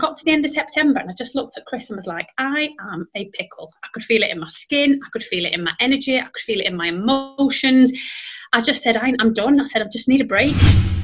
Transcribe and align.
got 0.00 0.16
to 0.16 0.24
the 0.24 0.32
end 0.32 0.44
of 0.44 0.50
September 0.50 1.00
and 1.00 1.10
I 1.10 1.14
just 1.14 1.34
looked 1.34 1.56
at 1.56 1.66
Chris 1.66 1.90
and 1.90 1.96
was 1.96 2.06
like, 2.06 2.26
I 2.38 2.70
am 2.92 3.06
a 3.14 3.26
pickle. 3.34 3.70
I 3.84 3.88
could 3.92 4.02
feel 4.02 4.22
it 4.22 4.30
in 4.30 4.40
my 4.40 4.48
skin, 4.48 5.00
I 5.04 5.08
could 5.12 5.22
feel 5.22 5.44
it 5.44 5.52
in 5.52 5.62
my 5.62 5.72
energy, 5.80 6.18
I 6.18 6.24
could 6.24 6.42
feel 6.42 6.60
it 6.60 6.66
in 6.66 6.76
my 6.76 6.88
emotions. 6.88 7.92
I 8.52 8.60
just 8.60 8.82
said, 8.82 8.96
I'm 8.96 9.32
done. 9.32 9.60
I 9.60 9.64
said, 9.64 9.82
I 9.82 9.86
just 9.92 10.08
need 10.08 10.20
a 10.20 10.24
break. 10.24 10.56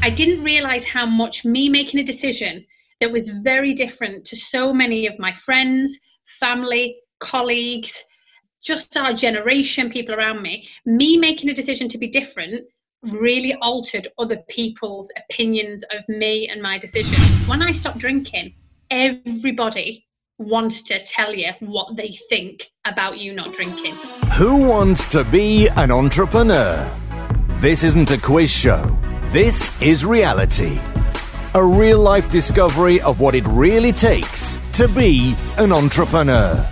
I 0.03 0.11
didn't 0.11 0.43
realize 0.43 0.85
how 0.85 1.06
much 1.06 1.45
me 1.45 1.69
making 1.69 2.01
a 2.01 2.04
decision 2.04 2.64
that 3.01 3.12
was 3.12 3.29
very 3.45 3.72
different 3.72 4.24
to 4.27 4.37
so 4.37 4.72
many 4.72 5.07
of 5.07 5.19
my 5.19 5.33
friends, 5.33 5.97
family, 6.41 6.97
colleagues, 7.21 8.05
just 8.65 8.97
our 8.97 9.13
generation, 9.13 9.91
people 9.91 10.15
around 10.15 10.43
me, 10.43 10.67
me 10.87 11.17
making 11.17 11.51
a 11.51 11.55
decision 11.55 11.87
to 11.89 11.99
be 11.99 12.09
different 12.09 12.67
really 13.03 13.55
altered 13.63 14.09
other 14.19 14.39
people's 14.49 15.13
opinions 15.17 15.85
of 15.93 16.09
me 16.09 16.49
and 16.49 16.61
my 16.61 16.79
decision. 16.79 17.17
When 17.47 17.63
I 17.63 17.71
stopped 17.71 17.99
drinking, 17.99 18.55
everybody 18.91 20.07
wants 20.39 20.82
to 20.82 21.00
tell 21.00 21.35
you 21.35 21.50
what 21.61 21.96
they 21.96 22.11
think 22.29 22.71
about 22.85 23.18
you 23.18 23.32
not 23.32 23.53
drinking. 23.53 23.95
Who 24.35 24.64
wants 24.67 25.07
to 25.09 25.25
be 25.25 25.68
an 25.68 25.90
entrepreneur? 25.90 26.90
This 27.54 27.82
isn't 27.82 28.11
a 28.11 28.18
quiz 28.18 28.50
show. 28.50 28.96
This 29.26 29.72
is 29.81 30.04
reality. 30.04 30.79
A 31.54 31.64
real 31.64 31.99
life 31.99 32.31
discovery 32.31 33.00
of 33.00 33.19
what 33.19 33.34
it 33.34 33.47
really 33.47 33.92
takes 33.92 34.59
to 34.75 34.89
be 34.89 35.34
an 35.56 35.73
entrepreneur. 35.73 36.64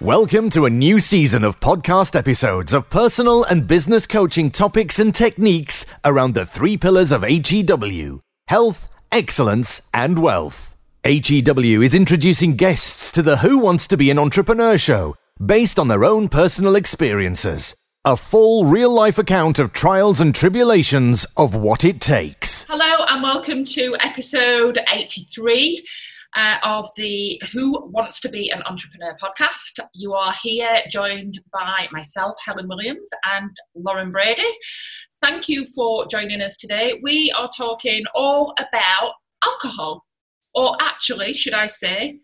Welcome 0.00 0.50
to 0.50 0.66
a 0.66 0.70
new 0.70 1.00
season 1.00 1.42
of 1.42 1.58
podcast 1.58 2.14
episodes 2.14 2.72
of 2.72 2.88
personal 2.88 3.42
and 3.44 3.66
business 3.66 4.06
coaching 4.06 4.50
topics 4.50 4.98
and 4.98 5.14
techniques 5.14 5.86
around 6.04 6.34
the 6.34 6.46
three 6.46 6.76
pillars 6.76 7.10
of 7.10 7.22
HEW 7.22 8.20
health, 8.46 8.88
excellence, 9.10 9.82
and 9.92 10.20
wealth. 10.20 10.75
HEW 11.06 11.82
is 11.82 11.94
introducing 11.94 12.56
guests 12.56 13.12
to 13.12 13.22
the 13.22 13.36
Who 13.36 13.58
Wants 13.58 13.86
to 13.86 13.96
Be 13.96 14.10
an 14.10 14.18
Entrepreneur 14.18 14.76
show 14.76 15.14
based 15.40 15.78
on 15.78 15.86
their 15.86 16.04
own 16.04 16.26
personal 16.26 16.74
experiences. 16.74 17.76
A 18.04 18.16
full 18.16 18.64
real 18.64 18.92
life 18.92 19.16
account 19.16 19.60
of 19.60 19.72
trials 19.72 20.20
and 20.20 20.34
tribulations 20.34 21.24
of 21.36 21.54
what 21.54 21.84
it 21.84 22.00
takes. 22.00 22.64
Hello, 22.64 23.04
and 23.08 23.22
welcome 23.22 23.64
to 23.66 23.94
episode 24.00 24.80
83 24.92 25.84
uh, 26.34 26.56
of 26.64 26.86
the 26.96 27.40
Who 27.52 27.88
Wants 27.92 28.18
to 28.22 28.28
Be 28.28 28.50
an 28.50 28.64
Entrepreneur 28.64 29.16
podcast. 29.22 29.78
You 29.94 30.12
are 30.12 30.34
here 30.42 30.76
joined 30.90 31.38
by 31.52 31.86
myself, 31.92 32.34
Helen 32.44 32.66
Williams, 32.66 33.08
and 33.26 33.56
Lauren 33.76 34.10
Brady. 34.10 34.42
Thank 35.20 35.48
you 35.48 35.64
for 35.66 36.08
joining 36.08 36.42
us 36.42 36.56
today. 36.56 36.98
We 37.00 37.30
are 37.38 37.48
talking 37.56 38.02
all 38.12 38.56
about 38.58 39.12
alcohol, 39.44 40.05
or 40.56 40.76
actually, 40.80 41.34
should 41.34 41.54
I 41.54 41.66
say, 41.66 42.18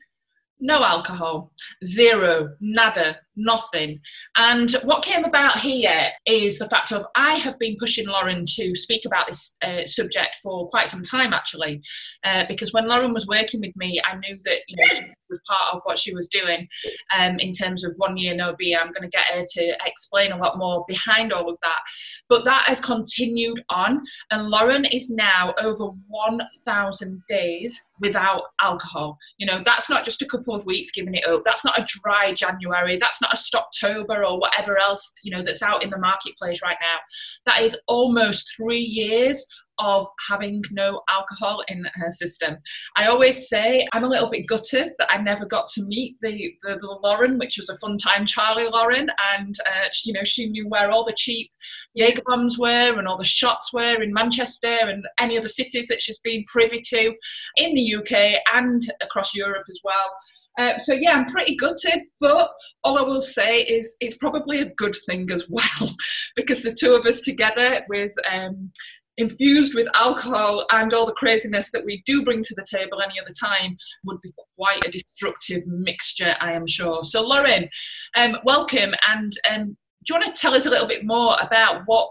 no 0.58 0.82
alcohol, 0.82 1.52
zero, 1.84 2.56
nada, 2.60 3.20
nothing. 3.36 4.00
And 4.36 4.70
what 4.84 5.04
came 5.04 5.24
about 5.24 5.58
here 5.58 6.08
is 6.26 6.58
the 6.58 6.68
fact 6.68 6.92
of 6.92 7.04
I 7.14 7.36
have 7.36 7.58
been 7.58 7.76
pushing 7.78 8.06
Lauren 8.06 8.44
to 8.46 8.74
speak 8.74 9.04
about 9.04 9.28
this 9.28 9.54
uh, 9.62 9.84
subject 9.86 10.36
for 10.42 10.68
quite 10.68 10.88
some 10.88 11.02
time, 11.02 11.32
actually, 11.32 11.82
uh, 12.24 12.44
because 12.48 12.72
when 12.72 12.88
Lauren 12.88 13.14
was 13.14 13.26
working 13.26 13.60
with 13.60 13.74
me, 13.76 14.00
I 14.04 14.16
knew 14.16 14.38
that 14.44 14.58
you 14.68 14.76
know 14.76 14.94
she 14.94 15.04
was 15.30 15.40
part 15.46 15.74
of 15.74 15.80
what 15.84 15.98
she 15.98 16.14
was 16.14 16.28
doing 16.28 16.68
um, 17.16 17.38
in 17.38 17.52
terms 17.52 17.84
of 17.84 17.94
one 17.96 18.16
year 18.16 18.34
no 18.34 18.54
beer. 18.58 18.78
I'm 18.78 18.92
going 18.92 19.08
to 19.08 19.08
get 19.08 19.26
her 19.26 19.44
to 19.48 19.76
explain 19.86 20.32
a 20.32 20.36
lot 20.36 20.58
more 20.58 20.84
behind 20.88 21.32
all 21.32 21.48
of 21.48 21.58
that, 21.62 21.80
but 22.28 22.44
that 22.44 22.64
has 22.66 22.80
continued 22.80 23.62
on, 23.70 24.02
and 24.30 24.48
Lauren 24.48 24.84
is 24.84 25.10
now 25.10 25.54
over 25.62 25.90
1,000 26.08 27.22
days 27.28 27.82
without 28.00 28.42
alcohol. 28.60 29.16
You 29.38 29.46
know, 29.46 29.62
that's 29.64 29.88
not 29.88 30.04
just 30.04 30.20
a 30.20 30.26
couple 30.26 30.54
of 30.54 30.66
weeks 30.66 30.90
giving 30.90 31.14
it 31.14 31.24
up. 31.24 31.42
That's 31.44 31.64
not 31.64 31.78
a 31.78 31.86
dry 32.02 32.34
January. 32.34 32.98
That's 32.98 33.21
not 33.22 33.32
a 33.32 33.36
Stoptober 33.36 34.28
or 34.28 34.38
whatever 34.38 34.78
else 34.78 35.12
you 35.22 35.34
know 35.34 35.42
that's 35.42 35.62
out 35.62 35.82
in 35.82 35.90
the 35.90 35.98
marketplace 35.98 36.60
right 36.62 36.76
now. 36.80 36.98
That 37.46 37.62
is 37.62 37.80
almost 37.88 38.52
three 38.56 38.80
years 38.80 39.46
of 39.78 40.06
having 40.28 40.62
no 40.70 41.00
alcohol 41.10 41.62
in 41.68 41.86
her 41.94 42.10
system. 42.10 42.56
I 42.96 43.06
always 43.06 43.48
say 43.48 43.86
I'm 43.92 44.04
a 44.04 44.08
little 44.08 44.30
bit 44.30 44.46
gutted 44.46 44.92
that 44.98 45.12
I 45.12 45.20
never 45.20 45.46
got 45.46 45.66
to 45.74 45.84
meet 45.84 46.16
the, 46.22 46.52
the, 46.62 46.76
the 46.76 46.98
Lauren, 47.02 47.38
which 47.38 47.56
was 47.56 47.68
a 47.68 47.78
fun 47.78 47.98
time, 47.98 48.26
Charlie 48.26 48.68
Lauren, 48.68 49.08
and 49.34 49.54
uh, 49.66 49.88
she, 49.92 50.10
you 50.10 50.14
know 50.14 50.24
she 50.24 50.48
knew 50.48 50.68
where 50.68 50.90
all 50.90 51.04
the 51.04 51.14
cheap 51.16 51.50
Jaeger 51.94 52.22
bombs 52.26 52.58
were 52.58 52.98
and 52.98 53.08
all 53.08 53.18
the 53.18 53.24
shots 53.24 53.72
were 53.72 54.02
in 54.02 54.12
Manchester 54.12 54.78
and 54.82 55.04
any 55.18 55.38
other 55.38 55.48
cities 55.48 55.86
that 55.88 56.02
she's 56.02 56.18
been 56.18 56.44
privy 56.52 56.80
to 56.80 57.14
in 57.56 57.74
the 57.74 57.94
UK 57.94 58.40
and 58.54 58.82
across 59.02 59.34
Europe 59.34 59.64
as 59.70 59.80
well. 59.82 60.10
Uh, 60.58 60.78
so 60.78 60.92
yeah, 60.92 61.12
I'm 61.12 61.24
pretty 61.24 61.56
gutted, 61.56 62.00
but 62.20 62.50
all 62.84 62.98
I 62.98 63.02
will 63.02 63.22
say 63.22 63.58
is 63.58 63.96
it's 64.00 64.18
probably 64.18 64.60
a 64.60 64.72
good 64.74 64.96
thing 65.06 65.30
as 65.32 65.46
well, 65.48 65.90
because 66.36 66.62
the 66.62 66.76
two 66.78 66.94
of 66.94 67.06
us 67.06 67.20
together 67.20 67.84
with 67.88 68.12
um, 68.30 68.70
infused 69.18 69.74
with 69.74 69.86
alcohol 69.94 70.66
and 70.72 70.94
all 70.94 71.06
the 71.06 71.12
craziness 71.12 71.70
that 71.70 71.84
we 71.84 72.02
do 72.06 72.24
bring 72.24 72.42
to 72.42 72.54
the 72.54 72.66
table 72.70 73.00
any 73.02 73.20
other 73.20 73.32
time 73.38 73.76
would 74.04 74.20
be 74.22 74.32
quite 74.56 74.84
a 74.84 74.90
destructive 74.90 75.66
mixture, 75.66 76.34
I 76.40 76.52
am 76.52 76.66
sure. 76.66 77.02
So 77.02 77.22
Lauren, 77.22 77.68
um, 78.16 78.36
welcome 78.44 78.94
and 79.08 79.32
um, 79.50 79.76
do 80.04 80.14
you 80.14 80.20
want 80.20 80.34
to 80.34 80.40
tell 80.40 80.54
us 80.54 80.66
a 80.66 80.70
little 80.70 80.88
bit 80.88 81.04
more 81.04 81.36
about 81.40 81.82
what 81.86 82.08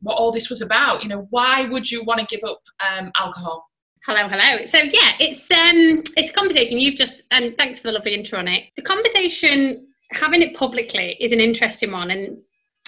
what 0.00 0.14
all 0.14 0.30
this 0.30 0.48
was 0.48 0.62
about? 0.62 1.02
You 1.02 1.08
know, 1.08 1.26
why 1.30 1.64
would 1.66 1.90
you 1.90 2.04
want 2.04 2.20
to 2.20 2.36
give 2.36 2.48
up 2.48 2.60
um, 2.80 3.10
alcohol? 3.18 3.64
Hello, 4.04 4.26
hello. 4.26 4.64
So 4.64 4.78
yeah, 4.78 5.12
it's 5.20 5.48
um 5.52 6.02
it's 6.16 6.30
a 6.30 6.32
conversation 6.32 6.80
you've 6.80 6.96
just 6.96 7.22
and 7.30 7.56
thanks 7.56 7.78
for 7.78 7.86
the 7.86 7.92
lovely 7.92 8.14
intro 8.14 8.40
on 8.40 8.48
it. 8.48 8.64
The 8.74 8.82
conversation 8.82 9.86
having 10.10 10.42
it 10.42 10.56
publicly 10.56 11.16
is 11.20 11.30
an 11.30 11.38
interesting 11.38 11.92
one 11.92 12.10
and 12.10 12.36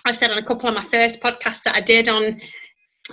I've 0.04 0.16
said 0.16 0.32
on 0.32 0.38
a 0.38 0.42
couple 0.42 0.68
of 0.68 0.74
my 0.74 0.82
first 0.82 1.22
podcasts 1.22 1.62
that 1.62 1.76
I 1.76 1.82
did 1.82 2.08
on 2.08 2.40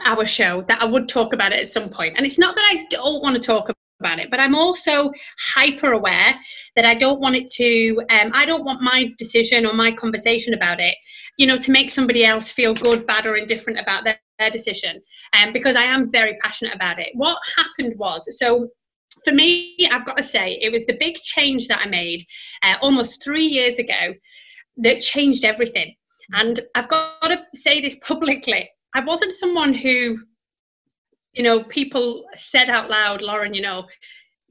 our 0.08 0.26
show 0.26 0.64
that 0.68 0.82
I 0.82 0.86
would 0.86 1.08
talk 1.10 1.34
about 1.34 1.52
it 1.52 1.60
at 1.60 1.68
some 1.68 1.90
point. 1.90 2.16
And 2.18 2.26
it's 2.26 2.40
not 2.40 2.56
that 2.56 2.68
I 2.72 2.88
don't 2.90 3.22
want 3.22 3.36
to 3.36 3.40
talk 3.40 3.70
about 4.00 4.18
it, 4.18 4.32
but 4.32 4.40
I'm 4.40 4.56
also 4.56 5.12
hyper 5.54 5.92
aware 5.92 6.34
that 6.76 6.86
I 6.86 6.96
don't 6.96 7.20
want 7.20 7.36
it 7.36 7.48
to, 7.58 8.02
um, 8.10 8.32
I 8.34 8.46
don't 8.46 8.64
want 8.64 8.82
my 8.82 9.12
decision 9.20 9.66
or 9.66 9.74
my 9.74 9.92
conversation 9.92 10.56
about 10.56 10.80
it, 10.80 10.96
you 11.38 11.46
know, 11.46 11.58
to 11.58 11.72
make 11.72 11.92
somebody 11.92 12.26
else 12.26 12.52
feel 12.52 12.74
good, 12.74 13.06
bad, 13.06 13.28
or 13.28 13.36
indifferent 13.36 13.80
about 13.80 14.06
their 14.06 14.18
decision 14.50 15.02
um, 15.38 15.54
because 15.54 15.76
I 15.76 15.84
am 15.84 16.12
very 16.12 16.38
passionate 16.42 16.76
about 16.76 17.00
it. 17.00 17.10
What 17.14 17.38
happened 17.58 17.98
was, 17.98 18.28
so 18.40 18.70
for 19.24 19.34
me, 19.34 19.76
I've 19.92 20.06
got 20.06 20.18
to 20.18 20.24
say, 20.24 20.60
it 20.62 20.72
was 20.72 20.86
the 20.86 20.98
big 21.00 21.16
change 21.16 21.68
that 21.68 21.82
I 21.86 21.90
made 21.90 22.24
uh, 22.64 22.76
almost 22.82 23.24
three 23.24 23.46
years 23.46 23.78
ago 23.80 24.14
that 24.78 25.02
changed 25.02 25.46
everything. 25.46 25.94
And 26.34 26.60
I've 26.76 26.88
got 26.88 27.22
to 27.24 27.42
say 27.54 27.82
this 27.82 28.00
publicly. 28.00 28.70
I 28.94 29.04
wasn't 29.04 29.34
someone 29.34 29.74
who, 29.74 30.18
you 31.34 31.44
know, 31.44 31.64
people 31.64 32.26
said 32.36 32.70
out 32.70 32.90
loud, 32.90 33.22
Lauren, 33.22 33.54
you 33.54 33.62
know, 33.62 33.86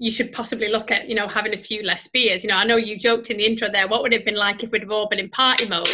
you 0.00 0.11
should 0.11 0.33
possibly 0.33 0.69
look 0.69 0.91
at, 0.91 1.11
you 1.11 1.15
know, 1.15 1.28
having 1.28 1.53
a 1.53 1.59
few 1.59 1.83
less 1.83 2.09
beers. 2.09 2.43
You 2.43 2.49
know, 2.49 2.56
I 2.56 2.65
know 2.65 2.77
you 2.77 2.99
joked 2.99 3.28
in 3.28 3.37
the 3.37 3.44
intro 3.44 3.71
there, 3.71 3.87
what 3.87 4.03
would 4.03 4.15
it 4.15 4.21
have 4.21 4.25
been 4.25 4.34
like 4.34 4.65
if 4.65 4.72
we'd 4.72 4.81
have 4.81 4.91
all 4.91 5.06
been 5.11 5.19
in 5.19 5.28
party 5.28 5.69
mode? 5.69 5.87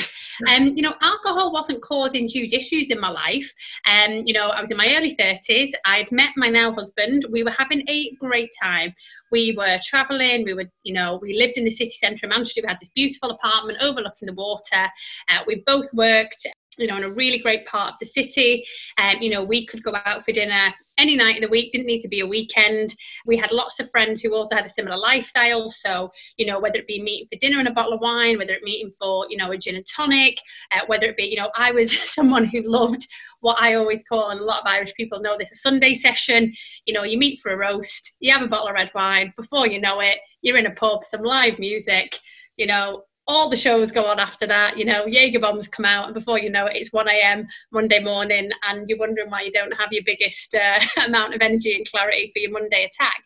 And, 0.49 0.71
um, 0.71 0.77
you 0.77 0.83
know, 0.83 0.95
alcohol 1.03 1.53
wasn't 1.53 1.83
causing 1.83 2.29
huge 2.29 2.53
issues 2.53 2.91
in 2.91 3.01
my 3.01 3.09
life. 3.09 3.53
And, 3.85 4.21
um, 4.21 4.23
you 4.25 4.33
know, 4.33 4.51
I 4.51 4.61
was 4.61 4.71
in 4.71 4.77
my 4.77 4.95
early 4.97 5.17
30s. 5.17 5.71
I'd 5.85 6.13
met 6.13 6.31
my 6.37 6.49
now 6.49 6.73
husband. 6.73 7.27
We 7.33 7.43
were 7.43 7.51
having 7.51 7.83
a 7.89 8.15
great 8.21 8.51
time. 8.63 8.95
We 9.33 9.57
were 9.59 9.77
traveling. 9.85 10.45
We 10.45 10.55
were, 10.55 10.71
you 10.85 10.95
know, 10.95 11.19
we 11.21 11.37
lived 11.37 11.59
in 11.59 11.65
the 11.65 11.71
city 11.71 11.91
centre 11.91 12.27
of 12.27 12.31
Manchester. 12.31 12.61
We 12.63 12.69
had 12.69 12.79
this 12.81 12.91
beautiful 12.91 13.31
apartment 13.31 13.79
overlooking 13.81 14.27
the 14.27 14.35
water. 14.35 14.89
Uh, 15.29 15.41
we 15.49 15.65
both 15.67 15.93
worked 15.93 16.47
you 16.79 16.87
know, 16.87 16.97
in 16.97 17.05
a 17.05 17.11
really 17.11 17.39
great 17.39 17.67
part 17.67 17.93
of 17.93 17.99
the 17.99 18.07
city. 18.07 18.65
Um, 18.99 19.17
you 19.21 19.31
know, 19.31 19.45
we 19.45 19.67
could 19.67 19.83
go 19.83 19.97
out 20.05 20.25
for 20.25 20.33
dinner 20.33 20.73
any 20.99 21.17
night 21.17 21.37
of 21.37 21.43
the 21.43 21.49
week, 21.49 21.73
didn't 21.73 21.87
need 21.87 22.01
to 22.01 22.09
be 22.09 22.21
a 22.21 22.27
weekend. 22.27 22.95
We 23.27 23.37
had 23.37 23.53
lots 23.53 23.81
of 23.81 23.91
friends 23.91 24.23
who 24.23 24.35
also 24.35 24.55
had 24.55 24.67
a 24.67 24.71
similar 24.71 24.97
lifestyle. 24.97 25.69
So, 25.69 26.11
you 26.37 26.47
know, 26.47 26.59
whether 26.59 26.79
it 26.79 26.87
be 26.87 27.03
meeting 27.03 27.29
for 27.31 27.39
dinner 27.39 27.59
and 27.59 27.69
a 27.69 27.73
bottle 27.73 27.93
of 27.93 28.01
wine, 28.01 28.39
whether 28.39 28.55
it 28.55 28.63
meeting 28.63 28.93
for, 28.99 29.27
you 29.29 29.37
know, 29.37 29.51
a 29.51 29.59
gin 29.59 29.77
and 29.77 29.87
tonic, 29.87 30.39
uh, 30.73 30.81
whether 30.87 31.09
it 31.09 31.17
be, 31.17 31.25
you 31.25 31.37
know, 31.37 31.51
I 31.55 31.73
was 31.73 31.99
someone 32.11 32.45
who 32.45 32.63
loved 32.65 33.07
what 33.41 33.61
I 33.61 33.75
always 33.75 34.03
call, 34.09 34.31
and 34.31 34.41
a 34.41 34.45
lot 34.45 34.63
of 34.63 34.67
Irish 34.67 34.95
people 34.95 35.21
know 35.21 35.37
this, 35.39 35.53
a 35.53 35.57
Sunday 35.57 35.95
session. 35.95 36.53
You 36.87 36.95
know, 36.95 37.05
you 37.05 37.19
meet 37.19 37.39
for 37.41 37.53
a 37.53 37.57
roast, 37.57 38.17
you 38.21 38.33
have 38.33 38.43
a 38.43 38.49
bottle 38.49 38.69
of 38.69 38.75
red 38.75 38.91
wine. 38.95 39.33
Before 39.37 39.67
you 39.67 39.81
know 39.81 40.01
it, 40.01 40.19
you're 40.43 40.57
in 40.57 40.67
a 40.67 40.75
pub, 40.75 41.05
some 41.05 41.23
live 41.23 41.59
music, 41.59 42.17
you 42.57 42.67
know, 42.67 43.03
all 43.29 43.49
the 43.49 43.57
shows 43.57 43.91
go 43.91 44.05
on 44.05 44.21
after 44.21 44.47
that. 44.47 44.79
You 44.79 44.85
know, 44.85 45.07
Jaeger 45.07 45.41
bombs 45.41 45.67
come 45.67 45.85
out, 45.85 46.07
and 46.07 46.15
before 46.15 46.39
you 46.39 46.51
know 46.51 46.67
it, 46.67 46.77
it's 46.77 46.93
1 46.93 47.09
a.m. 47.09 47.47
Monday 47.73 48.01
morning, 48.01 48.51
and 48.69 48.89
you're 48.89 48.99
wondering 48.99 49.31
why 49.31 49.43
you 49.43 49.51
don't 49.51 49.73
have 49.73 49.93
your 49.93 50.05
biggest 50.05 50.55
uh, 50.55 50.81
amount 51.07 51.35
of 51.35 51.43
energy 51.43 51.75
and 51.75 51.89
clarity 51.91 52.31
for 52.33 52.39
your 52.39 52.53
Monday 52.53 52.85
attack. 52.85 53.23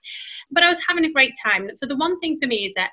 But 0.50 0.64
I 0.64 0.68
was 0.68 0.80
having 0.86 1.04
a 1.04 1.12
great 1.12 1.34
time. 1.44 1.70
So 1.74 1.86
the 1.86 1.96
one 1.96 2.18
thing 2.20 2.38
for 2.40 2.46
me 2.46 2.66
is 2.66 2.74
that 2.74 2.90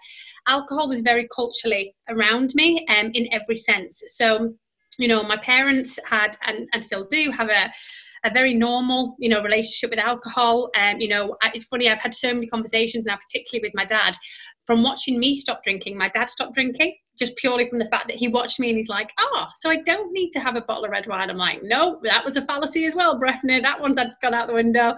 alcohol 0.48 0.88
was 0.88 1.02
very 1.02 1.28
culturally 1.34 1.96
around 2.10 2.52
me 2.56 2.86
um, 2.90 3.12
in 3.14 3.28
every 3.32 3.56
sense. 3.56 4.02
So, 4.08 4.54
you 4.98 5.08
know, 5.08 5.24
my 5.24 5.38
parents 5.38 6.00
had 6.06 6.38
and, 6.46 6.68
and 6.74 6.84
still 6.84 7.06
do 7.06 7.32
have 7.32 7.50
a 7.50 7.72
a 8.24 8.30
very 8.32 8.54
normal, 8.54 9.16
you 9.20 9.30
know, 9.30 9.42
relationship 9.42 9.90
with 9.90 10.00
alcohol. 10.00 10.70
And 10.76 10.96
um, 10.96 11.02
you 11.02 11.08
know, 11.08 11.36
it's 11.54 11.66
funny. 11.66 11.90
I've 11.90 12.02
had 12.02 12.14
so 12.14 12.34
many 12.34 12.48
conversations 12.48 13.06
now, 13.06 13.18
particularly 13.18 13.68
with 13.68 13.76
my 13.76 13.86
dad, 13.86 14.16
from 14.66 14.84
watching 14.84 15.20
me 15.20 15.36
stop 15.36 15.64
drinking. 15.64 15.98
My 15.98 16.10
dad 16.10 16.30
stopped 16.30 16.54
drinking 16.54 16.96
just 17.18 17.36
purely 17.38 17.68
from 17.68 17.80
the 17.80 17.86
fact 17.86 18.08
that 18.08 18.18
he 18.18 18.28
watched 18.28 18.60
me 18.60 18.70
and 18.70 18.78
he's 18.78 18.90
like, 18.90 19.12
oh, 19.20 19.46
so 19.56 19.70
I 19.70 19.78
don't 19.78 20.12
need 20.14 20.32
to 20.32 20.40
have 20.40 20.56
a 20.56 20.62
bottle 20.62 20.86
of 20.86 20.92
red 20.92 21.08
wine. 21.08 21.30
I'm 21.30 21.38
like, 21.38 21.64
no, 21.64 22.00
that 22.04 22.24
was 22.24 22.38
a 22.38 22.42
fallacy 22.44 22.86
as 22.86 22.96
well, 22.96 23.20
Breffner. 23.20 23.62
That 23.62 23.82
one's 23.82 23.98
gone 24.22 24.34
out 24.34 24.48
the 24.48 24.54
window. 24.54 24.96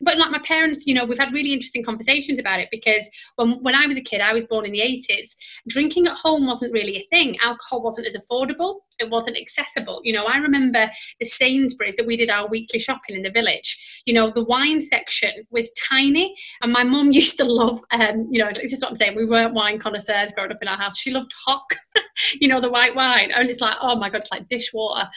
But 0.00 0.18
like 0.18 0.30
my 0.30 0.40
parents, 0.40 0.86
you 0.86 0.94
know, 0.94 1.04
we've 1.04 1.18
had 1.18 1.32
really 1.32 1.52
interesting 1.52 1.84
conversations 1.84 2.38
about 2.38 2.60
it 2.60 2.68
because 2.70 3.08
when, 3.36 3.62
when 3.62 3.74
I 3.74 3.86
was 3.86 3.96
a 3.96 4.02
kid, 4.02 4.20
I 4.20 4.32
was 4.32 4.44
born 4.46 4.66
in 4.66 4.72
the 4.72 4.80
80s, 4.80 5.28
drinking 5.68 6.08
at 6.08 6.16
home 6.16 6.46
wasn't 6.46 6.72
really 6.72 6.96
a 6.96 7.06
thing. 7.10 7.38
Alcohol 7.40 7.82
wasn't 7.82 8.06
as 8.06 8.16
affordable, 8.16 8.80
it 9.00 9.10
wasn't 9.10 9.36
accessible. 9.36 10.00
You 10.04 10.12
know, 10.12 10.24
I 10.24 10.36
remember 10.36 10.90
the 11.18 11.26
Sainsbury's 11.26 11.96
that 11.96 12.06
we 12.06 12.16
did 12.16 12.30
our 12.30 12.48
weekly 12.48 12.78
shopping 12.78 13.16
in 13.16 13.22
the 13.22 13.30
village. 13.30 14.02
You 14.06 14.14
know, 14.14 14.30
the 14.30 14.44
wine 14.44 14.80
section 14.80 15.32
was 15.50 15.70
tiny, 15.72 16.34
and 16.62 16.72
my 16.72 16.84
mum 16.84 17.12
used 17.20 17.38
to 17.38 17.44
love, 17.44 17.80
um, 17.92 18.28
you 18.30 18.42
know, 18.42 18.50
this 18.54 18.72
is 18.72 18.80
what 18.80 18.90
I'm 18.90 18.96
saying, 18.96 19.16
we 19.16 19.26
weren't 19.26 19.54
wine 19.54 19.78
connoisseurs 19.78 20.32
growing 20.32 20.52
up 20.52 20.58
in 20.62 20.68
our 20.68 20.76
house. 20.76 20.98
She 20.98 21.10
loved 21.10 21.32
hock. 21.46 21.74
you 22.40 22.48
know, 22.48 22.60
the 22.60 22.70
white 22.70 22.94
wine. 22.94 23.30
And 23.30 23.48
it's 23.48 23.60
like, 23.60 23.76
oh 23.80 23.96
my 23.96 24.10
God, 24.10 24.18
it's 24.18 24.32
like 24.32 24.48
dishwater. 24.48 25.08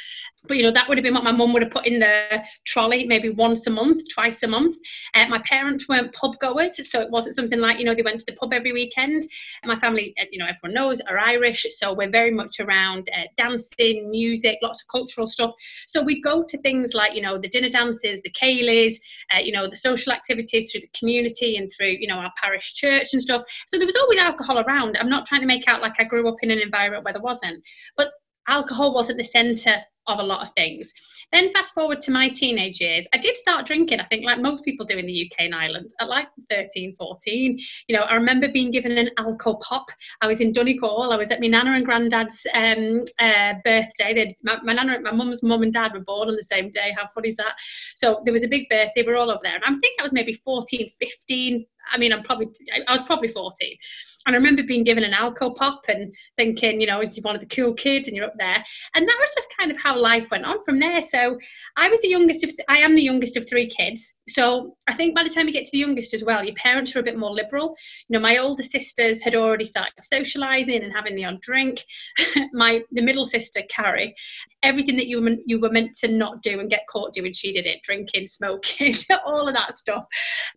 But, 0.48 0.58
you 0.58 0.64
know, 0.64 0.72
that 0.72 0.88
would 0.88 0.98
have 0.98 1.04
been 1.04 1.14
what 1.14 1.24
my 1.24 1.32
mum 1.32 1.54
would 1.54 1.62
have 1.62 1.72
put 1.72 1.88
in 1.88 2.00
the 2.00 2.44
trolley 2.66 3.06
maybe 3.06 3.30
once 3.30 3.66
a 3.68 3.70
month, 3.70 4.02
twice 4.14 4.44
a 4.44 4.48
month. 4.48 4.76
Uh, 5.14 5.28
my 5.28 5.40
parents 5.40 5.88
weren't 5.88 6.14
pub 6.14 6.38
goers, 6.40 6.90
so 6.90 7.02
it 7.02 7.10
wasn't 7.12 7.36
something 7.36 7.60
like, 7.60 7.80
you 7.80 7.86
know, 7.86 7.96
they 7.96 8.02
went 8.02 8.20
to 8.20 8.26
the 8.26 8.38
pub 8.38 8.54
every 8.54 8.74
weekend. 8.74 9.24
And 9.62 9.70
my 9.70 9.76
family, 9.76 10.14
uh, 10.20 10.26
you 10.32 10.40
know, 10.40 10.46
everyone 10.46 10.74
knows, 10.74 11.02
are 11.02 11.18
Irish. 11.18 11.66
So 11.70 11.94
we're 11.94 12.10
very 12.10 12.32
much 12.32 12.60
around 12.60 13.10
uh, 13.16 13.24
dancing, 13.38 13.73
music, 13.80 14.60
lots 14.62 14.82
of 14.82 14.88
cultural 14.88 15.28
stuff. 15.28 15.52
So 15.88 16.02
we'd 16.02 16.24
go 16.24 16.44
to 16.44 16.58
things 16.60 16.94
like, 16.94 17.16
you 17.16 17.22
know, 17.22 17.38
the 17.38 17.50
dinner 17.50 17.70
dances, 17.70 18.22
the 18.22 18.32
ceilidhs, 18.32 19.00
uh, 19.34 19.40
you 19.40 19.52
know, 19.52 19.68
the 19.68 19.76
social 19.76 20.12
activities 20.12 20.72
through 20.72 20.82
the 20.82 20.98
community 20.98 21.58
and 21.58 21.72
through, 21.76 21.96
you 22.00 22.08
know, 22.08 22.18
our 22.18 22.32
parish 22.42 22.74
church 22.74 23.14
and 23.14 23.22
stuff. 23.22 23.44
So 23.68 23.78
there 23.78 23.88
was 23.88 23.96
always 23.96 24.20
alcohol 24.20 24.60
around. 24.60 24.98
I'm 25.00 25.10
not 25.10 25.26
trying 25.26 25.42
to 25.42 25.48
make 25.48 25.68
out 25.68 25.82
like 25.82 26.00
I 26.00 26.04
grew 26.04 26.28
up 26.28 26.38
in 26.42 26.52
an 26.52 26.60
environment 26.60 27.04
where 27.04 27.14
there 27.14 27.22
wasn't. 27.22 27.64
But 27.98 28.10
alcohol 28.48 28.94
wasn't 28.94 29.18
the 29.18 29.24
centre 29.24 29.84
of 30.08 30.20
a 30.20 30.24
lot 30.24 30.42
of 30.42 30.52
things. 30.54 30.94
Then 31.32 31.52
fast 31.52 31.74
forward 31.74 32.02
to 32.02 32.12
my 32.12 32.30
teenage 32.30 32.80
years, 32.80 33.08
I 33.14 33.18
did 33.18 33.36
start 33.38 33.66
drinking, 33.66 34.00
I 34.00 34.06
think 34.06 34.26
like 34.26 34.40
most 34.40 34.64
people 34.64 34.86
do 34.86 34.98
in 34.98 35.06
the 35.06 35.26
UK 35.32 35.46
and 35.46 35.56
Ireland, 35.56 35.94
at 36.00 36.10
like 36.10 36.28
13, 36.50 36.94
14. 36.96 37.60
You 37.88 37.98
know, 37.98 38.04
I 38.04 38.14
remember 38.14 38.50
being 38.52 38.72
given 38.72 38.98
an 38.98 39.10
alcohol 39.18 39.60
pop. 39.68 39.88
I 40.22 40.28
was 40.28 40.42
in 40.42 40.52
Donegal, 40.52 41.12
I 41.12 41.16
was 41.16 41.32
at 41.32 41.40
my 41.40 41.48
nana 41.48 41.72
and 41.72 41.86
granddad's 41.86 42.46
um, 42.54 43.04
uh, 43.20 43.56
birthday. 43.64 44.14
They'd, 44.14 44.36
my, 44.44 44.60
my 44.64 44.74
nana, 44.74 45.02
my 45.02 45.12
mum's 45.12 45.44
mum 45.44 45.64
and 45.64 45.74
dad 45.74 45.94
were 45.94 46.02
born 46.02 46.30
on 46.30 46.36
the 46.36 46.44
same 46.44 46.70
day. 46.70 46.94
How 46.96 47.08
funny 47.08 47.30
is 47.30 47.38
that? 47.38 47.56
So 47.96 48.22
there 48.26 48.34
was 48.34 48.44
a 48.44 48.48
big 48.48 48.70
birthday, 48.70 49.04
we 49.06 49.12
were 49.12 49.18
all 49.18 49.32
over 49.32 49.42
there. 49.42 49.56
And 49.56 49.64
I 49.64 49.70
think 49.70 50.00
I 50.00 50.04
was 50.04 50.14
maybe 50.14 50.34
14, 50.34 50.88
15. 50.90 51.66
I 51.92 51.98
mean, 51.98 52.14
I'm 52.14 52.24
probably, 52.24 52.48
I 52.88 52.94
was 52.94 53.04
probably 53.04 53.28
14 53.28 53.78
and 54.26 54.36
I 54.36 54.38
remember 54.38 54.64
being 54.64 54.84
given 54.84 55.04
an 55.04 55.14
alcohol 55.14 55.54
pop 55.54 55.86
and 55.88 56.14
thinking, 56.38 56.80
you 56.80 56.88
know, 56.88 57.00
as 57.00 57.16
you're 57.16 57.24
one 57.24 57.36
of 57.36 57.42
the 57.42 57.56
cool 57.56 57.74
kids 57.74 58.08
and 58.08 58.16
you're 58.16 58.26
up 58.26 58.36
there. 58.38 58.64
And 58.96 59.08
that 59.08 59.18
was 59.20 59.34
just 59.36 59.54
kind 59.58 59.70
of 59.70 59.82
how 59.82 60.00
life 60.00 60.32
went 60.32 60.46
on 60.46 60.64
from 60.64 60.80
there. 60.80 61.02
So 61.02 61.38
I 61.76 61.90
was 61.90 62.02
the 62.02 62.08
youngest 62.08 62.44
of, 62.44 62.52
th- 62.52 62.66
I 62.70 62.78
am 62.78 62.96
the 62.96 63.02
youngest 63.02 63.36
of 63.36 63.48
three 63.48 63.68
kids. 63.68 64.16
So 64.30 64.76
I 64.88 64.94
think 64.94 65.16
by 65.16 65.24
the 65.24 65.30
time 65.30 65.48
you 65.48 65.54
get 65.54 65.66
to 65.66 65.72
the 65.72 65.80
youngest 65.80 66.14
as 66.14 66.24
well, 66.24 66.44
your 66.44 66.56
parents 66.56 66.96
are 66.96 67.00
a 67.00 67.04
bit 67.04 67.18
more 67.18 67.32
liberal. 67.32 67.76
You 68.08 68.14
know, 68.14 68.22
my 68.22 68.38
older 68.38 68.64
sisters 68.64 69.22
had 69.22 69.36
already 69.36 69.66
started 69.66 69.94
socializing 70.02 70.84
and 70.84 70.94
having 70.94 71.16
the 71.16 71.26
odd 71.26 71.42
drink. 71.42 71.84
my, 72.54 72.82
the 72.92 73.02
middle 73.02 73.26
sister, 73.26 73.62
Carrie, 73.70 74.16
everything 74.62 74.96
that 74.96 75.08
you 75.08 75.22
were, 75.22 75.36
you 75.46 75.60
were 75.60 75.72
meant 75.72 75.94
to 75.96 76.08
not 76.08 76.42
do 76.42 76.62
and 76.62 76.70
get 76.70 76.88
caught 76.88 77.14
doing, 77.14 77.34
she 77.34 77.52
did 77.52 77.66
it, 77.66 77.82
drinking, 77.84 78.28
smoking, 78.28 78.94
all 79.26 79.50
of 79.50 79.56
that 79.56 79.76
stuff. 79.78 80.06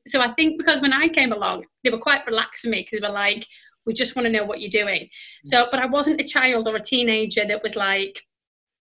So 0.06 0.20
I 0.20 0.32
think 0.34 0.58
because 0.58 0.80
when 0.80 0.92
I 0.92 1.08
came 1.16 1.32
along, 1.32 1.64
they 1.82 1.90
were 1.90 2.06
quite 2.08 2.26
relaxed 2.26 2.64
with 2.64 2.72
me 2.72 2.80
because 2.80 3.00
they 3.00 3.06
were 3.06 3.12
like, 3.12 3.44
we 3.86 3.94
just 3.94 4.16
want 4.16 4.26
to 4.26 4.32
know 4.32 4.44
what 4.44 4.60
you're 4.60 4.82
doing. 4.82 5.02
Mm. 5.02 5.08
So, 5.44 5.66
but 5.70 5.80
I 5.80 5.86
wasn't 5.86 6.20
a 6.20 6.24
child 6.24 6.68
or 6.68 6.76
a 6.76 6.82
teenager 6.82 7.44
that 7.46 7.62
was 7.62 7.76
like, 7.76 8.20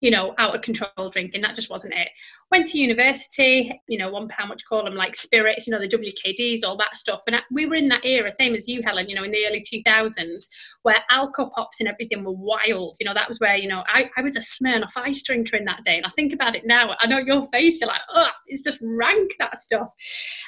you 0.01 0.11
know, 0.11 0.35
out 0.37 0.55
of 0.55 0.61
control 0.61 1.09
drinking. 1.09 1.41
That 1.41 1.55
just 1.55 1.69
wasn't 1.69 1.93
it. 1.95 2.09
Went 2.51 2.67
to 2.67 2.79
university, 2.79 3.81
you 3.87 3.97
know, 3.97 4.11
one 4.11 4.27
pound, 4.27 4.49
what 4.49 4.61
you 4.61 4.65
call 4.69 4.83
them, 4.83 4.95
like 4.95 5.15
spirits, 5.15 5.65
you 5.65 5.71
know, 5.71 5.79
the 5.79 5.87
WKDs, 5.87 6.63
all 6.63 6.77
that 6.77 6.97
stuff. 6.97 7.23
And 7.27 7.41
we 7.51 7.65
were 7.65 7.75
in 7.75 7.87
that 7.89 8.05
era, 8.05 8.29
same 8.29 8.53
as 8.53 8.67
you, 8.67 8.83
Helen, 8.83 9.09
you 9.09 9.15
know, 9.15 9.23
in 9.23 9.31
the 9.31 9.45
early 9.47 9.59
2000s, 9.59 10.47
where 10.83 11.03
alcohol 11.09 11.51
pops 11.55 11.79
and 11.79 11.89
everything 11.89 12.23
were 12.23 12.31
wild. 12.31 12.95
You 12.99 13.05
know, 13.05 13.13
that 13.13 13.27
was 13.27 13.39
where, 13.39 13.55
you 13.55 13.67
know, 13.67 13.83
I, 13.87 14.09
I 14.17 14.21
was 14.21 14.35
a 14.35 14.39
Smirnoff 14.39 14.91
ice 14.95 15.23
drinker 15.23 15.57
in 15.57 15.65
that 15.65 15.83
day. 15.83 15.97
And 15.97 16.05
I 16.05 16.09
think 16.09 16.31
about 16.31 16.55
it 16.55 16.65
now, 16.65 16.95
I 16.99 17.07
know 17.07 17.17
your 17.17 17.43
face, 17.47 17.81
you're 17.81 17.89
like, 17.89 18.01
oh, 18.13 18.27
it's 18.45 18.63
just 18.63 18.79
rank, 18.81 19.31
that 19.39 19.57
stuff. 19.57 19.91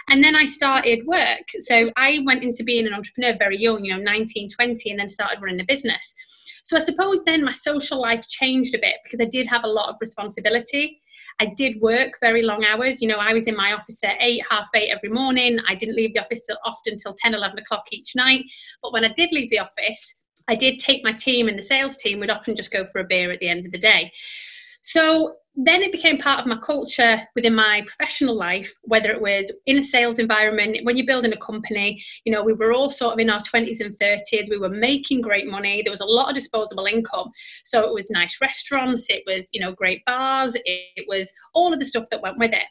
And 0.09 0.23
then 0.23 0.35
I 0.35 0.45
started 0.45 1.05
work. 1.07 1.45
So 1.59 1.91
I 1.95 2.19
went 2.25 2.43
into 2.43 2.63
being 2.63 2.85
an 2.85 2.93
entrepreneur 2.93 3.35
very 3.37 3.57
young, 3.57 3.83
you 3.83 3.95
know, 3.95 4.01
19, 4.01 4.49
20, 4.49 4.91
and 4.91 4.99
then 4.99 5.07
started 5.07 5.41
running 5.41 5.61
a 5.61 5.65
business. 5.65 6.13
So 6.63 6.77
I 6.77 6.79
suppose 6.79 7.23
then 7.23 7.43
my 7.43 7.51
social 7.51 8.01
life 8.01 8.27
changed 8.27 8.75
a 8.75 8.79
bit 8.79 8.95
because 9.03 9.19
I 9.19 9.29
did 9.29 9.47
have 9.47 9.63
a 9.63 9.67
lot 9.67 9.89
of 9.89 9.95
responsibility. 10.01 10.99
I 11.39 11.53
did 11.55 11.79
work 11.81 12.13
very 12.19 12.41
long 12.41 12.65
hours. 12.65 13.01
You 13.01 13.07
know, 13.07 13.17
I 13.17 13.33
was 13.33 13.47
in 13.47 13.55
my 13.55 13.73
office 13.73 14.03
at 14.03 14.17
eight, 14.19 14.43
half 14.49 14.67
eight 14.75 14.89
every 14.89 15.09
morning. 15.09 15.57
I 15.67 15.75
didn't 15.75 15.95
leave 15.95 16.13
the 16.13 16.21
office 16.21 16.45
till 16.45 16.57
often 16.65 16.97
till 16.97 17.15
10, 17.17 17.33
11 17.33 17.59
o'clock 17.59 17.85
each 17.91 18.15
night. 18.15 18.43
But 18.81 18.91
when 18.91 19.05
I 19.05 19.13
did 19.15 19.31
leave 19.31 19.49
the 19.49 19.59
office, 19.59 20.23
I 20.49 20.55
did 20.55 20.79
take 20.79 21.03
my 21.03 21.13
team 21.13 21.47
and 21.47 21.57
the 21.57 21.63
sales 21.63 21.95
team 21.95 22.19
would 22.19 22.29
often 22.29 22.55
just 22.55 22.73
go 22.73 22.83
for 22.83 22.99
a 22.99 23.05
beer 23.05 23.31
at 23.31 23.39
the 23.39 23.47
end 23.47 23.65
of 23.65 23.71
the 23.71 23.77
day. 23.77 24.11
So 24.81 25.35
then 25.61 25.81
it 25.81 25.91
became 25.91 26.17
part 26.17 26.39
of 26.39 26.45
my 26.45 26.55
culture 26.55 27.21
within 27.35 27.53
my 27.53 27.83
professional 27.85 28.33
life, 28.33 28.73
whether 28.83 29.11
it 29.11 29.21
was 29.21 29.51
in 29.65 29.79
a 29.79 29.83
sales 29.83 30.17
environment, 30.17 30.77
when 30.83 30.95
you're 30.95 31.05
building 31.05 31.33
a 31.33 31.37
company, 31.37 32.01
you 32.23 32.31
know, 32.31 32.41
we 32.41 32.53
were 32.53 32.71
all 32.71 32.89
sort 32.89 33.13
of 33.13 33.19
in 33.19 33.29
our 33.29 33.41
20s 33.41 33.81
and 33.81 33.93
30s, 33.93 34.49
we 34.49 34.57
were 34.57 34.69
making 34.69 35.19
great 35.19 35.47
money, 35.47 35.81
there 35.83 35.91
was 35.91 35.99
a 35.99 36.05
lot 36.05 36.29
of 36.29 36.35
disposable 36.35 36.85
income. 36.85 37.29
So 37.65 37.83
it 37.83 37.93
was 37.93 38.09
nice 38.09 38.39
restaurants, 38.39 39.09
it 39.09 39.23
was, 39.27 39.49
you 39.51 39.59
know, 39.59 39.73
great 39.73 40.01
bars, 40.05 40.55
it, 40.63 41.05
was 41.09 41.33
all 41.53 41.73
of 41.73 41.79
the 41.79 41.85
stuff 41.85 42.05
that 42.11 42.21
went 42.21 42.37
with 42.37 42.53
it. 42.53 42.63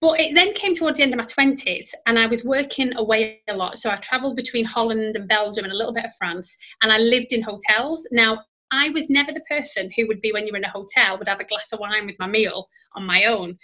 But 0.00 0.18
it 0.20 0.34
then 0.34 0.54
came 0.54 0.74
towards 0.74 0.96
the 0.96 1.02
end 1.02 1.12
of 1.12 1.18
my 1.18 1.24
20s 1.24 1.92
and 2.06 2.18
I 2.18 2.26
was 2.26 2.42
working 2.44 2.94
away 2.96 3.42
a 3.48 3.54
lot. 3.54 3.76
So 3.76 3.90
I 3.90 3.96
traveled 3.96 4.36
between 4.36 4.64
Holland 4.64 5.16
and 5.16 5.28
Belgium 5.28 5.64
and 5.64 5.72
a 5.72 5.76
little 5.76 5.92
bit 5.92 6.04
of 6.04 6.14
France 6.16 6.56
and 6.82 6.90
I 6.90 6.98
lived 6.98 7.32
in 7.32 7.42
hotels. 7.42 8.06
Now, 8.12 8.38
I 8.70 8.90
was 8.90 9.10
never 9.10 9.32
the 9.32 9.40
person 9.42 9.90
who 9.96 10.06
would 10.08 10.20
be 10.20 10.32
when 10.32 10.46
you're 10.46 10.56
in 10.56 10.64
a 10.64 10.70
hotel 10.70 11.18
would 11.18 11.28
have 11.28 11.40
a 11.40 11.44
glass 11.44 11.72
of 11.72 11.80
wine 11.80 12.06
with 12.06 12.18
my 12.18 12.26
meal 12.26 12.68
on 12.94 13.06
my 13.06 13.24
own. 13.24 13.58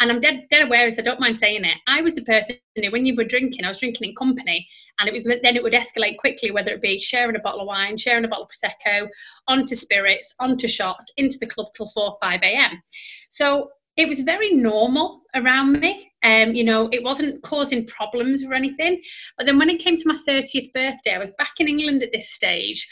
And 0.00 0.10
I'm 0.10 0.20
dead, 0.20 0.46
dead 0.50 0.66
aware, 0.66 0.86
as 0.86 0.98
I 0.98 1.02
don't 1.02 1.20
mind 1.20 1.38
saying 1.38 1.64
it. 1.64 1.78
I 1.86 2.02
was 2.02 2.14
the 2.14 2.24
person 2.24 2.56
who, 2.74 2.90
when 2.90 3.06
you 3.06 3.14
were 3.14 3.24
drinking, 3.24 3.64
I 3.64 3.68
was 3.68 3.78
drinking 3.78 4.08
in 4.08 4.16
company, 4.16 4.66
and 4.98 5.08
it 5.08 5.12
was 5.12 5.24
then 5.24 5.54
it 5.56 5.62
would 5.62 5.74
escalate 5.74 6.16
quickly, 6.18 6.50
whether 6.50 6.72
it 6.72 6.82
be 6.82 6.98
sharing 6.98 7.36
a 7.36 7.40
bottle 7.40 7.60
of 7.60 7.68
wine, 7.68 7.96
sharing 7.96 8.24
a 8.24 8.28
bottle 8.28 8.46
of 8.46 8.50
prosecco, 8.50 9.08
onto 9.46 9.76
spirits, 9.76 10.34
onto 10.40 10.66
shots, 10.66 11.08
into 11.18 11.38
the 11.38 11.46
club 11.46 11.68
till 11.76 11.86
four, 11.88 12.12
five 12.20 12.40
a.m. 12.42 12.82
So 13.30 13.70
it 13.96 14.08
was 14.08 14.20
very 14.20 14.52
normal 14.52 15.22
around 15.36 15.78
me. 15.78 16.12
Um, 16.24 16.52
you 16.52 16.64
know, 16.64 16.88
it 16.92 17.04
wasn't 17.04 17.42
causing 17.42 17.86
problems 17.86 18.42
or 18.42 18.54
anything. 18.54 19.00
But 19.36 19.46
then 19.46 19.58
when 19.58 19.70
it 19.70 19.80
came 19.80 19.96
to 19.96 20.08
my 20.08 20.16
30th 20.26 20.72
birthday, 20.72 21.14
I 21.14 21.18
was 21.18 21.32
back 21.38 21.52
in 21.58 21.68
England 21.68 22.02
at 22.02 22.10
this 22.12 22.32
stage 22.32 22.88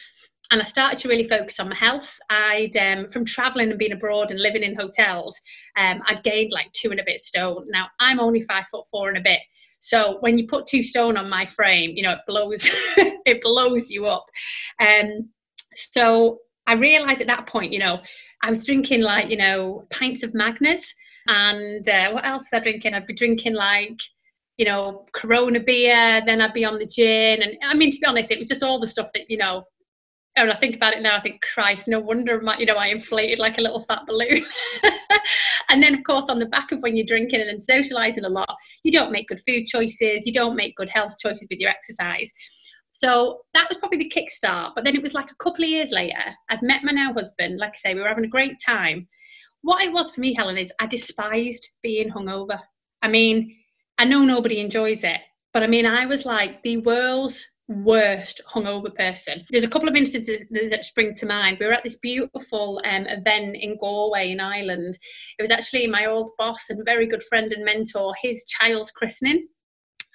and 0.50 0.60
I 0.60 0.64
started 0.64 0.98
to 1.00 1.08
really 1.08 1.24
focus 1.24 1.60
on 1.60 1.68
my 1.68 1.76
health. 1.76 2.18
I'd 2.28 2.76
um, 2.76 3.06
from 3.08 3.24
traveling 3.24 3.70
and 3.70 3.78
being 3.78 3.92
abroad 3.92 4.30
and 4.30 4.40
living 4.40 4.62
in 4.62 4.74
hotels, 4.74 5.40
um, 5.76 6.02
I'd 6.06 6.22
gained 6.24 6.50
like 6.52 6.70
two 6.72 6.90
and 6.90 7.00
a 7.00 7.04
bit 7.04 7.20
stone. 7.20 7.66
Now 7.68 7.86
I'm 8.00 8.20
only 8.20 8.40
five 8.40 8.66
foot 8.66 8.84
four 8.90 9.08
and 9.08 9.18
a 9.18 9.22
bit, 9.22 9.40
so 9.80 10.18
when 10.20 10.38
you 10.38 10.46
put 10.46 10.66
two 10.66 10.82
stone 10.82 11.16
on 11.16 11.30
my 11.30 11.46
frame, 11.46 11.92
you 11.94 12.02
know 12.02 12.12
it 12.12 12.20
blows 12.26 12.68
it 13.26 13.40
blows 13.42 13.90
you 13.90 14.06
up. 14.06 14.26
Um, 14.80 15.28
so 15.74 16.38
I 16.66 16.74
realised 16.74 17.20
at 17.20 17.26
that 17.28 17.46
point, 17.46 17.72
you 17.72 17.78
know, 17.78 18.00
I 18.42 18.50
was 18.50 18.64
drinking 18.64 19.02
like 19.02 19.30
you 19.30 19.36
know 19.36 19.86
pints 19.90 20.22
of 20.22 20.32
Magners, 20.32 20.92
and 21.28 21.88
uh, 21.88 22.10
what 22.12 22.26
else 22.26 22.48
was 22.50 22.60
I 22.60 22.62
drinking? 22.62 22.94
I'd 22.94 23.06
be 23.06 23.14
drinking 23.14 23.54
like 23.54 24.00
you 24.56 24.66
know, 24.66 25.06
Corona 25.14 25.58
beer, 25.58 26.20
then 26.26 26.42
I'd 26.42 26.52
be 26.52 26.66
on 26.66 26.78
the 26.78 26.84
gin. 26.84 27.40
And 27.40 27.56
I 27.64 27.74
mean, 27.74 27.90
to 27.90 27.98
be 27.98 28.04
honest, 28.04 28.30
it 28.30 28.36
was 28.36 28.46
just 28.46 28.62
all 28.62 28.78
the 28.78 28.86
stuff 28.86 29.08
that, 29.14 29.30
you 29.30 29.38
know, 29.38 29.64
and 30.36 30.50
I 30.50 30.54
think 30.54 30.76
about 30.76 30.94
it 30.94 31.02
now, 31.02 31.16
I 31.16 31.20
think, 31.20 31.40
Christ, 31.52 31.88
no 31.88 32.00
wonder 32.00 32.40
my, 32.40 32.56
you 32.56 32.66
know 32.66 32.76
I 32.76 32.86
inflated 32.86 33.38
like 33.38 33.58
a 33.58 33.60
little 33.60 33.80
fat 33.80 34.06
balloon. 34.06 34.44
and 35.70 35.82
then, 35.82 35.94
of 35.94 36.04
course, 36.04 36.26
on 36.28 36.38
the 36.38 36.46
back 36.46 36.72
of 36.72 36.80
when 36.80 36.96
you're 36.96 37.06
drinking 37.06 37.40
and 37.40 37.60
socialising 37.60 38.24
a 38.24 38.28
lot, 38.28 38.54
you 38.84 38.92
don't 38.92 39.12
make 39.12 39.28
good 39.28 39.40
food 39.46 39.66
choices, 39.66 40.24
you 40.24 40.32
don't 40.32 40.56
make 40.56 40.76
good 40.76 40.88
health 40.88 41.14
choices 41.18 41.46
with 41.50 41.58
your 41.58 41.70
exercise. 41.70 42.32
So 42.92 43.40
that 43.54 43.68
was 43.68 43.78
probably 43.78 43.98
the 43.98 44.10
kickstart. 44.10 44.72
But 44.74 44.84
then 44.84 44.94
it 44.94 45.02
was 45.02 45.14
like 45.14 45.30
a 45.30 45.42
couple 45.42 45.64
of 45.64 45.70
years 45.70 45.90
later, 45.90 46.22
I'd 46.48 46.62
met 46.62 46.84
my 46.84 46.92
now 46.92 47.12
husband. 47.12 47.58
Like 47.58 47.72
I 47.72 47.76
say, 47.76 47.94
we 47.94 48.00
were 48.00 48.08
having 48.08 48.24
a 48.24 48.28
great 48.28 48.56
time. 48.64 49.08
What 49.62 49.82
it 49.82 49.92
was 49.92 50.12
for 50.12 50.20
me, 50.20 50.32
Helen, 50.32 50.58
is 50.58 50.72
I 50.80 50.86
despised 50.86 51.68
being 51.82 52.10
hungover. 52.10 52.60
I 53.02 53.08
mean, 53.08 53.56
I 53.98 54.04
know 54.04 54.22
nobody 54.22 54.60
enjoys 54.60 55.04
it, 55.04 55.20
but 55.52 55.62
I 55.62 55.66
mean, 55.66 55.86
I 55.86 56.06
was 56.06 56.24
like 56.24 56.62
the 56.62 56.78
world's 56.78 57.46
worst 57.70 58.40
hungover 58.48 58.94
person. 58.94 59.44
There's 59.50 59.64
a 59.64 59.68
couple 59.68 59.88
of 59.88 59.94
instances 59.94 60.44
that 60.50 60.84
spring 60.84 61.14
to 61.14 61.26
mind. 61.26 61.58
We 61.58 61.66
were 61.66 61.72
at 61.72 61.84
this 61.84 61.98
beautiful 61.98 62.80
um, 62.84 63.06
event 63.06 63.56
in 63.58 63.78
Galway 63.78 64.30
in 64.30 64.40
Ireland. 64.40 64.98
It 65.38 65.42
was 65.42 65.50
actually 65.50 65.86
my 65.86 66.06
old 66.06 66.32
boss 66.36 66.68
and 66.68 66.84
very 66.84 67.06
good 67.06 67.22
friend 67.22 67.52
and 67.52 67.64
mentor, 67.64 68.12
his 68.20 68.44
child's 68.46 68.90
christening. 68.90 69.46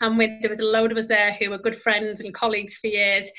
And 0.01 0.17
with, 0.17 0.41
there 0.41 0.50
was 0.50 0.59
a 0.59 0.65
load 0.65 0.91
of 0.91 0.97
us 0.97 1.07
there 1.07 1.31
who 1.33 1.50
were 1.50 1.57
good 1.57 1.75
friends 1.75 2.19
and 2.19 2.33
colleagues 2.33 2.77
for 2.77 2.88
years. 2.88 3.31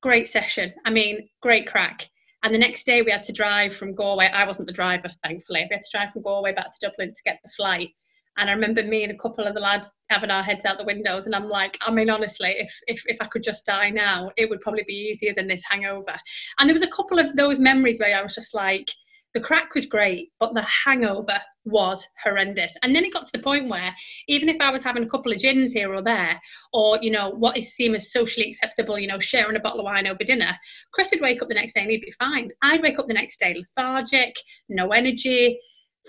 Great 0.00 0.26
session. 0.26 0.72
I 0.86 0.90
mean, 0.90 1.28
great 1.42 1.66
crack. 1.66 2.08
And 2.42 2.52
the 2.52 2.58
next 2.58 2.84
day 2.84 3.02
we 3.02 3.12
had 3.12 3.22
to 3.24 3.32
drive 3.32 3.74
from 3.74 3.94
Galway. 3.94 4.26
I 4.32 4.46
wasn't 4.46 4.66
the 4.66 4.74
driver, 4.74 5.08
thankfully. 5.22 5.66
We 5.70 5.74
had 5.74 5.82
to 5.82 5.96
drive 5.96 6.10
from 6.10 6.22
Galway 6.22 6.54
back 6.54 6.70
to 6.70 6.88
Dublin 6.88 7.10
to 7.10 7.22
get 7.24 7.38
the 7.44 7.50
flight. 7.50 7.90
And 8.38 8.48
I 8.48 8.54
remember 8.54 8.82
me 8.82 9.02
and 9.02 9.12
a 9.12 9.18
couple 9.18 9.44
of 9.44 9.54
the 9.54 9.60
lads 9.60 9.90
having 10.08 10.30
our 10.30 10.42
heads 10.42 10.64
out 10.64 10.78
the 10.78 10.84
windows, 10.84 11.26
and 11.26 11.34
I'm 11.34 11.48
like, 11.48 11.76
I 11.82 11.90
mean, 11.90 12.10
honestly, 12.10 12.54
if 12.58 12.72
if 12.86 13.02
if 13.06 13.18
I 13.20 13.26
could 13.26 13.42
just 13.42 13.66
die 13.66 13.90
now, 13.90 14.30
it 14.36 14.48
would 14.48 14.60
probably 14.60 14.84
be 14.86 14.94
easier 14.94 15.34
than 15.34 15.48
this 15.48 15.64
hangover. 15.68 16.16
And 16.58 16.68
there 16.68 16.74
was 16.74 16.82
a 16.82 16.90
couple 16.90 17.18
of 17.18 17.36
those 17.36 17.58
memories 17.58 18.00
where 18.00 18.16
I 18.16 18.22
was 18.22 18.34
just 18.34 18.54
like, 18.54 18.88
the 19.34 19.40
crack 19.40 19.74
was 19.74 19.86
great, 19.86 20.30
but 20.40 20.54
the 20.54 20.62
hangover 20.62 21.38
was 21.64 22.06
horrendous. 22.22 22.76
And 22.82 22.94
then 22.94 23.04
it 23.04 23.12
got 23.12 23.24
to 23.26 23.32
the 23.32 23.42
point 23.42 23.68
where 23.68 23.94
even 24.28 24.48
if 24.48 24.60
I 24.60 24.70
was 24.70 24.84
having 24.84 25.04
a 25.04 25.08
couple 25.08 25.32
of 25.32 25.38
gins 25.38 25.72
here 25.72 25.92
or 25.92 26.02
there, 26.02 26.40
or 26.72 26.98
you 27.00 27.10
know 27.10 27.30
what 27.30 27.56
is 27.56 27.74
seen 27.74 27.94
as 27.94 28.12
socially 28.12 28.48
acceptable, 28.48 28.98
you 28.98 29.06
know, 29.06 29.18
sharing 29.18 29.56
a 29.56 29.60
bottle 29.60 29.80
of 29.80 29.84
wine 29.84 30.06
over 30.06 30.24
dinner, 30.24 30.52
Chris 30.92 31.10
would 31.12 31.22
wake 31.22 31.40
up 31.40 31.48
the 31.48 31.54
next 31.54 31.74
day 31.74 31.82
and 31.82 31.90
he'd 31.90 32.02
be 32.02 32.10
fine. 32.12 32.50
I'd 32.62 32.82
wake 32.82 32.98
up 32.98 33.08
the 33.08 33.14
next 33.14 33.40
day 33.40 33.54
lethargic, 33.54 34.36
no 34.68 34.88
energy, 34.90 35.58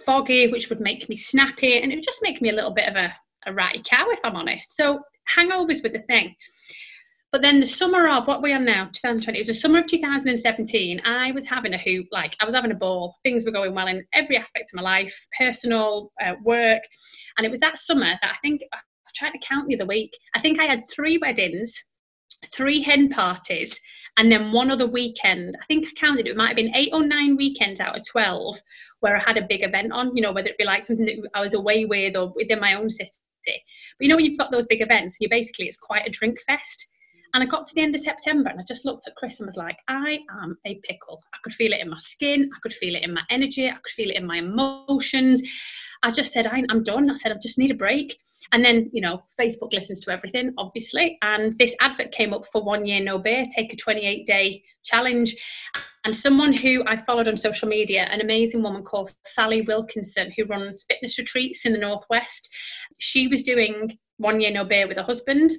foggy, 0.06 0.52
which 0.52 0.70
would 0.70 0.80
make 0.80 1.10
me 1.10 1.16
snappy, 1.16 1.80
and 1.80 1.92
it 1.92 1.96
would 1.96 2.04
just 2.04 2.24
make 2.24 2.42
me 2.42 2.50
a 2.50 2.54
little 2.54 2.74
bit 2.74 2.90
of 2.90 2.96
a, 2.96 3.14
a 3.46 3.54
ratty 3.54 3.82
cow, 3.84 4.10
if 4.10 4.20
I'm 4.24 4.36
honest. 4.36 4.76
So 4.76 5.00
hangovers 5.30 5.84
were 5.84 5.90
the 5.90 6.04
thing. 6.08 6.36
But 7.32 7.42
then 7.42 7.60
the 7.60 7.68
summer 7.68 8.08
of 8.08 8.28
what 8.28 8.44
we 8.44 8.54
are 8.54 8.60
now, 8.60 8.86
2020, 8.94 9.40
it 9.40 9.42
was 9.42 9.48
the 9.48 9.54
summer 9.56 9.80
of 9.80 9.88
2017. 9.88 11.02
I 11.04 11.32
was 11.32 11.48
having 11.48 11.74
a 11.74 11.80
hoop, 11.80 12.06
like 12.12 12.36
I 12.40 12.46
was 12.46 12.54
having 12.54 12.72
a 12.72 12.76
ball. 12.76 13.16
Things 13.24 13.44
were 13.44 13.52
going 13.52 13.74
well 13.74 13.88
in 13.88 14.06
every 14.14 14.38
aspect 14.38 14.70
of 14.72 14.78
my 14.78 14.84
life, 14.84 15.28
personal, 15.36 16.12
uh, 16.24 16.34
work. 16.44 16.84
And 17.38 17.46
it 17.46 17.50
was 17.50 17.60
that 17.62 17.80
summer 17.80 18.20
that 18.22 18.32
I 18.32 18.38
think, 18.44 18.62
I 18.72 18.78
was 18.78 19.14
trying 19.16 19.32
to 19.32 19.48
count 19.48 19.68
the 19.68 19.76
other 19.76 19.88
week, 19.88 20.12
I 20.36 20.42
think 20.42 20.60
I 20.60 20.66
had 20.66 20.84
three 20.94 21.18
weddings, 21.18 21.76
three 22.54 22.84
hen 22.84 23.10
parties, 23.10 23.80
and 24.18 24.32
then 24.32 24.52
one 24.52 24.70
other 24.70 24.88
weekend. 24.88 25.58
I 25.62 25.66
think 25.66 25.88
I 25.88 25.92
counted 26.00 26.28
it 26.28 26.38
might 26.38 26.50
have 26.50 26.56
been 26.56 26.76
eight 26.76 26.92
or 26.94 27.06
nine 27.06 27.36
weekends 27.36 27.80
out 27.80 27.98
of 27.98 28.08
12 28.08 28.58
where 29.00 29.16
I 29.16 29.20
had 29.20 29.38
a 29.38 29.48
big 29.48 29.64
event 29.64 29.92
on, 29.92 30.16
you 30.16 30.22
know, 30.22 30.32
whether 30.32 30.50
it 30.50 30.58
be 30.58 30.66
like 30.66 30.84
something 30.84 31.06
that 31.06 31.30
I 31.34 31.42
was 31.42 31.54
away 31.54 31.86
with 31.86 32.16
or 32.16 32.32
within 32.36 32.60
my 32.60 32.76
own 32.76 32.90
city. 32.90 33.12
But 33.46 33.56
you 34.00 34.08
know, 34.08 34.16
when 34.16 34.26
you've 34.26 34.40
got 34.40 34.52
those 34.52 34.68
big 34.68 34.82
events, 34.82 35.18
you 35.20 35.28
basically, 35.30 35.66
it's 35.66 35.78
quite 35.78 36.08
a 36.08 36.12
drink 36.12 36.40
fest. 36.42 36.88
And 37.34 37.42
I 37.42 37.48
got 37.48 37.66
to 37.66 37.76
the 37.76 37.82
end 37.82 37.96
of 37.96 38.02
September 38.02 38.50
and 38.50 38.60
I 38.60 38.64
just 38.64 38.86
looked 38.86 39.08
at 39.08 39.16
Chris 39.16 39.40
and 39.40 39.48
was 39.48 39.58
like, 39.58 39.78
I 39.88 40.20
am 40.44 40.56
a 40.66 40.76
pickle. 40.84 41.20
I 41.34 41.38
could 41.44 41.54
feel 41.54 41.74
it 41.74 41.82
in 41.82 41.90
my 41.90 41.98
skin. 41.98 42.50
I 42.56 42.60
could 42.62 42.74
feel 42.74 42.96
it 42.96 43.02
in 43.02 43.14
my 43.14 43.24
energy. 43.32 43.68
I 43.68 43.74
could 43.74 43.88
feel 43.88 44.12
it 44.12 44.18
in 44.18 44.28
my 44.28 44.38
emotions. 44.38 45.42
I 46.04 46.12
just 46.12 46.32
said, 46.32 46.46
I'm 46.48 46.84
done. 46.84 47.10
I 47.10 47.16
said, 47.16 47.32
I 47.32 47.36
just 47.42 47.58
need 47.58 47.72
a 47.72 47.76
break. 47.76 48.16
And 48.52 48.64
then, 48.64 48.90
you 48.92 49.02
know, 49.02 49.24
Facebook 49.40 49.74
listens 49.74 50.00
to 50.02 50.12
everything, 50.12 50.54
obviously. 50.58 51.18
And 51.22 51.58
this 51.58 51.76
advert 51.82 52.12
came 52.12 52.34
up 52.34 52.46
for 52.46 52.64
one 52.64 52.86
year 52.86 53.02
no 53.02 53.18
beer, 53.18 53.46
take 53.56 53.74
a 53.74 53.76
28 53.76 54.26
day 54.26 54.64
challenge. 54.84 55.36
And 56.06 56.16
someone 56.16 56.52
who 56.52 56.84
I 56.86 56.98
followed 56.98 57.28
on 57.28 57.38
social 57.38 57.70
media, 57.70 58.04
an 58.12 58.22
amazing 58.22 58.62
woman 58.62 58.84
called 58.84 59.10
Sally 59.24 59.62
Wilkinson, 59.62 60.32
who 60.36 60.44
runs 60.46 60.84
fitness 60.88 61.18
retreats 61.18 61.66
in 61.66 61.72
the 61.72 61.80
Northwest, 61.80 62.50
she 63.00 63.28
was 63.28 63.44
doing 63.44 63.98
one 64.18 64.42
year 64.42 64.52
no 64.52 64.66
beer 64.66 64.88
with 64.88 64.98
her 64.98 65.04
husband. 65.04 65.52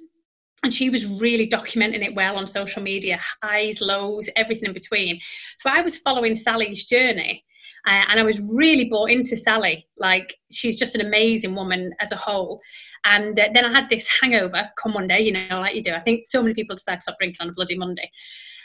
And 0.62 0.72
she 0.72 0.88
was 0.88 1.06
really 1.06 1.48
documenting 1.48 2.04
it 2.04 2.14
well 2.14 2.36
on 2.36 2.46
social 2.46 2.82
media, 2.82 3.20
highs, 3.42 3.80
lows, 3.82 4.30
everything 4.36 4.68
in 4.68 4.72
between. 4.72 5.20
So 5.56 5.68
I 5.70 5.82
was 5.82 5.98
following 5.98 6.34
Sally's 6.34 6.86
journey. 6.86 7.44
Uh, 7.86 8.04
and 8.08 8.18
I 8.18 8.22
was 8.22 8.40
really 8.54 8.88
bought 8.88 9.10
into 9.10 9.36
Sally. 9.36 9.84
Like 9.98 10.34
she's 10.50 10.78
just 10.78 10.94
an 10.94 11.00
amazing 11.00 11.54
woman 11.54 11.92
as 12.00 12.12
a 12.12 12.16
whole. 12.16 12.60
And 13.04 13.38
uh, 13.38 13.48
then 13.52 13.64
I 13.64 13.72
had 13.72 13.88
this 13.88 14.08
hangover 14.20 14.70
come 14.82 14.94
one 14.94 15.06
day, 15.06 15.20
you 15.20 15.32
know, 15.32 15.46
like 15.50 15.74
you 15.74 15.82
do. 15.82 15.92
I 15.92 16.00
think 16.00 16.26
so 16.26 16.40
many 16.40 16.54
people 16.54 16.76
decide 16.76 16.96
to 16.96 17.00
stop 17.02 17.18
drinking 17.18 17.38
on 17.40 17.50
a 17.50 17.52
bloody 17.52 17.76
Monday. 17.76 18.10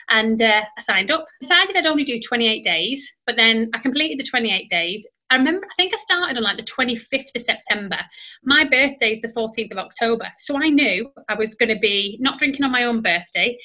And 0.10 0.42
uh, 0.42 0.64
I 0.78 0.82
signed 0.82 1.12
up. 1.12 1.26
Decided 1.40 1.76
I'd 1.76 1.86
only 1.86 2.04
do 2.04 2.20
28 2.20 2.64
days, 2.64 3.12
but 3.28 3.36
then 3.36 3.70
I 3.74 3.80
completed 3.80 4.20
the 4.20 4.28
28 4.28 4.70
days. 4.70 5.06
I 5.30 5.36
remember, 5.36 5.64
I 5.64 5.76
think 5.76 5.94
I 5.94 5.98
started 5.98 6.38
on 6.38 6.44
like 6.44 6.58
the 6.58 6.64
25th 6.64 7.36
of 7.36 7.42
September. 7.42 8.00
My 8.44 8.64
birthday 8.64 9.12
is 9.12 9.22
the 9.22 9.28
14th 9.28 9.72
of 9.72 9.78
October. 9.78 10.28
So 10.40 10.58
I 10.58 10.70
knew 10.70 11.12
I 11.28 11.36
was 11.36 11.54
going 11.54 11.70
to 11.70 11.80
be 11.80 12.18
not 12.20 12.40
drinking 12.40 12.66
on 12.66 12.72
my 12.72 12.86
own 12.86 13.02
birthday. 13.02 13.56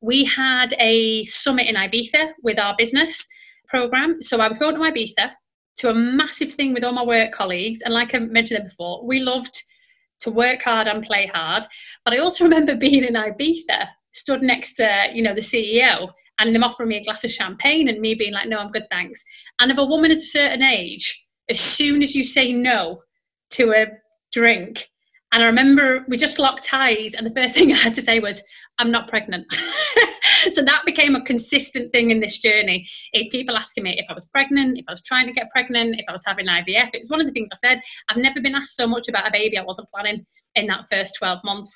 We 0.00 0.24
had 0.24 0.72
a 0.78 1.24
summit 1.24 1.66
in 1.66 1.74
Ibiza 1.74 2.30
with 2.42 2.58
our 2.58 2.74
business 2.78 3.28
program. 3.70 4.20
So 4.20 4.40
I 4.40 4.48
was 4.48 4.58
going 4.58 4.74
to 4.74 4.80
Ibiza 4.80 5.30
to 5.76 5.90
a 5.90 5.94
massive 5.94 6.52
thing 6.52 6.74
with 6.74 6.84
all 6.84 6.92
my 6.92 7.04
work 7.04 7.32
colleagues. 7.32 7.80
And 7.82 7.94
like 7.94 8.14
I 8.14 8.18
mentioned 8.18 8.64
before, 8.64 9.06
we 9.06 9.20
loved 9.20 9.62
to 10.20 10.30
work 10.30 10.62
hard 10.62 10.86
and 10.86 11.02
play 11.02 11.30
hard. 11.32 11.64
But 12.04 12.14
I 12.14 12.18
also 12.18 12.44
remember 12.48 12.76
being 12.76 13.04
in 13.04 13.14
Ibiza, 13.14 13.88
stood 14.12 14.42
next 14.42 14.74
to, 14.74 15.08
you 15.14 15.22
know, 15.22 15.34
the 15.34 15.40
CEO 15.40 16.10
and 16.38 16.54
them 16.54 16.64
offering 16.64 16.88
me 16.88 16.96
a 16.96 17.04
glass 17.04 17.22
of 17.24 17.30
champagne 17.30 17.88
and 17.88 18.00
me 18.00 18.14
being 18.14 18.32
like, 18.32 18.48
no, 18.48 18.58
I'm 18.58 18.72
good, 18.72 18.86
thanks. 18.90 19.22
And 19.60 19.70
if 19.70 19.78
a 19.78 19.84
woman 19.84 20.10
at 20.10 20.16
a 20.16 20.20
certain 20.20 20.62
age, 20.62 21.26
as 21.48 21.60
soon 21.60 22.02
as 22.02 22.14
you 22.14 22.24
say 22.24 22.52
no 22.52 23.02
to 23.50 23.72
a 23.72 23.86
drink, 24.32 24.86
and 25.32 25.44
I 25.44 25.46
remember 25.46 26.04
we 26.08 26.16
just 26.16 26.38
locked 26.38 26.72
eyes, 26.72 27.14
and 27.14 27.26
the 27.26 27.34
first 27.34 27.54
thing 27.56 27.72
I 27.72 27.76
had 27.76 27.94
to 27.94 28.02
say 28.02 28.20
was, 28.20 28.42
I'm 28.78 28.90
not 28.90 29.08
pregnant. 29.08 29.46
so 30.52 30.62
that 30.62 30.82
became 30.86 31.14
a 31.14 31.24
consistent 31.24 31.92
thing 31.92 32.10
in 32.10 32.20
this 32.20 32.38
journey 32.38 32.86
is 33.12 33.28
people 33.28 33.56
asking 33.56 33.84
me 33.84 33.96
if 33.98 34.06
I 34.08 34.14
was 34.14 34.26
pregnant, 34.26 34.78
if 34.78 34.84
I 34.88 34.92
was 34.92 35.02
trying 35.02 35.26
to 35.26 35.32
get 35.32 35.50
pregnant, 35.50 35.96
if 35.98 36.04
I 36.08 36.12
was 36.12 36.24
having 36.26 36.46
IVF. 36.46 36.90
It 36.92 37.00
was 37.00 37.10
one 37.10 37.20
of 37.20 37.26
the 37.26 37.32
things 37.32 37.50
I 37.52 37.56
said. 37.56 37.80
I've 38.08 38.16
never 38.16 38.40
been 38.40 38.54
asked 38.54 38.76
so 38.76 38.86
much 38.86 39.08
about 39.08 39.28
a 39.28 39.32
baby 39.32 39.58
I 39.58 39.62
wasn't 39.62 39.88
planning 39.90 40.24
in 40.54 40.66
that 40.66 40.86
first 40.90 41.16
12 41.18 41.40
months. 41.44 41.74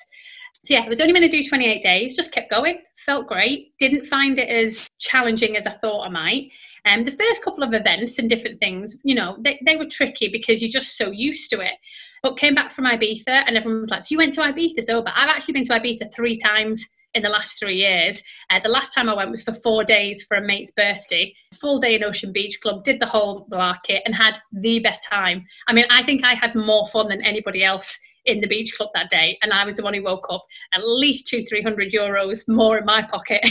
So 0.63 0.73
yeah, 0.73 0.83
I 0.83 0.89
was 0.89 1.01
only 1.01 1.13
going 1.13 1.29
to 1.29 1.37
do 1.37 1.47
28 1.47 1.81
days, 1.81 2.15
just 2.15 2.31
kept 2.31 2.49
going, 2.49 2.79
felt 2.97 3.27
great, 3.27 3.77
didn't 3.77 4.05
find 4.05 4.39
it 4.39 4.49
as 4.49 4.87
challenging 4.99 5.55
as 5.57 5.67
I 5.67 5.71
thought 5.71 6.05
I 6.05 6.09
might. 6.09 6.51
Um, 6.85 7.03
the 7.03 7.11
first 7.11 7.43
couple 7.43 7.63
of 7.63 7.73
events 7.73 8.19
and 8.19 8.29
different 8.29 8.59
things, 8.59 8.97
you 9.03 9.15
know, 9.15 9.37
they, 9.41 9.59
they 9.65 9.75
were 9.75 9.87
tricky 9.87 10.29
because 10.29 10.61
you're 10.61 10.71
just 10.71 10.97
so 10.97 11.11
used 11.11 11.49
to 11.51 11.59
it. 11.59 11.73
But 12.21 12.37
came 12.37 12.55
back 12.55 12.71
from 12.71 12.85
Ibiza 12.85 13.27
and 13.27 13.57
everyone 13.57 13.81
was 13.81 13.89
like, 13.89 14.01
so 14.01 14.07
you 14.11 14.17
went 14.17 14.33
to 14.35 14.41
Ibiza? 14.41 14.81
So, 14.83 15.01
but 15.01 15.13
I've 15.15 15.29
actually 15.29 15.53
been 15.53 15.63
to 15.65 15.73
Ibiza 15.73 16.13
three 16.13 16.37
times 16.37 16.87
in 17.15 17.23
the 17.23 17.29
last 17.29 17.57
three 17.57 17.75
years. 17.75 18.21
Uh, 18.49 18.59
the 18.59 18.69
last 18.69 18.93
time 18.93 19.09
I 19.09 19.15
went 19.15 19.31
was 19.31 19.41
for 19.41 19.53
four 19.53 19.83
days 19.83 20.23
for 20.23 20.37
a 20.37 20.45
mate's 20.45 20.71
birthday, 20.71 21.33
full 21.59 21.79
day 21.79 21.95
in 21.95 22.03
Ocean 22.03 22.31
Beach 22.31 22.59
Club, 22.61 22.83
did 22.83 22.99
the 22.99 23.07
whole 23.07 23.47
market 23.49 24.03
and 24.05 24.13
had 24.13 24.39
the 24.51 24.79
best 24.79 25.03
time. 25.03 25.45
I 25.67 25.73
mean, 25.73 25.85
I 25.89 26.03
think 26.03 26.23
I 26.23 26.35
had 26.35 26.53
more 26.53 26.85
fun 26.87 27.07
than 27.07 27.23
anybody 27.23 27.63
else 27.63 27.97
in 28.25 28.41
the 28.41 28.47
beach 28.47 28.75
club 28.75 28.89
that 28.93 29.09
day, 29.09 29.37
and 29.41 29.53
I 29.53 29.65
was 29.65 29.75
the 29.75 29.83
one 29.83 29.93
who 29.93 30.03
woke 30.03 30.25
up 30.29 30.43
at 30.73 30.81
least 30.83 31.27
two, 31.27 31.41
three 31.41 31.61
hundred 31.61 31.91
euros 31.91 32.43
more 32.47 32.77
in 32.77 32.85
my 32.85 33.03
pocket, 33.03 33.47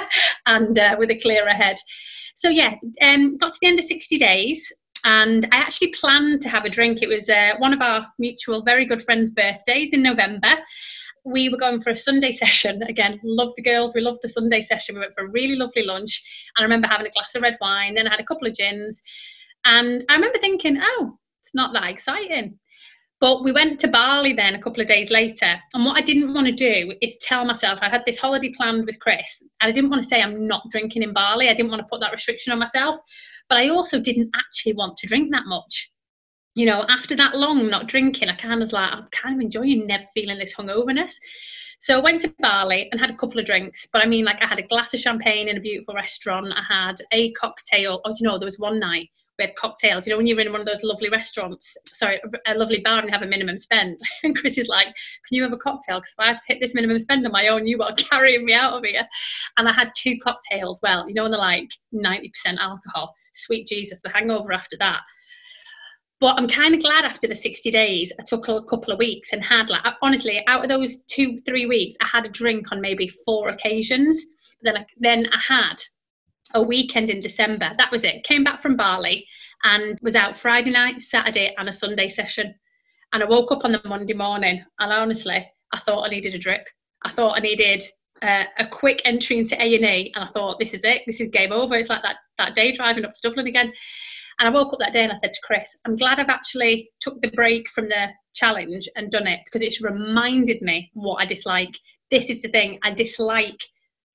and 0.46 0.78
uh, 0.78 0.96
with 0.98 1.10
a 1.10 1.18
clearer 1.18 1.50
head. 1.50 1.76
So 2.34 2.50
yeah, 2.50 2.74
um, 3.00 3.36
got 3.38 3.54
to 3.54 3.58
the 3.60 3.68
end 3.68 3.78
of 3.78 3.86
sixty 3.86 4.18
days, 4.18 4.70
and 5.04 5.46
I 5.50 5.56
actually 5.56 5.94
planned 5.98 6.42
to 6.42 6.48
have 6.48 6.64
a 6.64 6.70
drink. 6.70 7.02
It 7.02 7.08
was 7.08 7.28
uh, 7.30 7.54
one 7.58 7.72
of 7.72 7.80
our 7.80 8.06
mutual, 8.18 8.62
very 8.62 8.84
good 8.84 9.02
friends' 9.02 9.30
birthdays 9.30 9.92
in 9.92 10.02
November 10.02 10.54
we 11.30 11.48
were 11.48 11.58
going 11.58 11.80
for 11.80 11.90
a 11.90 11.96
Sunday 11.96 12.32
session. 12.42 12.82
Again, 12.84 13.20
loved 13.22 13.54
the 13.56 13.62
girls. 13.62 13.94
We 13.94 14.00
loved 14.00 14.20
the 14.22 14.28
Sunday 14.28 14.60
session. 14.60 14.94
We 14.94 15.00
went 15.00 15.14
for 15.14 15.24
a 15.24 15.30
really 15.30 15.56
lovely 15.56 15.84
lunch. 15.84 16.22
And 16.56 16.62
I 16.62 16.64
remember 16.64 16.88
having 16.88 17.06
a 17.06 17.10
glass 17.10 17.34
of 17.34 17.42
red 17.42 17.56
wine. 17.60 17.94
Then 17.94 18.06
I 18.06 18.10
had 18.10 18.20
a 18.20 18.24
couple 18.24 18.48
of 18.48 18.54
gins. 18.54 19.02
And 19.64 20.04
I 20.08 20.14
remember 20.14 20.38
thinking, 20.38 20.78
oh, 20.80 21.18
it's 21.42 21.54
not 21.54 21.72
that 21.74 21.90
exciting. 21.90 22.58
But 23.20 23.42
we 23.42 23.50
went 23.50 23.80
to 23.80 23.88
Bali 23.88 24.32
then 24.32 24.54
a 24.54 24.62
couple 24.62 24.80
of 24.80 24.86
days 24.86 25.10
later. 25.10 25.56
And 25.74 25.84
what 25.84 25.96
I 25.96 26.02
didn't 26.02 26.34
want 26.34 26.46
to 26.46 26.52
do 26.52 26.94
is 27.02 27.18
tell 27.18 27.44
myself 27.44 27.80
I 27.82 27.88
had 27.88 28.04
this 28.06 28.18
holiday 28.18 28.52
planned 28.56 28.86
with 28.86 29.00
Chris. 29.00 29.42
And 29.60 29.68
I 29.68 29.72
didn't 29.72 29.90
want 29.90 30.02
to 30.02 30.08
say 30.08 30.22
I'm 30.22 30.46
not 30.46 30.62
drinking 30.70 31.02
in 31.02 31.12
Bali. 31.12 31.48
I 31.48 31.54
didn't 31.54 31.70
want 31.70 31.80
to 31.80 31.88
put 31.90 32.00
that 32.00 32.12
restriction 32.12 32.52
on 32.52 32.60
myself. 32.60 32.96
But 33.48 33.58
I 33.58 33.70
also 33.70 33.98
didn't 33.98 34.30
actually 34.36 34.74
want 34.74 34.96
to 34.98 35.08
drink 35.08 35.32
that 35.32 35.46
much 35.46 35.90
you 36.58 36.66
know, 36.66 36.84
after 36.88 37.14
that 37.14 37.36
long 37.36 37.70
not 37.70 37.86
drinking, 37.86 38.28
I 38.28 38.34
kind 38.34 38.64
of 38.64 38.72
like, 38.72 38.92
I'm 38.92 39.06
kind 39.12 39.36
of 39.36 39.40
enjoying 39.40 39.86
never 39.86 40.02
feeling 40.12 40.38
this 40.38 40.56
hungoverness. 40.56 41.14
So 41.78 41.96
I 41.96 42.02
went 42.02 42.20
to 42.22 42.34
Bali 42.40 42.88
and 42.90 43.00
had 43.00 43.10
a 43.10 43.14
couple 43.14 43.38
of 43.38 43.46
drinks, 43.46 43.86
but 43.92 44.02
I 44.02 44.06
mean, 44.06 44.24
like 44.24 44.42
I 44.42 44.46
had 44.46 44.58
a 44.58 44.66
glass 44.66 44.92
of 44.92 44.98
champagne 44.98 45.46
in 45.46 45.56
a 45.56 45.60
beautiful 45.60 45.94
restaurant. 45.94 46.52
I 46.52 46.64
had 46.68 46.96
a 47.12 47.30
cocktail. 47.34 48.00
Oh, 48.04 48.12
you 48.18 48.26
know, 48.26 48.38
there 48.38 48.46
was 48.46 48.58
one 48.58 48.80
night 48.80 49.08
we 49.38 49.44
had 49.44 49.54
cocktails. 49.54 50.04
You 50.04 50.12
know, 50.12 50.16
when 50.16 50.26
you're 50.26 50.40
in 50.40 50.50
one 50.50 50.60
of 50.60 50.66
those 50.66 50.82
lovely 50.82 51.08
restaurants, 51.08 51.78
sorry, 51.86 52.20
a 52.48 52.54
lovely 52.54 52.80
bar 52.80 53.02
and 53.02 53.10
have 53.12 53.22
a 53.22 53.26
minimum 53.26 53.56
spend. 53.56 54.00
And 54.24 54.36
Chris 54.36 54.58
is 54.58 54.66
like, 54.66 54.86
"Can 54.86 55.36
you 55.36 55.44
have 55.44 55.52
a 55.52 55.58
cocktail? 55.58 55.98
Because 55.98 56.14
if 56.18 56.24
I 56.24 56.26
have 56.26 56.40
to 56.40 56.52
hit 56.52 56.60
this 56.60 56.74
minimum 56.74 56.98
spend 56.98 57.24
on 57.24 57.30
my 57.30 57.46
own, 57.46 57.68
you 57.68 57.80
are 57.82 57.94
carrying 58.10 58.46
me 58.46 58.54
out 58.54 58.72
of 58.72 58.84
here." 58.84 59.06
And 59.58 59.68
I 59.68 59.72
had 59.72 59.92
two 59.96 60.16
cocktails. 60.20 60.80
Well, 60.82 61.06
you 61.06 61.14
know, 61.14 61.22
when 61.22 61.30
they're 61.30 61.38
like 61.38 61.70
90% 61.94 62.58
alcohol. 62.58 63.14
Sweet 63.34 63.68
Jesus, 63.68 64.02
the 64.02 64.08
hangover 64.08 64.52
after 64.52 64.76
that 64.80 65.02
But 66.20 66.36
I'm 66.36 66.48
kind 66.48 66.74
of 66.74 66.80
glad 66.80 67.04
after 67.04 67.28
the 67.28 67.34
60 67.34 67.70
days, 67.70 68.12
I 68.18 68.24
took 68.24 68.48
a 68.48 68.62
couple 68.62 68.92
of 68.92 68.98
weeks 68.98 69.32
and 69.32 69.42
had 69.42 69.70
like 69.70 69.82
honestly, 70.02 70.42
out 70.48 70.62
of 70.62 70.68
those 70.68 71.04
two, 71.04 71.36
three 71.38 71.66
weeks, 71.66 71.96
I 72.00 72.06
had 72.06 72.26
a 72.26 72.30
drink 72.30 72.72
on 72.72 72.80
maybe 72.80 73.08
four 73.08 73.50
occasions. 73.50 74.26
Then 74.62 74.78
I, 74.78 74.86
then 74.98 75.28
I 75.32 75.38
had 75.38 75.76
a 76.54 76.62
weekend 76.62 77.10
in 77.10 77.20
December. 77.20 77.72
That 77.78 77.92
was 77.92 78.04
it. 78.04 78.24
Came 78.24 78.42
back 78.42 78.58
from 78.58 78.76
Bali 78.76 79.26
and 79.64 79.98
was 80.02 80.16
out 80.16 80.36
Friday 80.36 80.70
night, 80.70 81.02
Saturday, 81.02 81.54
and 81.56 81.68
a 81.68 81.72
Sunday 81.72 82.08
session. 82.08 82.54
And 83.12 83.22
I 83.22 83.26
woke 83.26 83.52
up 83.52 83.64
on 83.64 83.72
the 83.72 83.80
Monday 83.84 84.14
morning, 84.14 84.64
and 84.78 84.92
honestly, 84.92 85.48
I 85.72 85.78
thought 85.78 86.04
I 86.04 86.10
needed 86.10 86.34
a 86.34 86.38
drip. 86.38 86.68
I 87.04 87.10
thought 87.10 87.36
I 87.36 87.40
needed 87.40 87.82
uh, 88.22 88.44
a 88.58 88.66
quick 88.66 89.00
entry 89.04 89.38
into 89.38 89.60
A 89.62 89.76
and 89.76 89.84
E, 89.84 90.12
and 90.14 90.24
I 90.24 90.28
thought, 90.28 90.58
this 90.58 90.74
is 90.74 90.84
it. 90.84 91.02
This 91.06 91.20
is 91.20 91.28
game 91.28 91.52
over. 91.52 91.76
It's 91.76 91.88
like 91.88 92.02
that 92.02 92.16
that 92.38 92.54
day 92.54 92.72
driving 92.72 93.04
up 93.04 93.14
to 93.14 93.20
Dublin 93.22 93.46
again. 93.46 93.72
And 94.38 94.48
I 94.48 94.52
woke 94.52 94.72
up 94.72 94.78
that 94.78 94.92
day 94.92 95.02
and 95.02 95.12
I 95.12 95.16
said 95.16 95.32
to 95.32 95.40
Chris, 95.44 95.76
I'm 95.84 95.96
glad 95.96 96.20
I've 96.20 96.28
actually 96.28 96.90
took 97.00 97.20
the 97.20 97.30
break 97.32 97.68
from 97.70 97.88
the 97.88 98.08
challenge 98.34 98.88
and 98.96 99.10
done 99.10 99.26
it 99.26 99.40
because 99.44 99.62
it's 99.62 99.82
reminded 99.82 100.62
me 100.62 100.90
what 100.94 101.20
I 101.20 101.24
dislike. 101.24 101.76
This 102.10 102.30
is 102.30 102.42
the 102.42 102.48
thing 102.48 102.78
I 102.84 102.92
dislike 102.92 103.60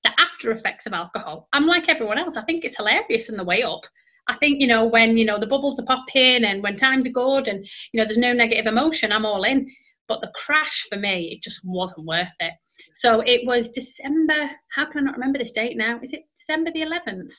the 0.02 0.12
after 0.18 0.50
effects 0.50 0.86
of 0.86 0.92
alcohol. 0.92 1.48
I'm 1.52 1.66
like 1.66 1.88
everyone 1.88 2.18
else. 2.18 2.36
I 2.36 2.42
think 2.42 2.64
it's 2.64 2.76
hilarious 2.76 3.30
on 3.30 3.36
the 3.36 3.44
way 3.44 3.62
up. 3.62 3.84
I 4.26 4.34
think, 4.34 4.60
you 4.60 4.66
know, 4.66 4.86
when, 4.86 5.18
you 5.18 5.26
know, 5.26 5.38
the 5.38 5.46
bubbles 5.46 5.78
are 5.78 5.84
popping 5.84 6.44
and 6.44 6.62
when 6.62 6.76
times 6.76 7.06
are 7.06 7.10
good 7.10 7.46
and, 7.46 7.64
you 7.92 8.00
know, 8.00 8.04
there's 8.04 8.16
no 8.16 8.32
negative 8.32 8.66
emotion, 8.66 9.12
I'm 9.12 9.26
all 9.26 9.44
in. 9.44 9.68
But 10.08 10.22
the 10.22 10.32
crash 10.34 10.86
for 10.88 10.96
me, 10.96 11.32
it 11.32 11.42
just 11.42 11.60
wasn't 11.64 12.06
worth 12.06 12.34
it. 12.40 12.52
So 12.94 13.20
it 13.20 13.46
was 13.46 13.68
December, 13.68 14.50
how 14.70 14.86
can 14.86 15.02
I 15.02 15.04
not 15.04 15.14
remember 15.14 15.38
this 15.38 15.52
date 15.52 15.76
now? 15.76 16.00
Is 16.02 16.12
it 16.12 16.22
December 16.38 16.70
the 16.70 16.82
11th 16.82 17.32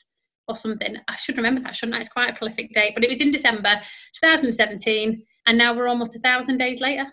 or 0.47 0.55
something? 0.55 0.97
I 1.07 1.15
should 1.15 1.37
remember 1.37 1.61
that, 1.61 1.75
shouldn't 1.75 1.95
I? 1.95 1.99
It's 1.99 2.09
quite 2.09 2.29
a 2.29 2.33
prolific 2.33 2.71
date, 2.73 2.93
but 2.95 3.03
it 3.03 3.09
was 3.09 3.21
in 3.21 3.31
December 3.31 3.81
2017, 4.21 5.23
and 5.47 5.57
now 5.57 5.75
we're 5.75 5.87
almost 5.87 6.15
a 6.15 6.19
thousand 6.19 6.57
days 6.57 6.81
later. 6.81 7.05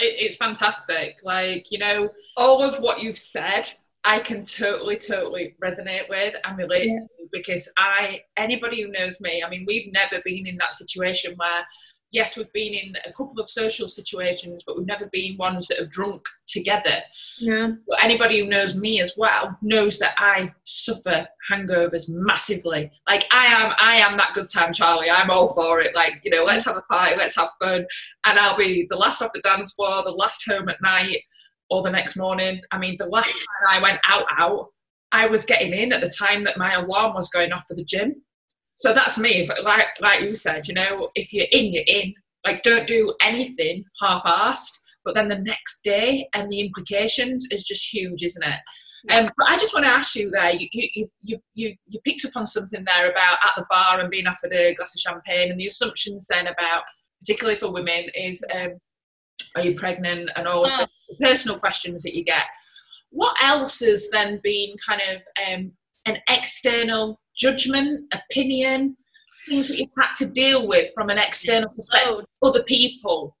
It's 0.00 0.36
fantastic. 0.36 1.16
Like, 1.22 1.66
you 1.70 1.78
know, 1.78 2.08
all 2.36 2.62
of 2.62 2.76
what 2.80 3.02
you've 3.02 3.18
said 3.18 3.70
I 4.04 4.18
can 4.18 4.44
totally, 4.44 4.96
totally 4.96 5.54
resonate 5.62 6.08
with 6.10 6.34
and 6.44 6.58
relate 6.58 6.88
yeah. 6.88 6.98
to 6.98 7.28
because 7.32 7.68
I, 7.78 8.20
anybody 8.36 8.82
who 8.82 8.88
knows 8.88 9.20
me, 9.20 9.42
I 9.44 9.48
mean, 9.48 9.64
we've 9.66 9.90
never 9.92 10.22
been 10.24 10.46
in 10.46 10.56
that 10.58 10.74
situation 10.74 11.34
where, 11.36 11.66
yes, 12.14 12.36
we've 12.36 12.52
been 12.52 12.72
in 12.72 12.94
a 13.04 13.12
couple 13.12 13.38
of 13.40 13.50
social 13.50 13.88
situations, 13.88 14.62
but 14.64 14.76
we've 14.76 14.86
never 14.86 15.08
been 15.12 15.36
ones 15.36 15.66
that 15.66 15.78
have 15.78 15.90
drunk 15.90 16.22
together. 16.46 17.02
Yeah. 17.38 17.72
But 17.88 18.02
anybody 18.02 18.38
who 18.38 18.48
knows 18.48 18.76
me 18.76 19.00
as 19.00 19.14
well 19.16 19.58
knows 19.60 19.98
that 19.98 20.14
I 20.16 20.54
suffer 20.62 21.26
hangovers 21.50 22.04
massively. 22.08 22.90
Like 23.08 23.26
I 23.32 23.46
am, 23.46 23.74
I 23.78 23.96
am 23.96 24.16
that 24.16 24.32
good 24.32 24.48
time 24.48 24.72
Charlie. 24.72 25.10
I'm 25.10 25.30
all 25.30 25.52
for 25.52 25.80
it. 25.80 25.94
Like 25.94 26.20
you 26.22 26.30
know, 26.30 26.44
let's 26.44 26.64
have 26.64 26.76
a 26.76 26.82
party, 26.82 27.16
let's 27.16 27.36
have 27.36 27.50
fun, 27.60 27.84
and 28.24 28.38
I'll 28.38 28.56
be 28.56 28.86
the 28.88 28.96
last 28.96 29.20
off 29.20 29.32
the 29.34 29.40
dance 29.40 29.72
floor, 29.72 30.04
the 30.04 30.12
last 30.12 30.44
home 30.48 30.68
at 30.68 30.80
night 30.80 31.18
or 31.68 31.82
the 31.82 31.90
next 31.90 32.16
morning. 32.16 32.60
I 32.70 32.78
mean, 32.78 32.94
the 32.98 33.06
last 33.06 33.34
time 33.34 33.78
I 33.78 33.82
went 33.82 33.98
out, 34.08 34.26
out, 34.38 34.68
I 35.10 35.26
was 35.26 35.44
getting 35.44 35.72
in 35.72 35.92
at 35.92 36.00
the 36.00 36.08
time 36.08 36.44
that 36.44 36.58
my 36.58 36.74
alarm 36.74 37.14
was 37.14 37.28
going 37.28 37.52
off 37.52 37.64
for 37.66 37.74
the 37.74 37.84
gym. 37.84 38.22
So 38.74 38.92
that's 38.92 39.18
me. 39.18 39.48
Like 39.62 39.86
like 40.00 40.22
you 40.22 40.34
said, 40.34 40.66
you 40.68 40.74
know, 40.74 41.10
if 41.14 41.32
you're 41.32 41.46
in, 41.52 41.72
you're 41.72 41.84
in. 41.86 42.14
Like, 42.44 42.62
don't 42.62 42.86
do 42.86 43.14
anything 43.22 43.84
half-assed. 44.02 44.80
But 45.02 45.14
then 45.14 45.28
the 45.28 45.38
next 45.38 45.80
day 45.82 46.28
and 46.34 46.50
the 46.50 46.60
implications 46.60 47.46
is 47.50 47.64
just 47.64 47.92
huge, 47.92 48.22
isn't 48.22 48.42
it? 48.42 48.60
Um, 49.10 49.30
but 49.36 49.48
I 49.48 49.56
just 49.56 49.74
want 49.74 49.84
to 49.84 49.92
ask 49.92 50.14
you 50.14 50.30
there. 50.30 50.52
You, 50.52 50.66
you 50.72 51.08
you 51.22 51.38
you 51.54 51.74
you 51.86 52.00
picked 52.04 52.24
up 52.24 52.36
on 52.36 52.46
something 52.46 52.84
there 52.84 53.10
about 53.10 53.38
at 53.44 53.52
the 53.56 53.66
bar 53.70 54.00
and 54.00 54.10
being 54.10 54.26
offered 54.26 54.52
a 54.52 54.74
glass 54.74 54.94
of 54.94 55.00
champagne, 55.00 55.50
and 55.50 55.60
the 55.60 55.66
assumptions 55.66 56.26
then 56.28 56.46
about, 56.46 56.84
particularly 57.20 57.56
for 57.56 57.70
women, 57.70 58.06
is 58.14 58.42
um, 58.54 58.78
are 59.56 59.62
you 59.62 59.74
pregnant 59.74 60.30
and 60.36 60.48
all 60.48 60.66
oh. 60.66 60.86
the 61.08 61.16
personal 61.20 61.58
questions 61.58 62.02
that 62.02 62.14
you 62.14 62.24
get 62.24 62.44
what 63.14 63.36
else 63.42 63.78
has 63.78 64.08
then 64.10 64.40
been 64.42 64.74
kind 64.86 65.00
of 65.12 65.22
um, 65.46 65.72
an 66.04 66.18
external 66.28 67.20
judgment 67.36 68.12
opinion 68.12 68.96
things 69.46 69.68
that 69.68 69.78
you've 69.78 69.90
had 69.98 70.12
to 70.14 70.26
deal 70.26 70.66
with 70.66 70.90
from 70.94 71.10
an 71.10 71.18
external 71.18 71.68
perspective 71.70 72.24
oh. 72.42 72.48
other 72.48 72.62
people 72.62 73.36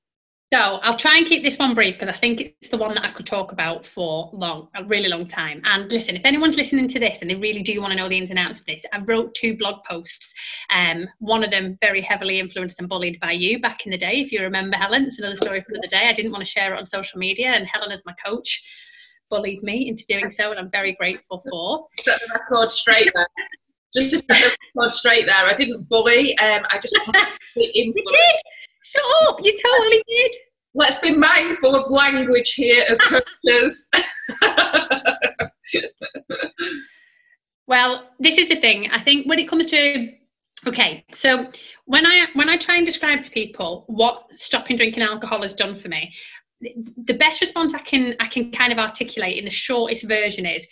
so 0.54 0.60
I'll 0.60 0.96
try 0.96 1.16
and 1.16 1.26
keep 1.26 1.42
this 1.42 1.58
one 1.58 1.74
brief 1.74 1.94
because 1.94 2.08
I 2.08 2.16
think 2.16 2.40
it's 2.40 2.68
the 2.68 2.76
one 2.76 2.94
that 2.94 3.04
I 3.04 3.10
could 3.10 3.26
talk 3.26 3.50
about 3.50 3.84
for 3.84 4.30
long, 4.32 4.68
a 4.76 4.84
really 4.84 5.08
long 5.08 5.26
time. 5.26 5.60
And 5.64 5.90
listen, 5.90 6.14
if 6.14 6.24
anyone's 6.24 6.56
listening 6.56 6.86
to 6.86 7.00
this 7.00 7.22
and 7.22 7.28
they 7.28 7.34
really 7.34 7.60
do 7.60 7.80
want 7.80 7.90
to 7.90 7.96
know 7.96 8.08
the 8.08 8.18
ins 8.18 8.30
and 8.30 8.38
outs 8.38 8.60
of 8.60 8.66
this, 8.66 8.84
I 8.92 9.00
wrote 9.08 9.34
two 9.34 9.56
blog 9.56 9.82
posts. 9.82 10.32
Um, 10.70 11.08
one 11.18 11.42
of 11.42 11.50
them 11.50 11.76
very 11.80 12.00
heavily 12.00 12.38
influenced 12.38 12.78
and 12.78 12.88
bullied 12.88 13.18
by 13.18 13.32
you 13.32 13.60
back 13.60 13.84
in 13.84 13.90
the 13.90 13.98
day. 13.98 14.20
If 14.20 14.30
you 14.30 14.42
remember 14.42 14.76
Helen, 14.76 15.06
it's 15.06 15.18
another 15.18 15.34
story 15.34 15.60
for 15.60 15.72
another 15.72 15.88
day. 15.88 16.08
I 16.08 16.12
didn't 16.12 16.30
want 16.30 16.44
to 16.44 16.50
share 16.50 16.72
it 16.72 16.78
on 16.78 16.86
social 16.86 17.18
media, 17.18 17.48
and 17.48 17.66
Helen, 17.66 17.90
as 17.90 18.04
my 18.06 18.14
coach, 18.24 18.62
bullied 19.30 19.64
me 19.64 19.88
into 19.88 20.04
doing 20.06 20.30
so, 20.30 20.52
and 20.52 20.60
I'm 20.60 20.70
very 20.70 20.92
grateful 20.92 21.42
for. 21.50 21.88
Set 21.98 22.20
the 22.20 22.32
record 22.32 22.70
straight. 22.70 23.10
Just 23.94 24.10
to 24.10 24.18
set 24.18 24.56
the 24.74 24.90
straight 24.90 25.26
there, 25.26 25.46
I 25.46 25.54
didn't 25.54 25.88
bully. 25.88 26.36
Um, 26.38 26.62
I 26.70 26.78
just 26.78 26.94
you 27.56 27.92
did. 27.92 28.04
Shut 28.82 29.04
up! 29.28 29.38
You 29.42 29.58
totally 29.62 30.02
did. 30.08 30.34
Let's 30.74 30.98
be 30.98 31.14
mindful 31.14 31.76
of 31.76 31.88
language 31.90 32.54
here 32.54 32.84
as 32.88 33.00
coaches. 33.00 33.88
well, 37.66 38.10
this 38.18 38.38
is 38.38 38.48
the 38.48 38.56
thing. 38.56 38.90
I 38.90 38.98
think 38.98 39.28
when 39.28 39.38
it 39.38 39.48
comes 39.48 39.66
to 39.66 40.10
okay, 40.66 41.04
so 41.12 41.48
when 41.84 42.04
I 42.06 42.26
when 42.34 42.48
I 42.48 42.56
try 42.56 42.76
and 42.76 42.86
describe 42.86 43.22
to 43.22 43.30
people 43.30 43.84
what 43.86 44.26
stopping 44.32 44.76
drinking 44.76 45.04
alcohol 45.04 45.42
has 45.42 45.54
done 45.54 45.74
for 45.74 45.88
me, 45.88 46.12
the 46.60 47.14
best 47.14 47.40
response 47.40 47.74
I 47.74 47.80
can 47.80 48.14
I 48.20 48.26
can 48.26 48.50
kind 48.50 48.72
of 48.72 48.78
articulate 48.78 49.38
in 49.38 49.44
the 49.44 49.50
shortest 49.50 50.08
version 50.08 50.46
is, 50.46 50.66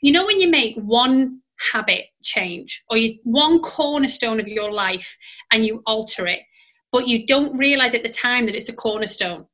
you 0.00 0.12
know, 0.12 0.24
when 0.24 0.40
you 0.40 0.48
make 0.48 0.76
one 0.76 1.40
habit 1.72 2.06
change 2.22 2.82
or 2.90 2.96
you, 2.96 3.18
one 3.24 3.60
cornerstone 3.60 4.40
of 4.40 4.48
your 4.48 4.72
life 4.72 5.16
and 5.52 5.66
you 5.66 5.82
alter 5.86 6.26
it 6.26 6.40
but 6.92 7.08
you 7.08 7.26
don't 7.26 7.56
realize 7.56 7.94
at 7.94 8.02
the 8.02 8.08
time 8.08 8.46
that 8.46 8.54
it's 8.54 8.68
a 8.68 8.74
cornerstone. 8.74 9.46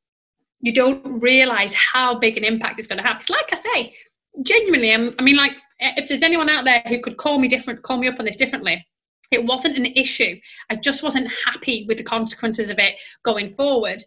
You 0.59 0.73
don't 0.73 1.21
realize 1.21 1.73
how 1.73 2.19
big 2.19 2.37
an 2.37 2.43
impact 2.43 2.77
it's 2.77 2.87
going 2.87 3.01
to 3.01 3.07
have. 3.07 3.19
Because, 3.19 3.29
like 3.29 3.53
I 3.53 3.55
say, 3.55 3.95
genuinely, 4.43 4.93
I'm, 4.93 5.15
I 5.17 5.23
mean, 5.23 5.37
like, 5.37 5.53
eh, 5.79 5.93
if 5.95 6.09
there's 6.09 6.21
anyone 6.21 6.49
out 6.49 6.65
there 6.65 6.83
who 6.87 6.99
could 6.99 7.15
call 7.15 7.39
me 7.39 7.47
different, 7.47 7.81
call 7.81 7.97
me 7.97 8.09
up 8.09 8.19
on 8.19 8.25
this 8.25 8.35
differently, 8.35 8.85
it 9.31 9.43
wasn't 9.45 9.77
an 9.77 9.85
issue. 9.85 10.35
I 10.69 10.75
just 10.75 11.01
wasn't 11.01 11.31
happy 11.45 11.85
with 11.87 11.97
the 11.97 12.03
consequences 12.03 12.69
of 12.69 12.77
it 12.77 12.95
going 13.23 13.49
forward. 13.49 14.03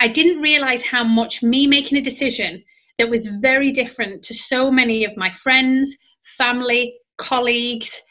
I 0.00 0.08
didn't 0.08 0.42
realize 0.42 0.82
how 0.82 1.02
much 1.02 1.42
me 1.42 1.66
making 1.66 1.96
a 1.96 2.02
decision 2.02 2.62
that 2.98 3.08
was 3.08 3.26
very 3.40 3.72
different 3.72 4.22
to 4.24 4.34
so 4.34 4.70
many 4.70 5.04
of 5.04 5.16
my 5.16 5.30
friends, 5.30 5.96
family, 6.36 6.98
colleagues, 7.18 8.02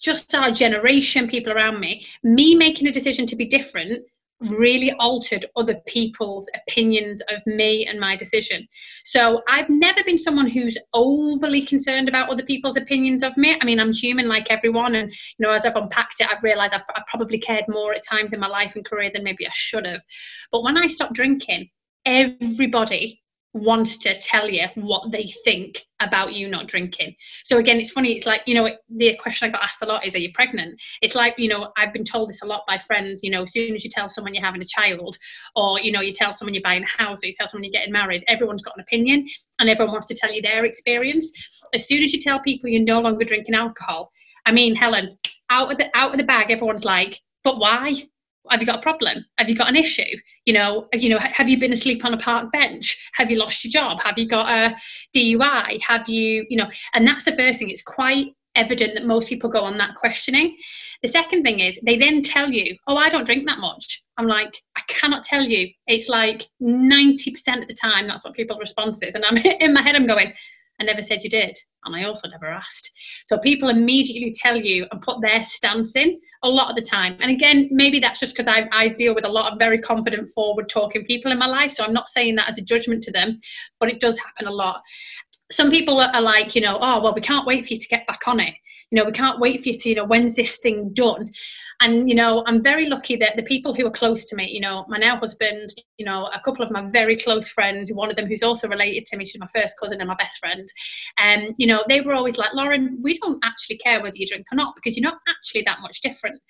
just 0.00 0.34
our 0.34 0.50
generation, 0.50 1.28
people 1.28 1.52
around 1.52 1.80
me, 1.80 2.06
me 2.22 2.54
making 2.54 2.86
a 2.86 2.92
decision 2.92 3.26
to 3.26 3.36
be 3.36 3.46
different 3.46 4.04
really 4.40 4.92
altered 4.98 5.46
other 5.56 5.76
people's 5.86 6.48
opinions 6.54 7.22
of 7.32 7.46
me 7.46 7.86
and 7.86 7.98
my 7.98 8.16
decision. 8.16 8.66
So 9.04 9.42
I've 9.48 9.68
never 9.68 10.02
been 10.04 10.18
someone 10.18 10.48
who's 10.48 10.76
overly 10.92 11.62
concerned 11.62 12.08
about 12.08 12.28
other 12.28 12.42
people's 12.42 12.76
opinions 12.76 13.22
of 13.22 13.36
me. 13.36 13.56
I 13.60 13.64
mean, 13.64 13.80
I'm 13.80 13.92
human 13.92 14.28
like 14.28 14.50
everyone. 14.50 14.94
And, 14.94 15.10
you 15.10 15.46
know, 15.46 15.52
as 15.52 15.64
I've 15.64 15.76
unpacked 15.76 16.20
it, 16.20 16.30
I've 16.30 16.42
realized 16.42 16.74
I've, 16.74 16.82
I've 16.94 17.06
probably 17.06 17.38
cared 17.38 17.64
more 17.68 17.94
at 17.94 18.04
times 18.04 18.32
in 18.32 18.40
my 18.40 18.48
life 18.48 18.76
and 18.76 18.84
career 18.84 19.10
than 19.12 19.24
maybe 19.24 19.46
I 19.46 19.52
should 19.54 19.86
have. 19.86 20.02
But 20.52 20.62
when 20.62 20.76
I 20.76 20.86
stopped 20.86 21.14
drinking, 21.14 21.70
everybody 22.04 23.22
wants 23.56 23.96
to 23.98 24.14
tell 24.18 24.48
you 24.48 24.66
what 24.74 25.10
they 25.10 25.26
think 25.44 25.82
about 26.00 26.34
you 26.34 26.48
not 26.48 26.68
drinking. 26.68 27.14
So 27.44 27.58
again, 27.58 27.78
it's 27.78 27.90
funny. 27.90 28.14
It's 28.14 28.26
like 28.26 28.42
you 28.46 28.54
know 28.54 28.70
the 28.88 29.16
question 29.16 29.48
I 29.48 29.52
got 29.52 29.62
asked 29.62 29.82
a 29.82 29.86
lot 29.86 30.04
is, 30.04 30.14
"Are 30.14 30.18
you 30.18 30.32
pregnant?" 30.32 30.80
It's 31.02 31.14
like 31.14 31.34
you 31.38 31.48
know 31.48 31.72
I've 31.76 31.92
been 31.92 32.04
told 32.04 32.28
this 32.28 32.42
a 32.42 32.46
lot 32.46 32.62
by 32.66 32.78
friends. 32.78 33.22
You 33.22 33.30
know, 33.30 33.42
as 33.42 33.52
soon 33.52 33.74
as 33.74 33.84
you 33.84 33.90
tell 33.90 34.08
someone 34.08 34.34
you're 34.34 34.44
having 34.44 34.62
a 34.62 34.66
child, 34.66 35.16
or 35.54 35.80
you 35.80 35.90
know 35.90 36.00
you 36.00 36.12
tell 36.12 36.32
someone 36.32 36.54
you're 36.54 36.62
buying 36.62 36.84
a 36.84 37.02
house, 37.02 37.24
or 37.24 37.28
you 37.28 37.34
tell 37.34 37.48
someone 37.48 37.64
you're 37.64 37.72
getting 37.72 37.92
married, 37.92 38.24
everyone's 38.28 38.62
got 38.62 38.76
an 38.76 38.82
opinion, 38.82 39.26
and 39.58 39.68
everyone 39.68 39.92
wants 39.92 40.08
to 40.08 40.14
tell 40.14 40.32
you 40.32 40.42
their 40.42 40.64
experience. 40.64 41.32
As 41.72 41.86
soon 41.88 42.02
as 42.02 42.12
you 42.12 42.20
tell 42.20 42.40
people 42.40 42.68
you're 42.68 42.82
no 42.82 43.00
longer 43.00 43.24
drinking 43.24 43.54
alcohol, 43.54 44.10
I 44.44 44.52
mean, 44.52 44.74
Helen, 44.74 45.18
out 45.50 45.72
of 45.72 45.78
the 45.78 45.90
out 45.94 46.12
of 46.12 46.18
the 46.18 46.24
bag, 46.24 46.50
everyone's 46.50 46.84
like, 46.84 47.20
"But 47.42 47.58
why?" 47.58 47.94
Have 48.50 48.60
you 48.60 48.66
got 48.66 48.78
a 48.78 48.82
problem? 48.82 49.24
Have 49.38 49.48
you 49.48 49.56
got 49.56 49.68
an 49.68 49.76
issue? 49.76 50.16
You 50.44 50.54
know 50.54 50.88
you 50.94 51.08
know 51.08 51.18
have 51.18 51.48
you 51.48 51.58
been 51.58 51.72
asleep 51.72 52.04
on 52.04 52.14
a 52.14 52.18
park 52.18 52.52
bench? 52.52 53.10
Have 53.14 53.30
you 53.30 53.38
lost 53.38 53.64
your 53.64 53.70
job? 53.70 54.00
Have 54.00 54.18
you 54.18 54.26
got 54.26 54.48
a 54.48 54.76
dui 55.14 55.82
have 55.82 56.08
you 56.08 56.46
you 56.48 56.56
know 56.56 56.68
and 56.94 57.06
that's 57.06 57.24
the 57.24 57.36
first 57.36 57.58
thing. 57.58 57.70
It's 57.70 57.82
quite 57.82 58.28
evident 58.54 58.94
that 58.94 59.04
most 59.04 59.28
people 59.28 59.50
go 59.50 59.60
on 59.62 59.76
that 59.78 59.94
questioning. 59.96 60.56
The 61.02 61.08
second 61.08 61.42
thing 61.42 61.60
is 61.60 61.78
they 61.84 61.98
then 61.98 62.22
tell 62.22 62.50
you 62.50 62.76
oh 62.86 62.96
i 62.96 63.08
don't 63.08 63.26
drink 63.26 63.46
that 63.46 63.58
much. 63.58 64.02
I'm 64.18 64.26
like 64.26 64.56
i 64.76 64.82
cannot 64.88 65.24
tell 65.24 65.44
you. 65.44 65.68
It's 65.86 66.08
like 66.08 66.44
90% 66.62 67.62
of 67.62 67.68
the 67.68 67.76
time 67.80 68.06
that's 68.06 68.24
what 68.24 68.34
people's 68.34 68.60
response 68.60 69.02
is 69.02 69.14
and 69.14 69.24
i'm 69.24 69.36
in 69.66 69.74
my 69.74 69.82
head 69.82 69.96
i'm 69.96 70.06
going 70.06 70.32
I 70.80 70.84
never 70.84 71.02
said 71.02 71.22
you 71.22 71.30
did. 71.30 71.56
And 71.84 71.94
I 71.94 72.04
also 72.04 72.28
never 72.28 72.46
asked. 72.46 72.90
So 73.26 73.38
people 73.38 73.68
immediately 73.68 74.32
tell 74.32 74.56
you 74.56 74.86
and 74.90 75.00
put 75.00 75.20
their 75.20 75.42
stance 75.42 75.96
in 75.96 76.18
a 76.42 76.48
lot 76.48 76.68
of 76.68 76.76
the 76.76 76.82
time. 76.82 77.16
And 77.20 77.30
again, 77.30 77.68
maybe 77.70 78.00
that's 78.00 78.20
just 78.20 78.34
because 78.34 78.48
I, 78.48 78.68
I 78.72 78.88
deal 78.88 79.14
with 79.14 79.24
a 79.24 79.30
lot 79.30 79.52
of 79.52 79.58
very 79.58 79.78
confident, 79.78 80.28
forward 80.34 80.68
talking 80.68 81.04
people 81.04 81.32
in 81.32 81.38
my 81.38 81.46
life. 81.46 81.70
So 81.70 81.84
I'm 81.84 81.92
not 81.92 82.08
saying 82.08 82.36
that 82.36 82.48
as 82.48 82.58
a 82.58 82.62
judgment 82.62 83.02
to 83.04 83.12
them, 83.12 83.38
but 83.80 83.90
it 83.90 84.00
does 84.00 84.18
happen 84.18 84.46
a 84.46 84.52
lot. 84.52 84.82
Some 85.50 85.70
people 85.70 86.00
are 86.00 86.20
like, 86.20 86.54
you 86.54 86.60
know, 86.60 86.78
oh, 86.80 87.02
well, 87.02 87.14
we 87.14 87.20
can't 87.20 87.46
wait 87.46 87.66
for 87.66 87.74
you 87.74 87.80
to 87.80 87.88
get 87.88 88.06
back 88.06 88.26
on 88.26 88.40
it 88.40 88.54
you 88.90 88.96
know 88.96 89.04
we 89.04 89.12
can't 89.12 89.40
wait 89.40 89.60
for 89.60 89.68
you 89.68 89.74
to 89.76 89.88
you 89.88 89.94
know 89.94 90.04
when's 90.04 90.36
this 90.36 90.58
thing 90.58 90.92
done 90.92 91.30
and 91.80 92.08
you 92.08 92.14
know 92.14 92.42
i'm 92.46 92.62
very 92.62 92.86
lucky 92.86 93.16
that 93.16 93.36
the 93.36 93.42
people 93.42 93.74
who 93.74 93.86
are 93.86 93.90
close 93.90 94.24
to 94.24 94.36
me 94.36 94.48
you 94.50 94.60
know 94.60 94.84
my 94.88 94.96
now 94.96 95.16
husband 95.16 95.72
you 95.98 96.04
know 96.04 96.28
a 96.34 96.40
couple 96.40 96.64
of 96.64 96.70
my 96.70 96.88
very 96.90 97.16
close 97.16 97.48
friends 97.48 97.92
one 97.92 98.10
of 98.10 98.16
them 98.16 98.26
who's 98.26 98.42
also 98.42 98.68
related 98.68 99.04
to 99.04 99.16
me 99.16 99.24
she's 99.24 99.40
my 99.40 99.48
first 99.54 99.74
cousin 99.80 100.00
and 100.00 100.08
my 100.08 100.14
best 100.14 100.38
friend 100.38 100.66
and 101.18 101.48
um, 101.48 101.54
you 101.58 101.66
know 101.66 101.84
they 101.88 102.00
were 102.00 102.14
always 102.14 102.38
like 102.38 102.52
lauren 102.54 102.98
we 103.02 103.18
don't 103.18 103.44
actually 103.44 103.76
care 103.78 104.02
whether 104.02 104.16
you 104.16 104.26
drink 104.26 104.46
or 104.52 104.56
not 104.56 104.74
because 104.74 104.96
you're 104.96 105.08
not 105.08 105.18
actually 105.28 105.62
that 105.62 105.80
much 105.80 106.00
different. 106.00 106.40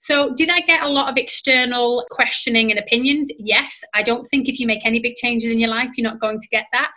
So 0.00 0.34
did 0.34 0.50
i 0.50 0.60
get 0.60 0.82
a 0.82 0.88
lot 0.88 1.10
of 1.10 1.16
external 1.16 2.04
questioning 2.10 2.70
and 2.70 2.78
opinions? 2.78 3.30
Yes. 3.38 3.82
I 3.94 4.02
don't 4.02 4.24
think 4.24 4.48
if 4.48 4.58
you 4.60 4.66
make 4.66 4.84
any 4.84 5.00
big 5.00 5.14
changes 5.14 5.50
in 5.50 5.58
your 5.58 5.70
life 5.70 5.92
you're 5.96 6.10
not 6.10 6.20
going 6.20 6.40
to 6.40 6.48
get 6.48 6.66
that. 6.72 6.90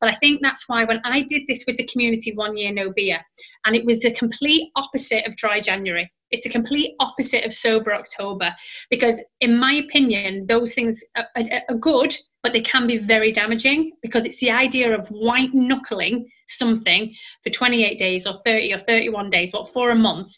But 0.00 0.10
i 0.10 0.14
think 0.16 0.40
that's 0.42 0.68
why 0.68 0.84
when 0.84 1.00
i 1.04 1.22
did 1.22 1.42
this 1.48 1.64
with 1.66 1.76
the 1.76 1.86
community 1.86 2.32
one 2.34 2.56
year 2.56 2.72
no 2.72 2.92
beer 2.92 3.20
and 3.64 3.76
it 3.76 3.84
was 3.84 4.00
the 4.00 4.12
complete 4.12 4.70
opposite 4.76 5.26
of 5.26 5.36
dry 5.36 5.60
january 5.60 6.10
it's 6.30 6.46
a 6.46 6.50
complete 6.50 6.94
opposite 7.00 7.44
of 7.44 7.52
sober 7.52 7.92
October 7.94 8.54
because, 8.88 9.20
in 9.40 9.58
my 9.58 9.74
opinion, 9.74 10.46
those 10.46 10.74
things 10.74 11.02
are, 11.16 11.26
are, 11.36 11.44
are, 11.68 11.76
good, 11.76 12.16
but 12.42 12.52
they 12.52 12.60
can 12.60 12.86
be 12.86 12.96
very 12.96 13.32
damaging 13.32 13.92
because 14.02 14.24
it's 14.24 14.40
the 14.40 14.50
idea 14.50 14.96
of 14.96 15.06
white 15.08 15.50
knuckling 15.52 16.28
something 16.48 17.12
for 17.42 17.50
28 17.50 17.98
days 17.98 18.26
or 18.26 18.34
30 18.44 18.74
or 18.74 18.78
31 18.78 19.30
days, 19.30 19.52
what, 19.52 19.68
for 19.68 19.90
a 19.90 19.96
month. 19.96 20.30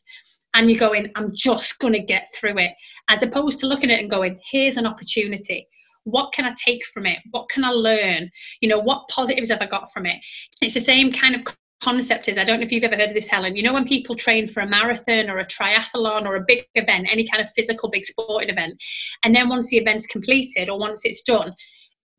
And 0.55 0.71
you're 0.71 0.79
going, 0.79 1.11
I'm 1.17 1.33
just 1.35 1.79
going 1.79 1.95
to 1.95 2.01
get 2.01 2.27
through 2.35 2.59
it, 2.59 2.73
as 3.09 3.23
opposed 3.23 3.59
to 3.61 3.67
looking 3.67 3.91
at 3.91 3.99
it 3.99 4.03
and 4.03 4.11
going, 4.11 4.39
here's 4.51 4.77
an 4.77 4.87
opportunity. 4.87 5.67
What 6.05 6.33
can 6.33 6.45
i 6.45 6.55
take 6.63 6.85
from 6.87 7.07
it? 7.07 7.19
What 7.31 7.49
can 7.49 7.65
i 7.65 7.71
learn? 7.71 8.29
You 8.61 8.69
know 8.69 8.81
what 8.81 9.09
positives 9.09 9.51
have 9.51 9.63
i 9.63 9.67
got 9.67 9.91
from 9.93 10.05
it? 10.07 10.17
It's 10.61 10.75
the 10.75 10.81
same 10.81 11.13
kind 11.13 11.35
of 11.35 11.45
concept 11.83 12.29
is 12.29 12.39
I 12.39 12.45
don't 12.45 12.61
know 12.61 12.65
if 12.65 12.73
you've 12.73 12.85
ever 12.85 12.97
heard 12.97 13.09
of 13.09 13.15
this, 13.15 13.29
Helen. 13.29 13.57
You 13.57 13.63
know, 13.63 13.73
when 13.73 13.85
people 13.85 14.15
train 14.15 14.47
for 14.47 14.61
a 14.61 14.67
marathon 14.67 15.29
or 15.29 15.39
a 15.39 15.47
triathlon 15.47 16.27
or 16.27 16.37
a 16.37 16.45
big 16.47 16.65
event, 16.77 17.09
any 17.11 17.27
kind 17.27 17.43
of 17.43 17.51
physical 17.51 17.91
big 17.91 18.05
sporting 18.05 18.51
event, 18.51 18.75
and 19.25 19.35
then 19.35 19.49
once 19.49 19.69
the 19.69 19.79
event's 19.79 20.07
completed 20.07 20.69
or 20.69 20.79
once 20.79 21.05
it's 21.05 21.23
done, 21.23 21.55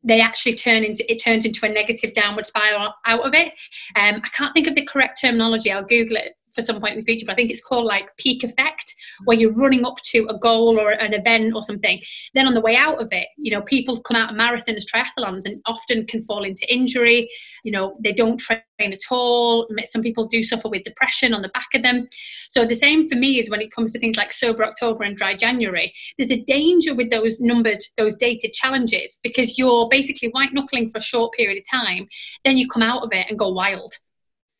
they 0.02 0.20
actually 0.20 0.54
turn 0.54 0.84
into 0.84 1.10
it 1.10 1.16
turns 1.16 1.46
into 1.46 1.64
a 1.64 1.68
negative 1.68 2.12
downward 2.12 2.46
spiral 2.46 2.92
out 3.06 3.26
of 3.26 3.34
it. 3.34 3.48
Um, 3.96 4.20
I 4.22 4.28
can't 4.32 4.52
think 4.52 4.66
of 4.66 4.74
the 4.74 4.84
correct 4.84 5.20
terminology. 5.20 5.72
I'll 5.72 5.84
Google 5.84 6.18
it 6.18 6.34
for 6.54 6.62
some 6.62 6.80
point 6.80 6.92
in 6.92 7.00
the 7.00 7.04
future, 7.04 7.26
but 7.26 7.32
I 7.32 7.36
think 7.36 7.50
it's 7.50 7.66
called 7.66 7.86
like 7.86 8.16
peak 8.16 8.44
effect, 8.44 8.94
where 9.24 9.36
you're 9.36 9.54
running 9.54 9.84
up 9.84 9.96
to 10.02 10.26
a 10.28 10.38
goal 10.38 10.78
or 10.78 10.90
an 10.92 11.14
event 11.14 11.54
or 11.54 11.62
something. 11.62 12.00
Then 12.34 12.46
on 12.46 12.54
the 12.54 12.60
way 12.60 12.76
out 12.76 13.00
of 13.00 13.08
it, 13.12 13.28
you 13.38 13.52
know, 13.52 13.62
people 13.62 14.00
come 14.00 14.20
out 14.20 14.30
of 14.30 14.36
marathons, 14.36 14.84
triathlons, 14.84 15.44
and 15.44 15.60
often 15.66 16.06
can 16.06 16.20
fall 16.22 16.44
into 16.44 16.72
injury. 16.72 17.28
You 17.64 17.72
know, 17.72 17.96
they 18.02 18.12
don't 18.12 18.38
train 18.38 18.60
at 18.80 18.98
all. 19.10 19.68
Some 19.84 20.02
people 20.02 20.26
do 20.26 20.42
suffer 20.42 20.68
with 20.68 20.82
depression 20.82 21.32
on 21.32 21.42
the 21.42 21.48
back 21.50 21.68
of 21.74 21.82
them. 21.82 22.08
So 22.48 22.64
the 22.66 22.74
same 22.74 23.08
for 23.08 23.16
me 23.16 23.38
is 23.38 23.50
when 23.50 23.60
it 23.60 23.70
comes 23.70 23.92
to 23.92 23.98
things 23.98 24.16
like 24.16 24.32
sober 24.32 24.64
October 24.64 25.04
and 25.04 25.16
dry 25.16 25.34
January. 25.34 25.92
There's 26.18 26.32
a 26.32 26.42
danger 26.42 26.94
with 26.94 27.10
those 27.10 27.40
numbered, 27.40 27.78
those 27.96 28.16
dated 28.16 28.52
challenges 28.52 29.18
because 29.22 29.58
you're 29.58 29.88
basically 29.88 30.28
white 30.30 30.52
knuckling 30.52 30.88
for 30.88 30.98
a 30.98 31.02
short 31.02 31.32
period 31.34 31.58
of 31.58 31.64
time. 31.70 32.08
Then 32.44 32.58
you 32.58 32.68
come 32.68 32.82
out 32.82 33.02
of 33.02 33.10
it 33.12 33.26
and 33.28 33.38
go 33.38 33.48
wild 33.48 33.92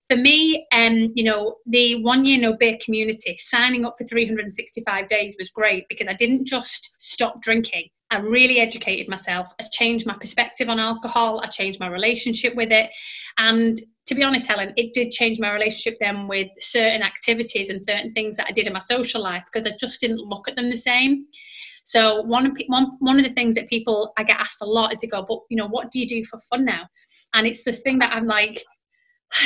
for 0.08 0.16
me, 0.16 0.66
um, 0.72 1.12
you 1.14 1.24
know, 1.24 1.56
the 1.66 2.02
one 2.02 2.24
year 2.24 2.38
no 2.38 2.54
beer 2.54 2.76
community, 2.84 3.36
signing 3.38 3.84
up 3.84 3.94
for 3.96 4.04
365 4.04 5.08
days 5.08 5.34
was 5.38 5.48
great 5.48 5.86
because 5.88 6.08
I 6.08 6.14
didn't 6.14 6.46
just 6.46 7.00
stop 7.00 7.40
drinking. 7.40 7.88
I 8.10 8.18
really 8.18 8.60
educated 8.60 9.08
myself. 9.08 9.50
I 9.60 9.64
changed 9.72 10.06
my 10.06 10.14
perspective 10.14 10.68
on 10.68 10.78
alcohol. 10.78 11.40
I 11.42 11.46
changed 11.46 11.80
my 11.80 11.88
relationship 11.88 12.54
with 12.54 12.70
it. 12.70 12.90
And 13.38 13.80
to 14.06 14.14
be 14.14 14.22
honest, 14.22 14.46
Helen, 14.46 14.74
it 14.76 14.92
did 14.92 15.10
change 15.10 15.40
my 15.40 15.50
relationship 15.52 15.98
then 16.00 16.28
with 16.28 16.48
certain 16.58 17.02
activities 17.02 17.70
and 17.70 17.84
certain 17.84 18.12
things 18.12 18.36
that 18.36 18.46
I 18.46 18.52
did 18.52 18.66
in 18.66 18.74
my 18.74 18.80
social 18.80 19.22
life 19.22 19.44
because 19.50 19.66
I 19.66 19.74
just 19.80 20.00
didn't 20.00 20.18
look 20.18 20.48
at 20.48 20.56
them 20.56 20.70
the 20.70 20.76
same. 20.76 21.26
So 21.84 22.22
one 22.22 22.54
one, 22.68 22.92
one 22.98 23.18
of 23.18 23.24
the 23.24 23.32
things 23.32 23.54
that 23.54 23.68
people 23.68 24.12
I 24.18 24.24
get 24.24 24.40
asked 24.40 24.62
a 24.62 24.66
lot 24.66 24.92
is 24.92 25.00
to 25.00 25.06
go, 25.06 25.24
but 25.26 25.40
you 25.48 25.56
know, 25.56 25.68
what 25.68 25.90
do 25.90 25.98
you 25.98 26.06
do 26.06 26.24
for 26.24 26.38
fun 26.50 26.64
now? 26.64 26.86
And 27.34 27.46
it's 27.46 27.64
the 27.64 27.72
thing 27.72 27.98
that 27.98 28.14
I'm 28.14 28.26
like, 28.26 28.62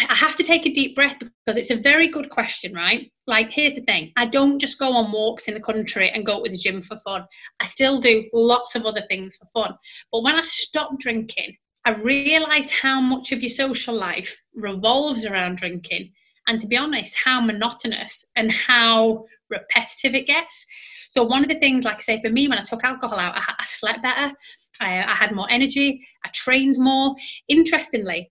I 0.09 0.15
have 0.15 0.37
to 0.37 0.43
take 0.43 0.67
a 0.67 0.73
deep 0.73 0.95
breath 0.95 1.19
because 1.19 1.57
it's 1.57 1.71
a 1.71 1.77
very 1.77 2.09
good 2.09 2.29
question, 2.29 2.75
right? 2.75 3.11
Like, 3.27 3.51
here's 3.51 3.75
the 3.75 3.83
thing 3.83 4.13
I 4.17 4.27
don't 4.27 4.59
just 4.59 4.79
go 4.79 4.93
on 4.93 5.13
walks 5.13 5.49
in 5.49 5.55
the 5.55 5.61
country 5.61 6.11
and 6.11 6.27
go 6.27 6.43
to 6.43 6.51
the 6.51 6.57
gym 6.57 6.81
for 6.81 6.97
fun. 6.99 7.25
I 7.61 7.67
still 7.67 7.99
do 7.99 8.29
lots 8.35 8.75
of 8.75 8.85
other 8.85 9.03
things 9.09 9.37
for 9.37 9.47
fun. 9.47 9.75
But 10.13 10.23
when 10.23 10.35
I 10.35 10.41
stopped 10.43 11.01
drinking, 11.01 11.57
I 11.87 11.93
realized 11.93 12.73
how 12.83 13.01
much 13.01 13.33
of 13.33 13.43
your 13.43 13.49
social 13.49 13.95
life 13.95 14.39
revolves 14.55 15.25
around 15.25 15.57
drinking. 15.57 16.13
And 16.47 16.61
to 16.61 16.67
be 16.67 16.77
honest, 16.77 17.17
how 17.25 17.41
monotonous 17.41 18.27
and 18.37 18.53
how 18.53 19.25
repetitive 19.49 20.15
it 20.15 20.27
gets. 20.27 20.67
So, 21.09 21.23
one 21.23 21.43
of 21.43 21.49
the 21.49 21.59
things, 21.59 21.85
like 21.85 21.97
I 21.97 22.01
say, 22.01 22.21
for 22.21 22.31
me, 22.31 22.49
when 22.49 22.59
I 22.59 22.65
took 22.65 22.85
alcohol 22.85 23.19
out, 23.19 23.37
I, 23.37 23.55
I 23.59 23.65
slept 23.65 24.03
better. 24.03 24.35
I, 24.81 25.03
I 25.03 25.15
had 25.15 25.35
more 25.35 25.51
energy. 25.51 26.07
I 26.25 26.29
trained 26.35 26.79
more. 26.79 27.15
Interestingly, 27.49 28.31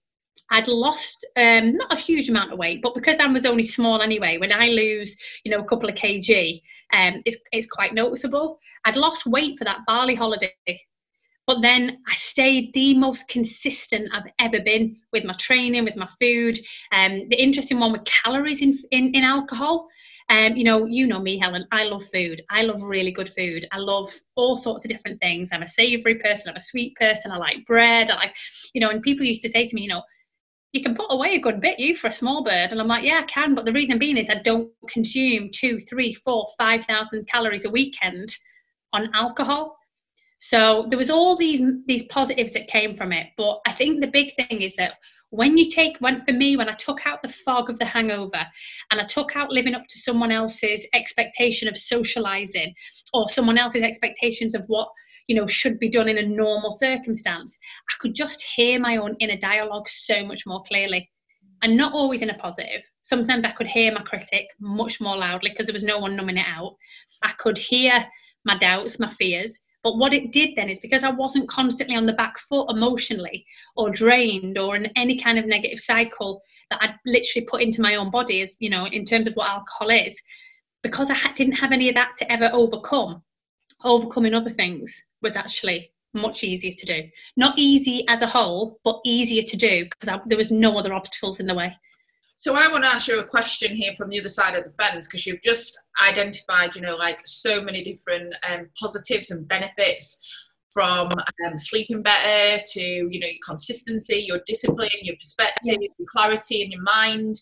I'd 0.51 0.67
lost 0.67 1.25
um, 1.35 1.75
not 1.75 1.93
a 1.93 1.99
huge 1.99 2.29
amount 2.29 2.53
of 2.53 2.59
weight, 2.59 2.81
but 2.81 2.95
because 2.95 3.19
I 3.19 3.27
was 3.27 3.45
only 3.45 3.63
small 3.63 4.01
anyway, 4.01 4.37
when 4.37 4.53
I 4.53 4.69
lose, 4.69 5.15
you 5.43 5.51
know, 5.51 5.59
a 5.59 5.65
couple 5.65 5.89
of 5.89 5.95
kg, 5.95 6.61
um, 6.93 7.21
it's, 7.25 7.37
it's 7.51 7.67
quite 7.67 7.93
noticeable. 7.93 8.59
I'd 8.85 8.97
lost 8.97 9.25
weight 9.25 9.57
for 9.57 9.65
that 9.65 9.81
Bali 9.87 10.15
holiday, 10.15 10.53
but 11.47 11.61
then 11.61 11.99
I 12.07 12.13
stayed 12.15 12.73
the 12.73 12.97
most 12.97 13.29
consistent 13.29 14.09
I've 14.13 14.31
ever 14.39 14.59
been 14.61 14.97
with 15.13 15.23
my 15.23 15.33
training, 15.33 15.85
with 15.85 15.95
my 15.95 16.07
food. 16.19 16.59
Um, 16.91 17.27
the 17.29 17.41
interesting 17.41 17.79
one 17.79 17.93
with 17.93 18.03
calories 18.05 18.61
in, 18.61 18.73
in, 18.91 19.13
in 19.13 19.23
alcohol. 19.23 19.87
Um, 20.29 20.57
you 20.57 20.65
know, 20.65 20.85
you 20.85 21.07
know 21.07 21.21
me, 21.21 21.39
Helen. 21.39 21.65
I 21.71 21.85
love 21.85 22.03
food. 22.03 22.41
I 22.51 22.63
love 22.63 22.81
really 22.81 23.11
good 23.11 23.29
food. 23.29 23.65
I 23.71 23.77
love 23.77 24.07
all 24.35 24.57
sorts 24.57 24.83
of 24.83 24.89
different 24.89 25.21
things. 25.21 25.51
I'm 25.53 25.63
a 25.63 25.67
savoury 25.67 26.15
person. 26.15 26.49
I'm 26.49 26.57
a 26.57 26.61
sweet 26.61 26.95
person. 26.97 27.31
I 27.31 27.37
like 27.37 27.65
bread. 27.65 28.09
I 28.09 28.15
like, 28.15 28.35
you 28.73 28.81
know, 28.81 28.89
and 28.89 29.01
people 29.01 29.25
used 29.25 29.41
to 29.43 29.49
say 29.49 29.65
to 29.65 29.73
me, 29.73 29.83
you 29.83 29.87
know, 29.87 30.03
you 30.77 30.83
can 30.83 30.95
put 30.95 31.07
away 31.09 31.35
a 31.35 31.39
good 31.39 31.59
bit 31.59 31.79
you 31.79 31.95
for 31.95 32.07
a 32.07 32.11
small 32.13 32.43
bird. 32.43 32.71
And 32.71 32.79
i'm 32.79 32.87
like 32.87 33.03
yeah 33.03 33.19
i 33.19 33.23
can. 33.23 33.55
But 33.55 33.65
the 33.65 33.71
reason 33.71 33.97
being 33.97 34.17
is 34.17 34.29
i 34.29 34.35
don't 34.35 34.69
consume 34.87 35.49
two 35.51 35.79
three 35.79 36.13
four 36.13 36.45
five 36.57 36.85
thousand 36.85 37.27
calories 37.27 37.65
a 37.65 37.69
weekend 37.69 38.35
on 38.93 39.09
alcohol 39.13 39.76
so 40.39 40.85
there 40.89 40.97
was 40.97 41.09
all 41.09 41.35
these 41.35 41.61
these 41.87 42.03
positives 42.03 42.53
that 42.53 42.67
came 42.67 42.93
from 42.93 43.11
it 43.11 43.27
but 43.37 43.59
i 43.65 43.71
think 43.71 43.99
the 43.99 44.11
big 44.11 44.33
thing 44.35 44.61
is 44.61 44.75
that 44.75 44.93
when 45.31 45.57
you 45.57 45.69
take 45.69 45.97
when 45.99 46.23
for 46.25 46.31
me 46.31 46.55
when 46.55 46.69
i 46.69 46.73
took 46.73 47.05
out 47.07 47.21
the 47.21 47.27
fog 47.27 47.69
of 47.69 47.79
the 47.79 47.85
hangover 47.85 48.45
and 48.91 49.01
i 49.01 49.03
took 49.03 49.35
out 49.35 49.51
living 49.51 49.73
up 49.73 49.85
to 49.89 49.97
someone 49.97 50.31
else's 50.31 50.87
expectation 50.93 51.67
of 51.67 51.75
socializing 51.75 52.73
or 53.13 53.27
someone 53.29 53.57
else's 53.57 53.81
expectations 53.81 54.53
of 54.53 54.63
what 54.67 54.87
you 55.27 55.35
know 55.35 55.47
should 55.47 55.79
be 55.79 55.89
done 55.89 56.07
in 56.07 56.19
a 56.19 56.27
normal 56.27 56.71
circumstance 56.71 57.57
i 57.89 57.93
could 57.99 58.13
just 58.13 58.45
hear 58.55 58.79
my 58.79 58.97
own 58.97 59.15
inner 59.19 59.37
dialogue 59.37 59.87
so 59.87 60.23
much 60.25 60.45
more 60.45 60.61
clearly. 60.63 61.09
And 61.63 61.75
not 61.75 61.93
always 61.93 62.21
in 62.21 62.29
a 62.29 62.35
positive. 62.35 62.83
Sometimes 63.01 63.43
i 63.43 63.49
could 63.49 63.65
hear 63.65 63.91
my 63.91 64.03
critic 64.03 64.45
much 64.59 65.01
more 65.01 65.17
loudly 65.17 65.49
because 65.49 65.65
there 65.65 65.73
was 65.73 65.83
no 65.83 65.97
one 65.97 66.15
numbing 66.15 66.37
it 66.37 66.45
out. 66.47 66.75
I 67.23 67.31
could 67.39 67.57
hear 67.57 68.05
my 68.45 68.55
doubts 68.59 68.99
my 68.99 69.09
fears 69.09 69.59
but 69.87 69.99
what 69.99 70.13
it 70.13 70.33
did 70.33 70.53
then 70.57 70.67
is 70.67 70.81
because 70.81 71.05
I 71.05 71.11
wasn't 71.11 71.47
constantly 71.47 71.95
on 71.95 72.05
the 72.05 72.11
back 72.11 72.37
foot 72.37 72.69
emotionally 72.69 73.45
or 73.77 73.89
drained 73.89 74.57
or 74.57 74.75
in 74.75 74.87
any 74.97 75.17
kind 75.17 75.39
of 75.39 75.45
negative 75.45 75.79
cycle 75.79 76.41
that 76.69 76.79
I'd 76.81 76.95
literally 77.05 77.45
put 77.45 77.61
into 77.61 77.81
my 77.81 77.95
own 77.95 78.11
body, 78.11 78.41
as 78.41 78.57
you 78.59 78.69
know, 78.69 78.87
in 78.87 79.05
terms 79.05 79.29
of 79.29 79.35
what 79.35 79.49
alcohol 79.49 79.89
is, 79.89 80.21
because 80.83 81.09
I 81.09 81.31
didn't 81.35 81.53
have 81.53 81.71
any 81.71 81.87
of 81.87 81.95
that 81.95 82.17
to 82.17 82.29
ever 82.29 82.49
overcome, 82.51 83.23
overcoming 83.85 84.33
other 84.33 84.49
things 84.49 85.01
was 85.21 85.37
actually 85.37 85.89
much 86.13 86.43
easier 86.43 86.73
to 86.77 86.85
do. 86.85 87.03
Not 87.37 87.57
easy 87.57 88.05
as 88.09 88.21
a 88.21 88.27
whole, 88.27 88.81
but 88.83 88.99
easier 89.05 89.43
to 89.43 89.55
do 89.55 89.85
because 89.85 90.19
there 90.25 90.37
was 90.37 90.51
no 90.51 90.77
other 90.77 90.93
obstacles 90.93 91.39
in 91.39 91.45
the 91.45 91.55
way. 91.55 91.73
So 92.39 92.53
I 92.53 92.71
want 92.71 92.83
to 92.83 92.89
ask 92.89 93.07
you 93.07 93.19
a 93.19 93.25
question 93.25 93.75
here 93.75 93.93
from 93.97 94.09
the 94.09 94.19
other 94.19 94.29
side 94.29 94.55
of 94.55 94.63
the 94.63 94.69
fence 94.69 95.07
because 95.07 95.25
you've 95.25 95.41
just 95.41 95.77
identified, 96.05 96.75
you 96.75 96.83
know, 96.83 96.95
like 96.95 97.21
so 97.25 97.59
many 97.61 97.83
different 97.83 98.35
um, 98.47 98.67
positives 98.79 99.31
and 99.31 99.47
benefits 99.47 100.19
from 100.71 101.07
um, 101.07 101.57
sleeping 101.57 102.03
better 102.03 102.63
to, 102.73 102.79
you 102.79 103.19
know, 103.19 103.25
your 103.25 103.39
consistency, 103.43 104.23
your 104.27 104.39
discipline, 104.45 104.89
your 105.01 105.15
perspective, 105.15 105.77
yeah. 105.81 105.87
your 105.97 106.07
clarity 106.07 106.61
in 106.61 106.71
your 106.71 106.83
mind. 106.83 107.41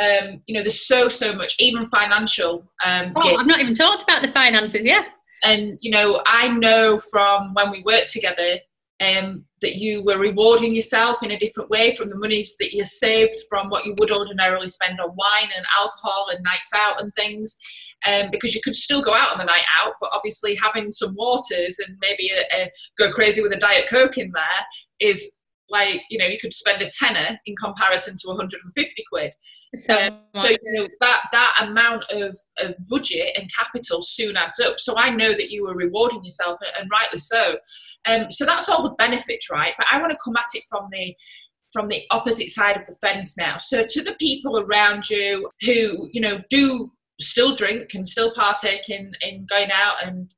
Um, 0.00 0.40
you 0.46 0.54
know, 0.54 0.62
there's 0.62 0.86
so 0.86 1.10
so 1.10 1.34
much, 1.34 1.56
even 1.58 1.84
financial. 1.84 2.64
Um, 2.82 3.12
oh, 3.16 3.36
I've 3.36 3.46
not 3.46 3.60
even 3.60 3.74
talked 3.74 4.04
about 4.04 4.22
the 4.22 4.28
finances. 4.28 4.86
Yeah. 4.86 5.04
And 5.42 5.76
you 5.82 5.90
know, 5.90 6.22
I 6.26 6.48
know 6.48 6.98
from 6.98 7.52
when 7.52 7.70
we 7.70 7.82
worked 7.82 8.10
together 8.10 8.58
um, 9.00 9.44
that 9.62 9.76
you 9.76 10.04
were 10.04 10.18
rewarding 10.18 10.74
yourself 10.74 11.22
in 11.22 11.30
a 11.30 11.38
different 11.38 11.70
way 11.70 11.94
from 11.96 12.08
the 12.08 12.18
monies 12.18 12.54
that 12.60 12.72
you 12.72 12.84
saved 12.84 13.34
from 13.48 13.70
what 13.70 13.84
you 13.84 13.94
would 13.98 14.10
ordinarily 14.10 14.68
spend 14.68 15.00
on 15.00 15.10
wine 15.16 15.50
and 15.56 15.64
alcohol 15.78 16.26
and 16.30 16.44
nights 16.44 16.70
out 16.74 17.00
and 17.00 17.10
things. 17.14 17.56
Um, 18.06 18.30
because 18.30 18.54
you 18.54 18.62
could 18.64 18.76
still 18.76 19.02
go 19.02 19.12
out 19.12 19.32
on 19.32 19.38
the 19.38 19.44
night 19.44 19.64
out, 19.82 19.92
but 20.00 20.08
obviously 20.14 20.54
having 20.54 20.90
some 20.90 21.14
waters 21.14 21.78
and 21.86 21.98
maybe 22.00 22.30
a, 22.30 22.62
a 22.62 22.70
go 22.96 23.10
crazy 23.12 23.42
with 23.42 23.52
a 23.52 23.58
diet 23.58 23.86
coke 23.90 24.16
in 24.16 24.32
there 24.32 24.64
is 25.00 25.36
like 25.70 26.02
you 26.10 26.18
know 26.18 26.26
you 26.26 26.38
could 26.38 26.52
spend 26.52 26.82
a 26.82 26.90
tenner 26.90 27.38
in 27.46 27.54
comparison 27.56 28.16
to 28.18 28.28
150 28.28 29.04
quid. 29.10 29.32
So, 29.76 29.96
um, 29.96 30.18
so 30.36 30.48
you 30.48 30.58
know 30.64 30.86
that 31.00 31.28
that 31.32 31.54
amount 31.60 32.04
of, 32.10 32.36
of 32.58 32.74
budget 32.88 33.36
and 33.36 33.48
capital 33.56 34.02
soon 34.02 34.36
adds 34.36 34.58
up. 34.60 34.78
So 34.78 34.94
i 34.96 35.10
know 35.10 35.32
that 35.32 35.50
you 35.50 35.64
were 35.64 35.74
rewarding 35.74 36.24
yourself 36.24 36.58
and 36.78 36.90
rightly 36.90 37.18
so. 37.18 37.56
Um, 38.06 38.30
so 38.30 38.44
that's 38.44 38.68
all 38.68 38.82
the 38.82 38.94
benefits 38.96 39.50
right? 39.50 39.72
But 39.78 39.86
i 39.90 40.00
want 40.00 40.12
to 40.12 40.18
come 40.24 40.36
at 40.36 40.46
it 40.54 40.64
from 40.68 40.88
the 40.92 41.14
from 41.72 41.88
the 41.88 42.02
opposite 42.10 42.50
side 42.50 42.76
of 42.76 42.84
the 42.86 42.96
fence 43.00 43.36
now. 43.38 43.56
So 43.58 43.84
to 43.88 44.02
the 44.02 44.16
people 44.18 44.58
around 44.58 45.08
you 45.08 45.48
who 45.62 46.08
you 46.12 46.20
know 46.20 46.40
do 46.50 46.90
still 47.20 47.54
drink 47.54 47.94
and 47.94 48.06
still 48.06 48.32
partake 48.34 48.88
in 48.88 49.12
in 49.20 49.46
going 49.46 49.70
out 49.70 49.96
and 50.04 50.34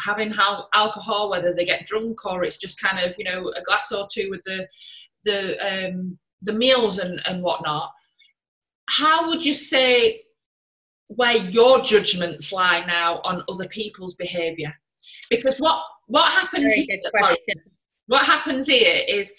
having 0.00 0.32
alcohol, 0.74 1.30
whether 1.30 1.54
they 1.54 1.64
get 1.64 1.86
drunk 1.86 2.24
or 2.26 2.44
it's 2.44 2.56
just 2.56 2.80
kind 2.80 2.98
of 2.98 3.14
you 3.18 3.24
know 3.24 3.52
a 3.56 3.62
glass 3.62 3.90
or 3.92 4.06
two 4.12 4.28
with 4.30 4.42
the 4.44 4.66
the 5.24 5.56
um, 5.66 6.18
the 6.42 6.52
meals 6.52 6.98
and 6.98 7.20
and 7.26 7.42
whatnot. 7.42 7.90
How 8.90 9.28
would 9.28 9.44
you 9.44 9.54
say 9.54 10.22
where 11.08 11.36
your 11.36 11.80
judgments 11.80 12.52
lie 12.52 12.84
now 12.86 13.20
on 13.24 13.44
other 13.48 13.68
people's 13.68 14.14
behaviour? 14.16 14.74
Because 15.30 15.58
what 15.58 15.80
what 16.06 16.30
happens 16.32 16.72
here, 16.72 16.98
what 18.06 18.24
happens 18.24 18.66
here 18.66 19.02
is 19.08 19.32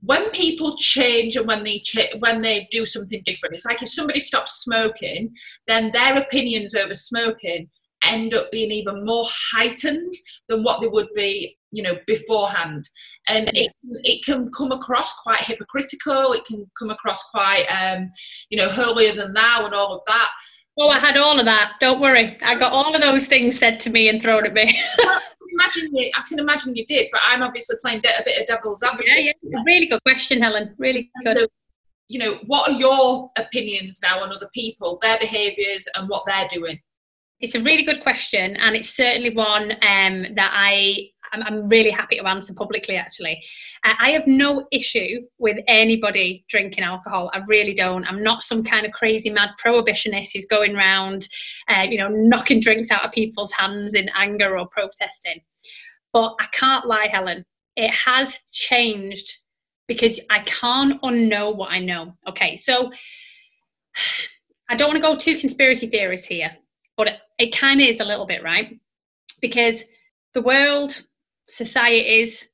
when 0.00 0.30
people 0.30 0.76
change 0.76 1.34
and 1.36 1.46
when 1.46 1.64
they 1.64 1.78
ch- 1.80 2.14
when 2.18 2.42
they 2.42 2.68
do 2.70 2.84
something 2.84 3.22
different 3.24 3.54
it's 3.54 3.64
like 3.64 3.82
if 3.82 3.88
somebody 3.88 4.20
stops 4.20 4.62
smoking 4.62 5.34
then 5.66 5.90
their 5.92 6.18
opinions 6.18 6.74
over 6.74 6.94
smoking 6.94 7.68
end 8.06 8.34
up 8.34 8.50
being 8.50 8.70
even 8.70 9.04
more 9.04 9.24
heightened 9.52 10.12
than 10.48 10.62
what 10.62 10.80
they 10.80 10.88
would 10.88 11.08
be 11.14 11.56
you 11.70 11.82
know 11.82 11.96
beforehand 12.06 12.88
and 13.28 13.50
it, 13.54 13.72
it 13.82 14.24
can 14.24 14.50
come 14.52 14.72
across 14.72 15.12
quite 15.14 15.40
hypocritical 15.40 16.32
it 16.32 16.44
can 16.44 16.64
come 16.78 16.90
across 16.90 17.22
quite 17.30 17.64
um 17.66 18.06
you 18.50 18.56
know 18.56 18.68
holier 18.68 19.14
than 19.14 19.32
thou 19.32 19.64
and 19.64 19.74
all 19.74 19.94
of 19.94 20.00
that 20.06 20.28
well 20.76 20.90
i 20.90 20.98
had 20.98 21.16
all 21.16 21.38
of 21.38 21.44
that 21.44 21.72
don't 21.80 22.00
worry 22.00 22.36
i 22.42 22.56
got 22.56 22.72
all 22.72 22.94
of 22.94 23.00
those 23.00 23.26
things 23.26 23.58
said 23.58 23.80
to 23.80 23.90
me 23.90 24.08
and 24.08 24.22
thrown 24.22 24.46
at 24.46 24.52
me 24.52 24.80
imagine 25.54 25.94
you, 25.94 26.10
I 26.16 26.22
can 26.28 26.38
imagine 26.38 26.74
you 26.74 26.84
did, 26.86 27.08
but 27.12 27.20
I'm 27.24 27.42
obviously 27.42 27.76
playing 27.82 27.98
a 27.98 28.22
bit 28.24 28.40
of 28.40 28.46
devil's 28.46 28.82
advocate. 28.82 29.08
Yeah, 29.08 29.32
yeah. 29.42 29.62
Really 29.64 29.86
good 29.86 30.02
question, 30.02 30.42
Helen. 30.42 30.74
Really 30.78 31.10
good. 31.24 31.36
So, 31.36 31.46
you 32.08 32.18
know, 32.18 32.38
what 32.46 32.70
are 32.70 32.74
your 32.74 33.30
opinions 33.36 34.00
now 34.02 34.20
on 34.20 34.32
other 34.32 34.48
people, 34.52 34.98
their 35.00 35.18
behaviours, 35.18 35.86
and 35.94 36.08
what 36.08 36.24
they're 36.26 36.48
doing? 36.48 36.78
It's 37.40 37.54
a 37.54 37.60
really 37.60 37.84
good 37.84 38.02
question, 38.02 38.56
and 38.56 38.76
it's 38.76 38.96
certainly 38.96 39.34
one 39.34 39.72
um, 39.72 40.26
that 40.34 40.52
I 40.54 41.10
I'm, 41.42 41.68
really 41.68 41.90
happy 41.90 42.16
to 42.16 42.26
answer 42.26 42.54
publicly. 42.54 42.96
Actually, 42.96 43.42
uh, 43.84 43.94
I 43.98 44.10
have 44.10 44.26
no 44.26 44.66
issue 44.70 45.22
with 45.38 45.58
anybody 45.66 46.44
drinking 46.48 46.84
alcohol. 46.84 47.30
I 47.32 47.42
really 47.48 47.74
don't. 47.74 48.04
I'm 48.04 48.22
not 48.22 48.42
some 48.42 48.62
kind 48.62 48.86
of 48.86 48.92
crazy 48.92 49.30
mad 49.30 49.50
prohibitionist 49.64 50.30
who's 50.32 50.46
going 50.46 50.76
around, 50.76 51.26
uh, 51.68 51.86
you 51.88 51.98
know, 51.98 52.08
knocking 52.08 52.60
drinks 52.60 52.90
out 52.90 53.04
of 53.04 53.12
people's 53.12 53.52
hands 53.52 53.94
in 53.94 54.08
anger 54.14 54.58
or 54.58 54.68
protesting. 54.68 55.40
But 56.12 56.34
I 56.40 56.46
can't 56.52 56.86
lie, 56.86 57.08
Helen. 57.10 57.44
It 57.76 57.90
has 57.90 58.38
changed 58.52 59.38
because 59.88 60.20
I 60.30 60.40
can't 60.40 61.00
unknow 61.02 61.54
what 61.56 61.72
I 61.72 61.80
know. 61.80 62.14
Okay, 62.28 62.56
so 62.56 62.90
I 64.68 64.76
don't 64.76 64.88
want 64.88 64.96
to 64.96 65.06
go 65.06 65.14
too 65.14 65.36
conspiracy 65.36 65.86
theorist 65.88 66.26
here, 66.26 66.56
but 66.96 67.20
it, 67.38 67.54
kind 67.54 67.80
of 67.80 67.86
is 67.86 68.00
a 68.00 68.04
little 68.04 68.26
bit, 68.26 68.42
right? 68.42 68.78
Because 69.40 69.84
the 70.32 70.42
world, 70.42 71.02
societies, 71.48 72.50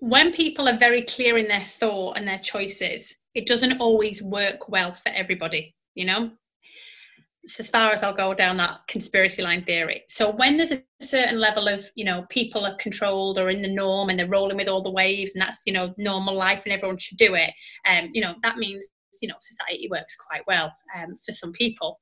when 0.00 0.32
people 0.32 0.68
are 0.68 0.78
very 0.78 1.02
clear 1.02 1.36
in 1.36 1.48
their 1.48 1.60
thought 1.60 2.16
and 2.16 2.26
their 2.26 2.38
choices, 2.38 3.16
it 3.34 3.46
doesn't 3.46 3.80
always 3.80 4.22
work 4.22 4.68
well 4.68 4.92
for 4.92 5.10
everybody, 5.10 5.74
you 5.94 6.04
know? 6.04 6.30
It's 7.42 7.60
as 7.60 7.68
far 7.68 7.92
as 7.92 8.02
I'll 8.02 8.14
go 8.14 8.32
down 8.32 8.56
that 8.56 8.80
conspiracy 8.88 9.42
line 9.42 9.64
theory. 9.64 10.02
So 10.08 10.30
when 10.30 10.56
there's 10.56 10.72
a 10.72 10.82
certain 11.02 11.38
level 11.38 11.68
of, 11.68 11.84
you 11.94 12.04
know, 12.06 12.24
people 12.30 12.64
are 12.64 12.76
controlled 12.76 13.38
or 13.38 13.50
in 13.50 13.60
the 13.60 13.68
norm 13.68 14.08
and 14.08 14.18
they're 14.18 14.28
rolling 14.28 14.56
with 14.56 14.68
all 14.68 14.80
the 14.80 14.90
waves 14.90 15.34
and 15.34 15.42
that's, 15.42 15.62
you 15.66 15.72
know, 15.74 15.94
normal 15.98 16.34
life 16.34 16.62
and 16.64 16.72
everyone 16.72 16.96
should 16.96 17.18
do 17.18 17.34
it, 17.34 17.52
um, 17.86 18.08
you 18.12 18.22
know, 18.22 18.34
that 18.42 18.56
means, 18.56 18.88
you 19.20 19.28
know, 19.28 19.34
society 19.42 19.88
works 19.90 20.16
quite 20.16 20.42
well 20.46 20.72
um, 20.96 21.14
for 21.16 21.32
some 21.32 21.52
people 21.52 22.00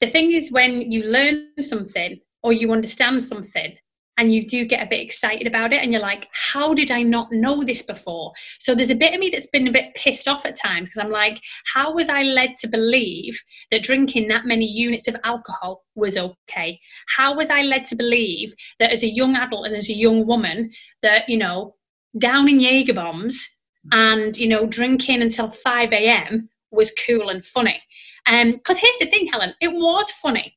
the 0.00 0.06
thing 0.06 0.32
is 0.32 0.52
when 0.52 0.90
you 0.90 1.02
learn 1.04 1.50
something 1.60 2.18
or 2.42 2.52
you 2.52 2.72
understand 2.72 3.22
something 3.22 3.74
and 4.18 4.34
you 4.34 4.46
do 4.46 4.64
get 4.64 4.84
a 4.84 4.88
bit 4.88 5.00
excited 5.00 5.46
about 5.46 5.72
it 5.72 5.82
and 5.82 5.92
you're 5.92 6.02
like 6.02 6.26
how 6.32 6.74
did 6.74 6.90
i 6.90 7.02
not 7.02 7.32
know 7.32 7.64
this 7.64 7.82
before? 7.82 8.32
So 8.58 8.74
there's 8.74 8.90
a 8.90 8.94
bit 8.94 9.14
of 9.14 9.20
me 9.20 9.30
that's 9.30 9.46
been 9.46 9.68
a 9.68 9.72
bit 9.72 9.94
pissed 9.94 10.28
off 10.28 10.44
at 10.44 10.56
times 10.56 10.88
because 10.88 11.04
i'm 11.04 11.10
like 11.10 11.40
how 11.72 11.94
was 11.94 12.08
i 12.08 12.22
led 12.22 12.56
to 12.58 12.68
believe 12.68 13.40
that 13.70 13.82
drinking 13.82 14.28
that 14.28 14.46
many 14.46 14.66
units 14.66 15.08
of 15.08 15.16
alcohol 15.24 15.84
was 15.94 16.16
okay? 16.16 16.78
How 17.16 17.34
was 17.34 17.50
i 17.50 17.62
led 17.62 17.84
to 17.86 17.96
believe 17.96 18.52
that 18.80 18.92
as 18.92 19.02
a 19.02 19.08
young 19.08 19.36
adult 19.36 19.66
and 19.66 19.76
as 19.76 19.88
a 19.88 19.94
young 19.94 20.26
woman 20.26 20.70
that 21.02 21.28
you 21.28 21.38
know 21.38 21.74
downing 22.18 22.60
jaeger 22.60 22.94
bombs 22.94 23.46
and 23.92 24.36
you 24.36 24.48
know 24.48 24.66
drinking 24.66 25.22
until 25.22 25.48
5 25.48 25.92
a.m 25.92 26.48
was 26.70 26.92
cool 27.06 27.30
and 27.30 27.44
funny 27.44 27.80
because 28.28 28.76
um, 28.76 28.82
here's 28.82 28.98
the 29.00 29.06
thing, 29.06 29.26
Helen, 29.32 29.54
it 29.60 29.72
was 29.72 30.10
funny, 30.12 30.54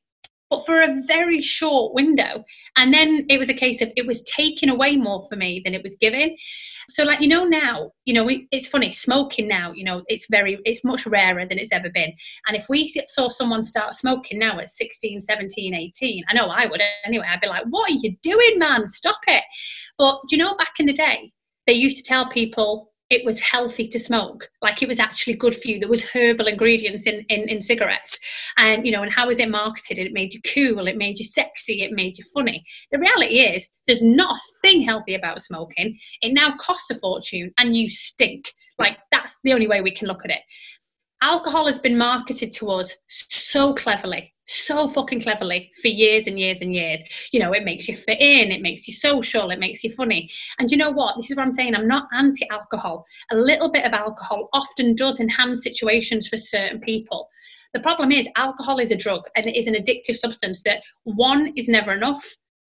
but 0.50 0.66
for 0.66 0.80
a 0.80 1.02
very 1.06 1.40
short 1.40 1.94
window. 1.94 2.44
And 2.76 2.92
then 2.92 3.24
it 3.30 3.38
was 3.38 3.48
a 3.48 3.54
case 3.54 3.80
of 3.80 3.90
it 3.96 4.06
was 4.06 4.22
taken 4.24 4.68
away 4.68 4.96
more 4.96 5.26
for 5.26 5.36
me 5.36 5.62
than 5.64 5.74
it 5.74 5.82
was 5.82 5.96
given. 5.96 6.36
So, 6.90 7.04
like, 7.04 7.20
you 7.20 7.28
know, 7.28 7.44
now, 7.44 7.92
you 8.04 8.12
know, 8.12 8.28
it's 8.50 8.66
funny, 8.66 8.90
smoking 8.90 9.48
now, 9.48 9.72
you 9.72 9.84
know, 9.84 10.02
it's 10.08 10.26
very, 10.30 10.58
it's 10.66 10.84
much 10.84 11.06
rarer 11.06 11.46
than 11.46 11.58
it's 11.58 11.72
ever 11.72 11.88
been. 11.88 12.12
And 12.46 12.56
if 12.56 12.66
we 12.68 12.84
saw 13.08 13.28
someone 13.28 13.62
start 13.62 13.94
smoking 13.94 14.38
now 14.38 14.58
at 14.58 14.68
16, 14.68 15.20
17, 15.20 15.74
18, 15.74 16.24
I 16.28 16.34
know 16.34 16.48
I 16.48 16.66
would 16.66 16.82
anyway, 17.04 17.26
I'd 17.30 17.40
be 17.40 17.48
like, 17.48 17.64
what 17.70 17.90
are 17.90 17.94
you 17.94 18.14
doing, 18.22 18.58
man? 18.58 18.86
Stop 18.86 19.20
it. 19.26 19.44
But 19.96 20.20
you 20.30 20.36
know, 20.36 20.54
back 20.56 20.74
in 20.78 20.86
the 20.86 20.92
day, 20.92 21.32
they 21.66 21.72
used 21.72 21.96
to 21.96 22.02
tell 22.02 22.28
people 22.28 22.91
it 23.12 23.26
was 23.26 23.38
healthy 23.40 23.86
to 23.86 23.98
smoke. 23.98 24.48
Like 24.62 24.82
it 24.82 24.88
was 24.88 24.98
actually 24.98 25.34
good 25.34 25.54
for 25.54 25.68
you. 25.68 25.78
There 25.78 25.88
was 25.88 26.02
herbal 26.02 26.46
ingredients 26.46 27.06
in, 27.06 27.24
in, 27.28 27.46
in 27.48 27.60
cigarettes. 27.60 28.18
And 28.56 28.86
you 28.86 28.92
know 28.92 29.02
and 29.02 29.12
how 29.12 29.26
was 29.26 29.38
it 29.38 29.50
marketed? 29.50 29.98
It 29.98 30.12
made 30.12 30.32
you 30.32 30.40
cool. 30.54 30.86
It 30.86 30.96
made 30.96 31.18
you 31.18 31.24
sexy. 31.24 31.82
It 31.82 31.92
made 31.92 32.16
you 32.16 32.24
funny. 32.34 32.64
The 32.90 32.98
reality 32.98 33.40
is 33.40 33.68
there's 33.86 34.02
nothing 34.02 34.82
healthy 34.82 35.14
about 35.14 35.42
smoking. 35.42 35.98
It 36.22 36.32
now 36.32 36.56
costs 36.56 36.90
a 36.90 36.94
fortune 36.94 37.52
and 37.58 37.76
you 37.76 37.86
stink. 37.86 38.50
Like 38.78 38.98
that's 39.12 39.38
the 39.44 39.52
only 39.52 39.68
way 39.68 39.82
we 39.82 39.90
can 39.90 40.08
look 40.08 40.24
at 40.24 40.30
it. 40.30 40.40
Alcohol 41.20 41.66
has 41.66 41.78
been 41.78 41.96
marketed 41.96 42.52
to 42.54 42.70
us 42.70 42.96
so 43.08 43.74
cleverly 43.74 44.32
so 44.54 44.88
fucking 44.88 45.20
cleverly 45.20 45.70
for 45.80 45.88
years 45.88 46.26
and 46.26 46.38
years 46.38 46.60
and 46.60 46.74
years. 46.74 47.02
You 47.32 47.40
know, 47.40 47.52
it 47.52 47.64
makes 47.64 47.88
you 47.88 47.96
fit 47.96 48.20
in, 48.20 48.50
it 48.50 48.62
makes 48.62 48.86
you 48.86 48.94
social, 48.94 49.50
it 49.50 49.58
makes 49.58 49.82
you 49.82 49.90
funny. 49.90 50.30
And 50.58 50.70
you 50.70 50.76
know 50.76 50.90
what? 50.90 51.16
This 51.16 51.30
is 51.30 51.36
what 51.36 51.44
I'm 51.44 51.52
saying. 51.52 51.74
I'm 51.74 51.88
not 51.88 52.08
anti 52.16 52.48
alcohol. 52.50 53.04
A 53.30 53.36
little 53.36 53.70
bit 53.70 53.84
of 53.84 53.92
alcohol 53.92 54.48
often 54.52 54.94
does 54.94 55.20
enhance 55.20 55.62
situations 55.62 56.28
for 56.28 56.36
certain 56.36 56.80
people. 56.80 57.28
The 57.74 57.80
problem 57.80 58.12
is, 58.12 58.28
alcohol 58.36 58.78
is 58.78 58.90
a 58.90 58.96
drug 58.96 59.22
and 59.34 59.46
it 59.46 59.56
is 59.56 59.66
an 59.66 59.74
addictive 59.74 60.16
substance 60.16 60.62
that 60.64 60.82
one 61.04 61.52
is 61.56 61.68
never 61.68 61.92
enough 61.92 62.22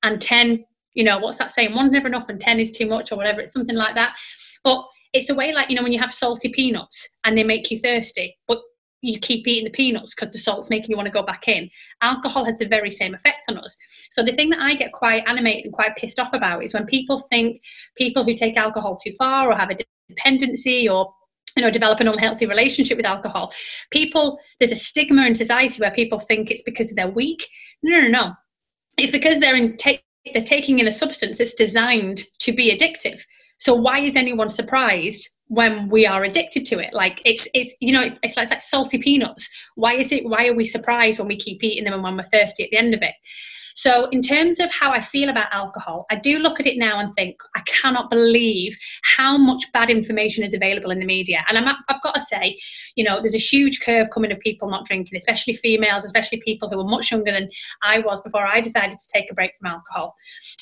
and 0.04 0.22
10, 0.22 0.63
you 0.93 1.04
know, 1.04 1.19
what's 1.19 1.38
that 1.39 1.52
saying? 1.52 1.76
One's 1.76 1.91
never 1.91 2.08
enough 2.08 2.30
and 2.30 2.39
10 2.39 2.60
is 2.60 2.72
too 2.72 2.88
much 2.88 3.12
or 3.12 3.15
whatever. 3.15 3.41
It's 3.41 3.54
something 3.54 3.76
like 3.76 3.96
that. 3.96 4.15
But 4.63 4.86
it's 5.13 5.30
a 5.30 5.36
way 5.36 5.54
like, 5.54 5.69
you 5.69 5.76
know, 5.76 5.84
when 5.84 5.91
you 5.91 6.00
have 6.00 6.12
salty 6.12 6.50
peanuts 6.50 7.19
and 7.26 7.38
they 7.38 7.43
make 7.43 7.69
you 7.69 7.78
thirsty, 7.78 8.38
but 8.48 8.60
you 9.03 9.19
keep 9.19 9.47
eating 9.47 9.65
the 9.65 9.69
peanuts 9.69 10.15
because 10.15 10.31
the 10.33 10.39
salt's 10.39 10.69
making 10.69 10.89
you 10.89 10.95
want 10.95 11.07
to 11.07 11.11
go 11.11 11.21
back 11.21 11.47
in. 11.47 11.69
Alcohol 12.01 12.45
has 12.45 12.57
the 12.57 12.65
very 12.65 12.89
same 12.89 13.13
effect 13.13 13.43
on 13.49 13.57
us. 13.57 13.77
So 14.11 14.23
the 14.23 14.31
thing 14.31 14.49
that 14.51 14.61
I 14.61 14.75
get 14.75 14.93
quite 14.93 15.23
animated 15.27 15.65
and 15.65 15.73
quite 15.73 15.95
pissed 15.97 16.19
off 16.19 16.33
about 16.33 16.63
is 16.63 16.73
when 16.73 16.85
people 16.85 17.19
think 17.19 17.61
people 17.97 18.23
who 18.23 18.33
take 18.33 18.55
alcohol 18.55 18.95
too 18.95 19.11
far 19.11 19.51
or 19.51 19.55
have 19.55 19.69
a 19.69 19.77
dependency 20.07 20.87
or 20.87 21.13
you 21.57 21.61
know 21.61 21.69
develop 21.69 21.99
an 21.99 22.07
unhealthy 22.07 22.45
relationship 22.47 22.97
with 22.97 23.05
alcohol 23.05 23.51
people 23.91 24.39
there's 24.59 24.71
a 24.71 24.75
stigma 24.75 25.23
in 25.27 25.35
society 25.35 25.79
where 25.79 25.91
people 25.91 26.19
think 26.19 26.49
it's 26.49 26.63
because 26.63 26.91
they're 26.93 27.09
weak 27.11 27.45
no 27.83 27.99
no 27.99 28.07
no 28.07 28.33
it's 28.97 29.11
because 29.11 29.39
they're 29.39 29.55
in 29.55 29.77
take 29.77 30.03
they're 30.33 30.41
taking 30.41 30.79
in 30.79 30.87
a 30.87 30.91
substance 30.91 31.37
that's 31.37 31.53
designed 31.53 32.23
to 32.39 32.51
be 32.51 32.75
addictive 32.75 33.21
so 33.59 33.75
why 33.75 33.99
is 33.99 34.15
anyone 34.15 34.49
surprised 34.49 35.29
when 35.53 35.87
we 35.87 36.05
are 36.07 36.23
addicted 36.23 36.65
to 36.65 36.79
it? 36.79 36.93
Like 36.93 37.21
it's 37.25 37.47
it's 37.53 37.75
you 37.79 37.93
know 37.93 38.01
it's, 38.01 38.19
it's 38.23 38.37
like, 38.37 38.49
like 38.49 38.61
salty 38.61 38.97
peanuts. 38.97 39.49
Why 39.75 39.95
is 39.95 40.11
it? 40.11 40.25
Why 40.25 40.47
are 40.47 40.55
we 40.55 40.63
surprised 40.63 41.19
when 41.19 41.27
we 41.27 41.37
keep 41.37 41.63
eating 41.63 41.83
them 41.83 41.93
and 41.93 42.03
when 42.03 42.17
we're 42.17 42.23
thirsty 42.23 42.63
at 42.63 42.71
the 42.71 42.77
end 42.77 42.93
of 42.93 43.01
it? 43.01 43.13
So, 43.75 44.07
in 44.09 44.21
terms 44.21 44.59
of 44.59 44.71
how 44.71 44.91
I 44.91 44.99
feel 44.99 45.29
about 45.29 45.47
alcohol, 45.51 46.05
I 46.12 46.15
do 46.15 46.39
look 46.39 46.59
at 46.59 46.67
it 46.67 46.77
now 46.77 46.99
and 46.99 47.13
think, 47.13 47.38
I 47.55 47.62
cannot 47.62 48.09
believe 48.09 48.77
how 49.03 49.38
much 49.38 49.71
bad 49.73 49.89
information 49.89 50.43
is 50.43 50.53
available 50.53 50.91
in 50.91 50.99
the 50.99 51.05
media. 51.05 51.43
And 51.47 51.57
i 51.57 51.62
have 51.62 52.01
got 52.01 52.15
to 52.15 52.21
say, 52.21 52.57
you 52.95 53.03
know, 53.03 53.17
there's 53.19 53.36
a 53.36 53.39
huge 53.39 53.81
curve 53.81 54.09
coming 54.12 54.31
of 54.31 54.39
people 54.39 54.69
not 54.69 54.86
drinking, 54.86 55.17
especially 55.17 55.53
females, 55.53 56.05
especially 56.05 56.41
people 56.41 56.69
who 56.69 56.79
are 56.79 56.88
much 56.88 57.12
younger 57.12 57.31
than 57.31 57.49
I 57.81 57.99
was 57.99 58.21
before 58.21 58.45
I 58.45 58.62
decided 58.62 58.91
to 58.91 59.09
take 59.13 59.31
a 59.31 59.33
break 59.33 59.51
from 59.57 59.71
alcohol. 59.71 60.15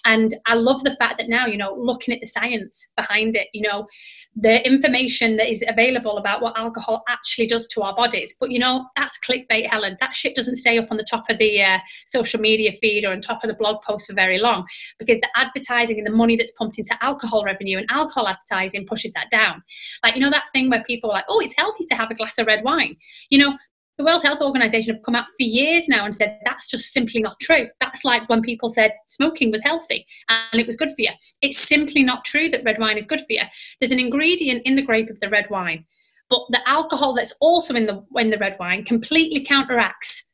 And 0.06 0.34
I 0.48 0.56
love 0.56 0.84
the 0.84 0.96
fact 0.96 1.18
that 1.18 1.30
now, 1.30 1.46
you 1.46 1.58
know, 1.58 1.76
looking 1.78 2.14
at 2.14 2.22
the 2.22 2.28
science 2.28 2.90
behind 2.96 3.36
it, 3.36 3.48
you 3.54 3.62
know, 3.62 3.88
the 4.36 4.66
information 4.66 5.38
that 5.38 5.50
is 5.50 5.64
available 5.68 6.18
about 6.18 6.42
what 6.42 6.58
alcohol 6.58 7.04
actually 7.10 7.48
does 7.48 7.68
to 7.68 7.82
our 7.82 7.96
bodies. 7.96 8.36
But, 8.40 8.52
you 8.52 8.60
know, 8.60 8.86
that's 8.96 9.20
clickbait, 9.20 9.68
Helen. 9.68 9.98
That 10.00 10.16
shit 10.16 10.36
doesn't 10.36 10.56
stay 10.56 10.78
up 10.78 10.88
on 10.90 10.98
the 10.98 11.06
top 11.10 11.30
of 11.30 11.38
the 11.38 11.62
uh, 11.62 11.80
social 12.06 12.40
media 12.40 12.72
feed 12.72 13.01
or 13.06 13.12
on 13.12 13.22
top 13.22 13.44
of 13.44 13.50
the 13.50 13.56
blog 13.56 13.82
post 13.82 14.08
for 14.08 14.14
very 14.14 14.40
long 14.40 14.66
because 15.00 15.20
the 15.20 15.30
advertising 15.36 15.98
and 15.98 16.08
the 16.08 16.12
money 16.12 16.36
that's 16.36 16.52
pumped 16.54 16.78
into 16.78 16.96
alcohol 17.02 17.44
revenue 17.44 17.78
and 17.78 17.88
alcohol 17.90 18.28
advertising 18.28 18.86
pushes 18.86 19.14
that 19.14 19.30
down. 19.30 19.62
Like, 20.04 20.16
you 20.16 20.22
know, 20.22 20.30
that 20.30 20.50
thing 20.54 20.70
where 20.70 20.84
people 20.84 21.10
are 21.12 21.14
like, 21.14 21.26
oh, 21.30 21.40
it's 21.40 21.56
healthy 21.56 21.86
to 21.86 21.96
have 21.96 22.12
a 22.12 22.16
glass 22.16 22.38
of 22.38 22.48
red 22.48 22.64
wine. 22.64 22.96
You 23.30 23.40
know, 23.40 23.58
the 23.98 24.06
World 24.06 24.24
Health 24.24 24.42
Organization 24.42 24.96
have 24.96 25.04
come 25.04 25.16
out 25.16 25.28
for 25.28 25.44
years 25.44 25.88
now 25.88 26.06
and 26.06 26.16
said 26.16 26.40
that's 26.44 26.70
just 26.70 26.92
simply 26.92 27.22
not 27.22 27.40
true. 27.40 27.68
That's 27.80 28.04
like 28.04 28.28
when 28.30 28.42
people 28.42 28.70
said 28.70 28.94
smoking 29.08 29.52
was 29.52 29.64
healthy 29.64 30.08
and 30.30 30.60
it 30.60 30.66
was 30.66 30.76
good 30.76 30.90
for 30.90 31.02
you. 31.02 31.12
It's 31.42 31.60
simply 31.60 32.02
not 32.02 32.26
true 32.26 32.50
that 32.50 32.64
red 32.64 32.80
wine 32.80 32.98
is 32.98 33.06
good 33.06 33.20
for 33.20 33.34
you. 33.34 33.44
There's 33.80 33.92
an 33.92 34.00
ingredient 34.00 34.64
in 34.66 34.76
the 34.76 34.82
grape 34.82 35.10
of 35.12 35.20
the 35.20 35.30
red 35.30 35.48
wine, 35.52 35.86
but 36.32 36.42
the 36.50 36.68
alcohol 36.68 37.14
that's 37.14 37.36
also 37.42 37.76
in 37.76 37.86
the 37.86 38.04
in 38.16 38.32
the 38.32 38.40
red 38.40 38.58
wine 38.60 38.86
completely 38.86 39.44
counteracts 39.46 40.31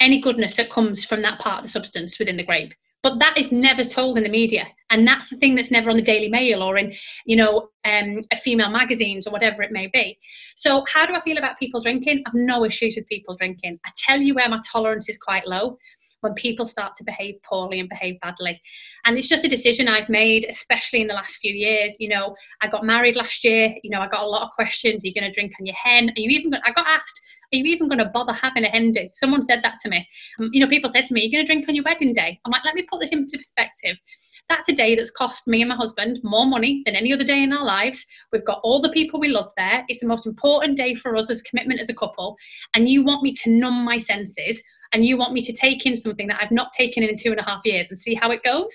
any 0.00 0.20
goodness 0.20 0.56
that 0.56 0.70
comes 0.70 1.04
from 1.04 1.22
that 1.22 1.38
part 1.38 1.58
of 1.58 1.64
the 1.64 1.70
substance 1.70 2.18
within 2.18 2.36
the 2.36 2.42
grape. 2.42 2.74
But 3.02 3.18
that 3.18 3.36
is 3.36 3.52
never 3.52 3.84
told 3.84 4.16
in 4.16 4.22
the 4.22 4.30
media. 4.30 4.66
And 4.88 5.06
that's 5.06 5.28
the 5.28 5.36
thing 5.36 5.54
that's 5.54 5.70
never 5.70 5.90
on 5.90 5.96
the 5.96 6.02
daily 6.02 6.30
mail 6.30 6.62
or 6.62 6.78
in 6.78 6.92
you 7.26 7.36
know 7.36 7.68
um, 7.84 8.22
female 8.42 8.70
magazines 8.70 9.26
or 9.26 9.30
whatever 9.30 9.62
it 9.62 9.72
may 9.72 9.88
be. 9.88 10.18
So 10.56 10.84
how 10.92 11.04
do 11.04 11.14
i 11.14 11.20
feel 11.20 11.36
about 11.36 11.58
people 11.58 11.82
drinking? 11.82 12.22
I've 12.26 12.32
no 12.34 12.64
issues 12.64 12.96
with 12.96 13.06
people 13.06 13.36
drinking. 13.36 13.78
I 13.84 13.90
tell 13.94 14.20
you 14.20 14.34
where 14.34 14.48
my 14.48 14.58
tolerance 14.72 15.08
is 15.08 15.18
quite 15.18 15.46
low 15.46 15.76
when 16.24 16.34
people 16.34 16.66
start 16.66 16.94
to 16.96 17.04
behave 17.04 17.36
poorly 17.42 17.78
and 17.78 17.88
behave 17.88 18.18
badly. 18.20 18.60
And 19.04 19.18
it's 19.18 19.28
just 19.28 19.44
a 19.44 19.48
decision 19.48 19.86
I've 19.86 20.08
made, 20.08 20.46
especially 20.48 21.02
in 21.02 21.06
the 21.06 21.14
last 21.14 21.36
few 21.36 21.54
years. 21.54 21.96
You 22.00 22.08
know, 22.08 22.34
I 22.62 22.68
got 22.68 22.84
married 22.84 23.14
last 23.14 23.44
year. 23.44 23.74
You 23.82 23.90
know, 23.90 24.00
I 24.00 24.08
got 24.08 24.24
a 24.24 24.28
lot 24.28 24.42
of 24.42 24.50
questions. 24.50 25.04
Are 25.04 25.08
you 25.08 25.14
going 25.14 25.30
to 25.30 25.30
drink 25.30 25.52
on 25.60 25.66
your 25.66 25.76
hen? 25.76 26.08
Are 26.08 26.20
you 26.20 26.30
even 26.30 26.50
Gonna, 26.50 26.62
I 26.66 26.72
got 26.72 26.86
asked, 26.86 27.20
are 27.52 27.56
you 27.56 27.64
even 27.64 27.88
going 27.88 27.98
to 27.98 28.06
bother 28.06 28.32
having 28.32 28.64
a 28.64 28.68
hen 28.68 28.92
do? 28.92 29.08
Someone 29.12 29.42
said 29.42 29.62
that 29.62 29.78
to 29.80 29.88
me. 29.88 30.06
Um, 30.38 30.50
you 30.52 30.60
know, 30.60 30.66
people 30.66 30.90
said 30.90 31.06
to 31.06 31.14
me, 31.14 31.20
are 31.20 31.24
you 31.24 31.32
going 31.32 31.44
to 31.44 31.46
drink 31.46 31.68
on 31.68 31.74
your 31.74 31.84
wedding 31.84 32.12
day? 32.12 32.40
I'm 32.44 32.52
like, 32.52 32.64
let 32.64 32.74
me 32.74 32.86
put 32.90 33.00
this 33.00 33.12
into 33.12 33.36
perspective. 33.36 34.00
That's 34.48 34.68
a 34.68 34.72
day 34.72 34.94
that's 34.94 35.10
cost 35.10 35.48
me 35.48 35.62
and 35.62 35.70
my 35.70 35.74
husband 35.74 36.20
more 36.22 36.46
money 36.46 36.82
than 36.84 36.96
any 36.96 37.12
other 37.12 37.24
day 37.24 37.42
in 37.42 37.52
our 37.52 37.64
lives. 37.64 38.04
We've 38.30 38.44
got 38.44 38.60
all 38.62 38.80
the 38.80 38.90
people 38.90 39.18
we 39.18 39.28
love 39.28 39.50
there. 39.56 39.84
It's 39.88 40.00
the 40.00 40.06
most 40.06 40.26
important 40.26 40.76
day 40.76 40.94
for 40.94 41.16
us 41.16 41.30
as 41.30 41.42
commitment 41.42 41.80
as 41.80 41.88
a 41.88 41.94
couple. 41.94 42.36
And 42.74 42.88
you 42.88 43.04
want 43.04 43.22
me 43.22 43.32
to 43.32 43.50
numb 43.50 43.84
my 43.84 43.96
senses 43.96 44.62
and 44.92 45.04
you 45.04 45.16
want 45.16 45.32
me 45.32 45.40
to 45.42 45.52
take 45.52 45.86
in 45.86 45.96
something 45.96 46.26
that 46.28 46.42
I've 46.42 46.50
not 46.50 46.72
taken 46.72 47.02
in 47.02 47.08
in 47.08 47.14
two 47.16 47.30
and 47.30 47.40
a 47.40 47.44
half 47.44 47.62
years 47.64 47.90
and 47.90 47.98
see 47.98 48.14
how 48.14 48.30
it 48.30 48.42
goes. 48.42 48.70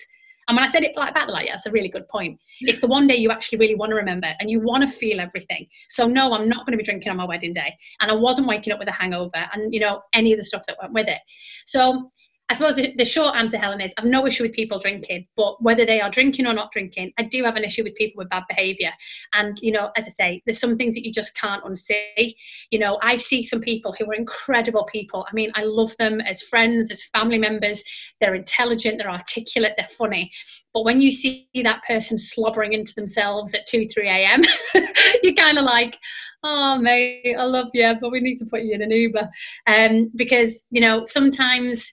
And 0.50 0.56
when 0.56 0.66
I 0.66 0.68
said 0.68 0.82
it 0.82 0.98
like 0.98 1.14
that, 1.14 1.30
like, 1.30 1.46
yeah, 1.46 1.54
that's 1.54 1.68
a 1.68 1.72
really 1.72 1.90
good 1.90 2.08
point. 2.08 2.40
It's 2.62 2.80
the 2.80 2.88
one 2.88 3.06
day 3.06 3.16
you 3.16 3.30
actually 3.30 3.60
really 3.60 3.76
want 3.76 3.92
to 3.92 3.96
remember 3.96 4.34
and 4.40 4.50
you 4.50 4.60
want 4.60 4.82
to 4.82 4.88
feel 4.88 5.20
everything. 5.20 5.68
So 5.90 6.08
no, 6.08 6.34
I'm 6.34 6.50
not 6.50 6.66
going 6.66 6.72
to 6.72 6.78
be 6.78 6.84
drinking 6.84 7.12
on 7.12 7.18
my 7.18 7.26
wedding 7.26 7.54
day. 7.54 7.78
And 8.02 8.10
I 8.10 8.16
wasn't 8.16 8.48
waking 8.48 8.74
up 8.74 8.80
with 8.80 8.88
a 8.88 8.92
hangover 8.92 9.46
and, 9.54 9.72
you 9.72 9.80
know, 9.80 10.02
any 10.14 10.34
of 10.34 10.40
the 10.40 10.44
stuff 10.44 10.64
that 10.68 10.78
went 10.82 10.94
with 10.94 11.08
it. 11.08 11.20
So 11.68 12.10
I 12.50 12.56
suppose 12.56 12.78
the 12.78 13.06
short 13.06 13.36
answer, 13.36 13.58
Helen, 13.58 13.80
is 13.80 13.94
I've 13.98 14.06
no 14.06 14.26
issue 14.26 14.42
with 14.42 14.54
people 14.54 14.80
drinking, 14.80 15.28
but 15.38 15.62
whether 15.62 15.86
they 15.86 16.02
are 16.02 16.10
drinking 16.10 16.48
or 16.48 16.54
not 16.54 16.72
drinking, 16.72 17.14
I 17.20 17.24
do 17.24 17.44
have 17.44 17.56
an 17.56 17.64
issue 17.64 17.84
with 17.84 17.94
people 17.94 18.18
with 18.18 18.30
bad 18.30 18.44
behaviour. 18.50 18.92
And, 19.34 19.60
you 19.62 19.72
know, 19.72 19.92
as 19.96 20.06
I 20.06 20.10
say, 20.10 20.42
there's 20.46 20.60
some 20.60 20.76
things 20.76 20.96
that 20.96 21.06
you 21.06 21.14
just 21.14 21.38
can't 21.38 21.64
unsee. 21.64 22.34
You 22.72 22.80
know, 22.80 22.98
I 23.04 23.18
see 23.18 23.44
some 23.44 23.62
people 23.62 23.94
who 23.94 24.10
are 24.10 24.16
incredible 24.16 24.84
people. 24.86 25.28
I 25.30 25.34
mean, 25.36 25.52
I 25.54 25.64
love 25.64 25.96
them 25.98 26.22
as 26.22 26.42
friends, 26.42 26.90
as 26.90 27.04
family 27.06 27.38
members. 27.38 27.84
They're 28.20 28.34
intelligent, 28.34 28.98
they're 28.98 29.12
articulate, 29.12 29.76
they're 29.78 29.86
funny. 29.86 30.32
But 30.74 30.86
when 30.86 31.02
you 31.02 31.12
see 31.12 31.48
that 31.64 31.84
person 31.84 32.18
slobbering 32.18 32.74
into 32.74 32.96
themselves 32.96 33.54
at 33.54 33.68
2, 33.68 33.86
3 33.86 34.08
a.m., 34.08 34.42
you're 35.24 35.34
kind 35.34 35.60
of 35.60 35.66
like, 35.66 35.98
oh, 36.44 36.80
mate, 36.80 37.36
I 37.38 37.44
love 37.44 37.70
you, 37.74 37.94
but 38.02 38.12
we 38.12 38.22
need 38.22 38.38
to 38.38 38.46
put 38.50 38.64
you 38.64 38.74
in 38.74 38.82
an 38.82 38.92
Uber. 38.92 39.30
Um, 39.68 40.12
because, 40.16 40.66
you 40.72 40.82
know, 40.82 41.04
sometimes 41.06 41.92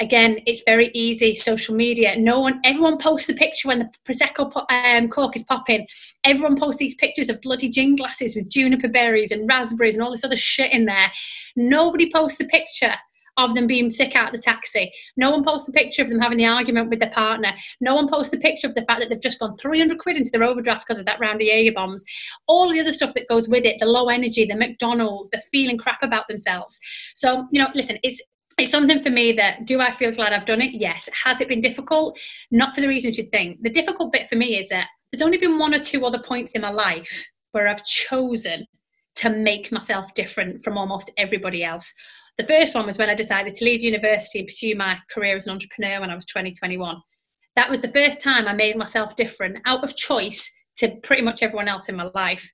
again, 0.00 0.40
it's 0.46 0.62
very 0.66 0.90
easy. 0.94 1.34
Social 1.34 1.74
media, 1.74 2.16
no 2.16 2.40
one, 2.40 2.60
everyone 2.64 2.98
posts 2.98 3.26
the 3.26 3.34
picture 3.34 3.68
when 3.68 3.78
the 3.78 3.90
prosecco 4.08 4.64
um, 4.70 5.08
cork 5.08 5.36
is 5.36 5.44
popping. 5.44 5.86
Everyone 6.24 6.56
posts 6.56 6.78
these 6.78 6.96
pictures 6.96 7.28
of 7.28 7.40
bloody 7.42 7.68
gin 7.68 7.96
glasses 7.96 8.34
with 8.34 8.50
juniper 8.50 8.88
berries 8.88 9.30
and 9.30 9.48
raspberries 9.48 9.94
and 9.94 10.02
all 10.02 10.10
this 10.10 10.24
other 10.24 10.36
shit 10.36 10.72
in 10.72 10.86
there. 10.86 11.12
Nobody 11.54 12.10
posts 12.10 12.40
a 12.40 12.46
picture 12.46 12.94
of 13.36 13.54
them 13.54 13.66
being 13.66 13.90
sick 13.90 14.16
out 14.16 14.28
of 14.28 14.34
the 14.34 14.42
taxi. 14.42 14.90
No 15.16 15.30
one 15.30 15.44
posts 15.44 15.68
a 15.68 15.72
picture 15.72 16.02
of 16.02 16.08
them 16.08 16.18
having 16.18 16.38
the 16.38 16.46
argument 16.46 16.90
with 16.90 16.98
their 16.98 17.10
partner. 17.10 17.52
No 17.80 17.94
one 17.94 18.08
posts 18.08 18.34
a 18.34 18.38
picture 18.38 18.66
of 18.66 18.74
the 18.74 18.82
fact 18.82 19.00
that 19.00 19.08
they've 19.08 19.22
just 19.22 19.38
gone 19.38 19.56
300 19.56 19.98
quid 19.98 20.16
into 20.16 20.30
their 20.30 20.44
overdraft 20.44 20.86
because 20.86 20.98
of 20.98 21.06
that 21.06 21.20
round 21.20 21.40
of 21.40 21.46
Jaeger 21.46 21.72
bombs. 21.72 22.04
All 22.48 22.70
the 22.70 22.80
other 22.80 22.92
stuff 22.92 23.14
that 23.14 23.28
goes 23.28 23.48
with 23.48 23.64
it, 23.64 23.76
the 23.78 23.86
low 23.86 24.08
energy, 24.08 24.44
the 24.44 24.56
McDonald's, 24.56 25.30
the 25.30 25.40
feeling 25.52 25.78
crap 25.78 26.02
about 26.02 26.28
themselves. 26.28 26.78
So, 27.14 27.46
you 27.52 27.62
know, 27.62 27.68
listen, 27.74 27.98
it's 28.02 28.20
it's 28.58 28.70
something 28.70 29.02
for 29.02 29.10
me 29.10 29.32
that 29.32 29.66
do 29.66 29.80
I 29.80 29.90
feel 29.90 30.12
glad 30.12 30.32
I've 30.32 30.46
done 30.46 30.60
it? 30.60 30.72
Yes. 30.72 31.08
Has 31.24 31.40
it 31.40 31.48
been 31.48 31.60
difficult? 31.60 32.18
Not 32.50 32.74
for 32.74 32.80
the 32.80 32.88
reasons 32.88 33.16
you'd 33.16 33.30
think. 33.30 33.60
The 33.62 33.70
difficult 33.70 34.12
bit 34.12 34.26
for 34.26 34.36
me 34.36 34.58
is 34.58 34.68
that 34.68 34.88
there's 35.10 35.22
only 35.22 35.38
been 35.38 35.58
one 35.58 35.74
or 35.74 35.78
two 35.78 36.04
other 36.04 36.18
points 36.20 36.54
in 36.54 36.62
my 36.62 36.70
life 36.70 37.26
where 37.52 37.68
I've 37.68 37.84
chosen 37.84 38.66
to 39.16 39.30
make 39.30 39.72
myself 39.72 40.14
different 40.14 40.62
from 40.62 40.78
almost 40.78 41.10
everybody 41.18 41.64
else. 41.64 41.92
The 42.38 42.44
first 42.44 42.74
one 42.74 42.86
was 42.86 42.96
when 42.96 43.10
I 43.10 43.14
decided 43.14 43.54
to 43.54 43.64
leave 43.64 43.82
university 43.82 44.38
and 44.38 44.48
pursue 44.48 44.74
my 44.76 44.98
career 45.10 45.36
as 45.36 45.46
an 45.46 45.52
entrepreneur 45.52 46.00
when 46.00 46.10
I 46.10 46.14
was 46.14 46.26
20, 46.26 46.52
21. 46.52 46.96
That 47.56 47.68
was 47.68 47.80
the 47.80 47.88
first 47.88 48.22
time 48.22 48.46
I 48.46 48.52
made 48.52 48.76
myself 48.76 49.16
different 49.16 49.58
out 49.66 49.82
of 49.82 49.96
choice 49.96 50.50
to 50.76 50.96
pretty 51.02 51.22
much 51.22 51.42
everyone 51.42 51.68
else 51.68 51.88
in 51.88 51.96
my 51.96 52.10
life 52.14 52.50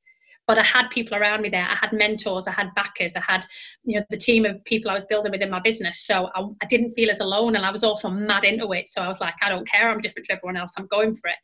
but 0.47 0.59
I 0.59 0.63
had 0.63 0.89
people 0.91 1.17
around 1.17 1.43
me 1.43 1.49
there. 1.49 1.67
I 1.69 1.75
had 1.75 1.93
mentors, 1.93 2.47
I 2.47 2.53
had 2.53 2.75
backers, 2.75 3.17
I 3.17 3.21
had 3.21 3.45
you 3.85 3.99
know 3.99 4.07
the 4.11 4.17
team 4.17 4.45
of 4.45 4.65
people 4.65 4.91
I 4.91 4.95
was 4.95 5.05
building 5.05 5.33
within 5.33 5.51
my 5.51 5.61
business. 5.61 6.03
So 6.07 6.31
I, 6.35 6.43
I 6.63 6.67
didn't 6.67 6.91
feel 6.91 7.11
as 7.11 7.21
alone, 7.21 7.57
and 7.57 7.65
I 7.65 7.71
was 7.71 7.85
also 7.85 8.09
mad 8.09 8.45
into 8.45 8.73
it. 8.73 8.89
So 8.89 9.03
I 9.03 9.09
was 9.09 9.21
like, 9.21 9.35
I 9.43 9.49
don't 9.49 9.69
care. 9.69 9.91
I'm 9.91 10.01
different 10.01 10.27
to 10.27 10.35
everyone 10.35 10.57
else. 10.57 10.73
I'm 10.77 10.87
going 10.87 11.15
for 11.15 11.29
it. 11.29 11.37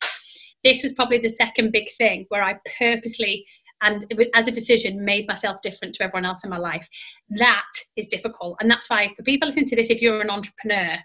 This 0.65 0.83
was 0.83 0.93
probably 0.93 1.19
the 1.19 1.29
second 1.29 1.73
big 1.73 1.89
thing 1.99 2.27
where 2.29 2.43
I 2.43 2.57
purposely 2.79 3.45
and 3.85 4.07
as 4.35 4.47
a 4.47 4.53
decision 4.53 5.05
made 5.05 5.27
myself 5.27 5.61
different 5.61 5.93
to 5.97 6.05
everyone 6.05 6.25
else 6.25 6.45
in 6.45 6.51
my 6.51 6.59
life. 6.59 6.89
That 7.31 7.71
is 7.97 8.07
difficult, 8.07 8.59
and 8.61 8.71
that's 8.71 8.89
why 8.89 9.13
for 9.17 9.25
people 9.25 9.49
listening 9.49 9.67
to 9.67 9.77
this, 9.77 9.91
if 9.91 10.01
you're 10.01 10.21
an 10.21 10.31
entrepreneur 10.31 10.99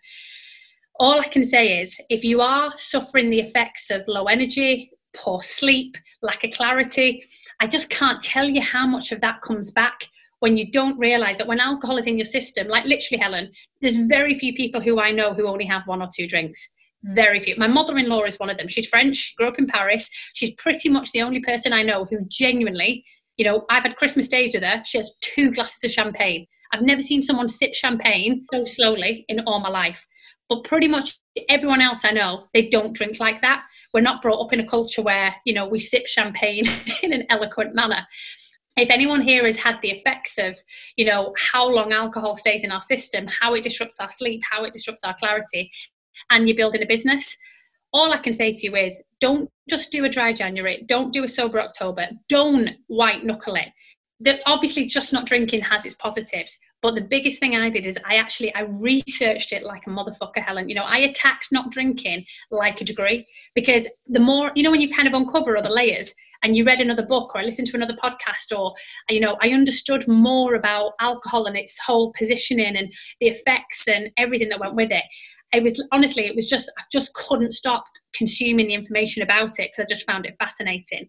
all 0.99 1.19
I 1.19 1.27
can 1.27 1.43
say 1.43 1.79
is 1.79 1.99
if 2.09 2.23
you 2.23 2.41
are 2.41 2.73
suffering 2.77 3.29
the 3.29 3.39
effects 3.39 3.91
of 3.91 4.07
low 4.07 4.25
energy, 4.25 4.89
poor 5.15 5.41
sleep, 5.41 5.97
lack 6.21 6.43
of 6.43 6.51
clarity, 6.51 7.23
I 7.59 7.67
just 7.67 7.89
can't 7.89 8.21
tell 8.21 8.47
you 8.47 8.61
how 8.61 8.85
much 8.85 9.11
of 9.11 9.21
that 9.21 9.41
comes 9.41 9.71
back 9.71 10.01
when 10.39 10.57
you 10.57 10.69
don't 10.71 10.99
realize 10.99 11.37
that 11.39 11.47
when 11.47 11.59
alcohol 11.59 11.97
is 11.97 12.05
in 12.05 12.17
your 12.17 12.25
system, 12.25 12.67
like 12.67 12.85
literally, 12.85 13.19
Helen, 13.19 13.51
there's 13.81 13.97
very 14.03 14.35
few 14.35 14.53
people 14.53 14.79
who 14.79 14.99
I 14.99 15.11
know 15.11 15.33
who 15.33 15.47
only 15.47 15.65
have 15.65 15.87
one 15.87 16.01
or 16.01 16.09
two 16.15 16.27
drinks. 16.27 16.75
Very 17.03 17.39
few. 17.39 17.55
My 17.57 17.67
mother 17.67 17.97
in 17.97 18.09
law 18.09 18.23
is 18.23 18.39
one 18.39 18.49
of 18.49 18.57
them. 18.57 18.67
She's 18.67 18.87
French, 18.87 19.33
grew 19.37 19.47
up 19.47 19.57
in 19.57 19.65
Paris. 19.65 20.09
She's 20.33 20.53
pretty 20.55 20.89
much 20.89 21.11
the 21.11 21.21
only 21.21 21.41
person 21.41 21.73
I 21.73 21.81
know 21.81 22.05
who 22.05 22.19
genuinely, 22.29 23.03
you 23.37 23.45
know, 23.45 23.65
I've 23.69 23.83
had 23.83 23.95
Christmas 23.95 24.27
days 24.27 24.53
with 24.53 24.63
her. 24.63 24.83
She 24.85 24.97
has 24.97 25.15
two 25.21 25.51
glasses 25.51 25.83
of 25.83 25.91
champagne. 25.91 26.45
I've 26.71 26.81
never 26.81 27.01
seen 27.01 27.21
someone 27.21 27.47
sip 27.47 27.73
champagne 27.73 28.45
so 28.53 28.65
slowly 28.65 29.25
in 29.29 29.39
all 29.41 29.59
my 29.59 29.69
life. 29.69 30.05
But 30.49 30.63
pretty 30.63 30.87
much 30.87 31.17
everyone 31.49 31.81
else 31.81 32.05
I 32.05 32.11
know, 32.11 32.43
they 32.53 32.69
don't 32.69 32.95
drink 32.95 33.19
like 33.19 33.41
that 33.41 33.63
we're 33.97 34.01
not 34.01 34.21
brought 34.21 34.39
up 34.39 34.53
in 34.53 34.59
a 34.59 34.67
culture 34.67 35.01
where 35.01 35.33
you 35.43 35.55
know 35.55 35.67
we 35.67 35.79
sip 35.79 36.05
champagne 36.05 36.65
in 37.01 37.11
an 37.13 37.25
eloquent 37.29 37.73
manner. 37.73 38.05
If 38.77 38.91
anyone 38.91 39.21
here 39.21 39.43
has 39.43 39.57
had 39.57 39.79
the 39.81 39.89
effects 39.89 40.37
of 40.37 40.55
you 40.97 41.05
know 41.05 41.33
how 41.35 41.67
long 41.67 41.91
alcohol 41.91 42.35
stays 42.35 42.63
in 42.63 42.71
our 42.71 42.83
system 42.83 43.25
how 43.41 43.55
it 43.55 43.63
disrupts 43.63 43.99
our 43.99 44.11
sleep 44.11 44.43
how 44.47 44.65
it 44.65 44.73
disrupts 44.73 45.03
our 45.03 45.15
clarity 45.17 45.71
and 46.29 46.47
you're 46.47 46.55
building 46.55 46.83
a 46.83 46.85
business 46.85 47.35
all 47.91 48.13
i 48.13 48.19
can 48.19 48.33
say 48.33 48.53
to 48.53 48.67
you 48.67 48.75
is 48.75 49.01
don't 49.19 49.49
just 49.67 49.91
do 49.91 50.05
a 50.05 50.09
dry 50.09 50.31
january 50.31 50.83
don't 50.85 51.11
do 51.11 51.23
a 51.23 51.27
sober 51.27 51.59
october 51.59 52.05
don't 52.29 52.69
white 52.85 53.23
knuckle 53.23 53.55
it 53.55 53.69
that 54.19 54.39
obviously 54.45 54.85
just 54.85 55.13
not 55.13 55.25
drinking 55.25 55.61
has 55.61 55.85
its 55.85 55.95
positives 55.95 56.57
but 56.81 56.95
the 56.95 57.01
biggest 57.01 57.39
thing 57.39 57.55
i 57.55 57.69
did 57.69 57.85
is 57.85 57.97
i 58.05 58.15
actually 58.15 58.53
i 58.55 58.61
researched 58.61 59.53
it 59.53 59.63
like 59.63 59.85
a 59.87 59.89
motherfucker 59.89 60.43
helen. 60.43 60.69
You 60.69 60.75
know 60.75 60.85
i 60.85 60.99
attacked 60.99 61.47
not 61.51 61.71
drinking 61.71 62.23
like 62.51 62.81
a 62.81 62.85
degree 62.85 63.25
because 63.55 63.87
the 64.07 64.19
more 64.19 64.51
you 64.55 64.63
know 64.63 64.71
when 64.71 64.81
you 64.81 64.93
kind 64.93 65.07
of 65.07 65.13
uncover 65.13 65.57
other 65.57 65.69
layers 65.69 66.13
and 66.43 66.55
you 66.55 66.63
read 66.63 66.81
another 66.81 67.05
book 67.05 67.33
or 67.35 67.43
listened 67.43 67.67
to 67.67 67.75
another 67.77 67.95
podcast 68.03 68.57
or 68.57 68.73
you 69.09 69.19
know 69.19 69.37
I 69.41 69.49
understood 69.49 70.07
more 70.07 70.55
about 70.55 70.93
alcohol 70.99 71.45
and 71.45 71.57
its 71.57 71.77
whole 71.79 72.13
positioning 72.17 72.75
and 72.75 72.93
the 73.19 73.27
effects 73.27 73.87
and 73.87 74.09
everything 74.17 74.49
that 74.49 74.59
went 74.59 74.75
with 74.75 74.91
it. 74.91 75.03
It 75.53 75.63
was 75.63 75.83
honestly, 75.91 76.25
it 76.25 76.35
was 76.35 76.49
just 76.49 76.71
I 76.77 76.83
just 76.91 77.13
couldn't 77.13 77.53
stop 77.53 77.85
consuming 78.17 78.67
the 78.67 78.73
information 78.73 79.23
about 79.23 79.59
it 79.59 79.71
because 79.71 79.85
I 79.85 79.93
just 79.93 80.05
found 80.05 80.25
it 80.25 80.35
fascinating. 80.39 81.07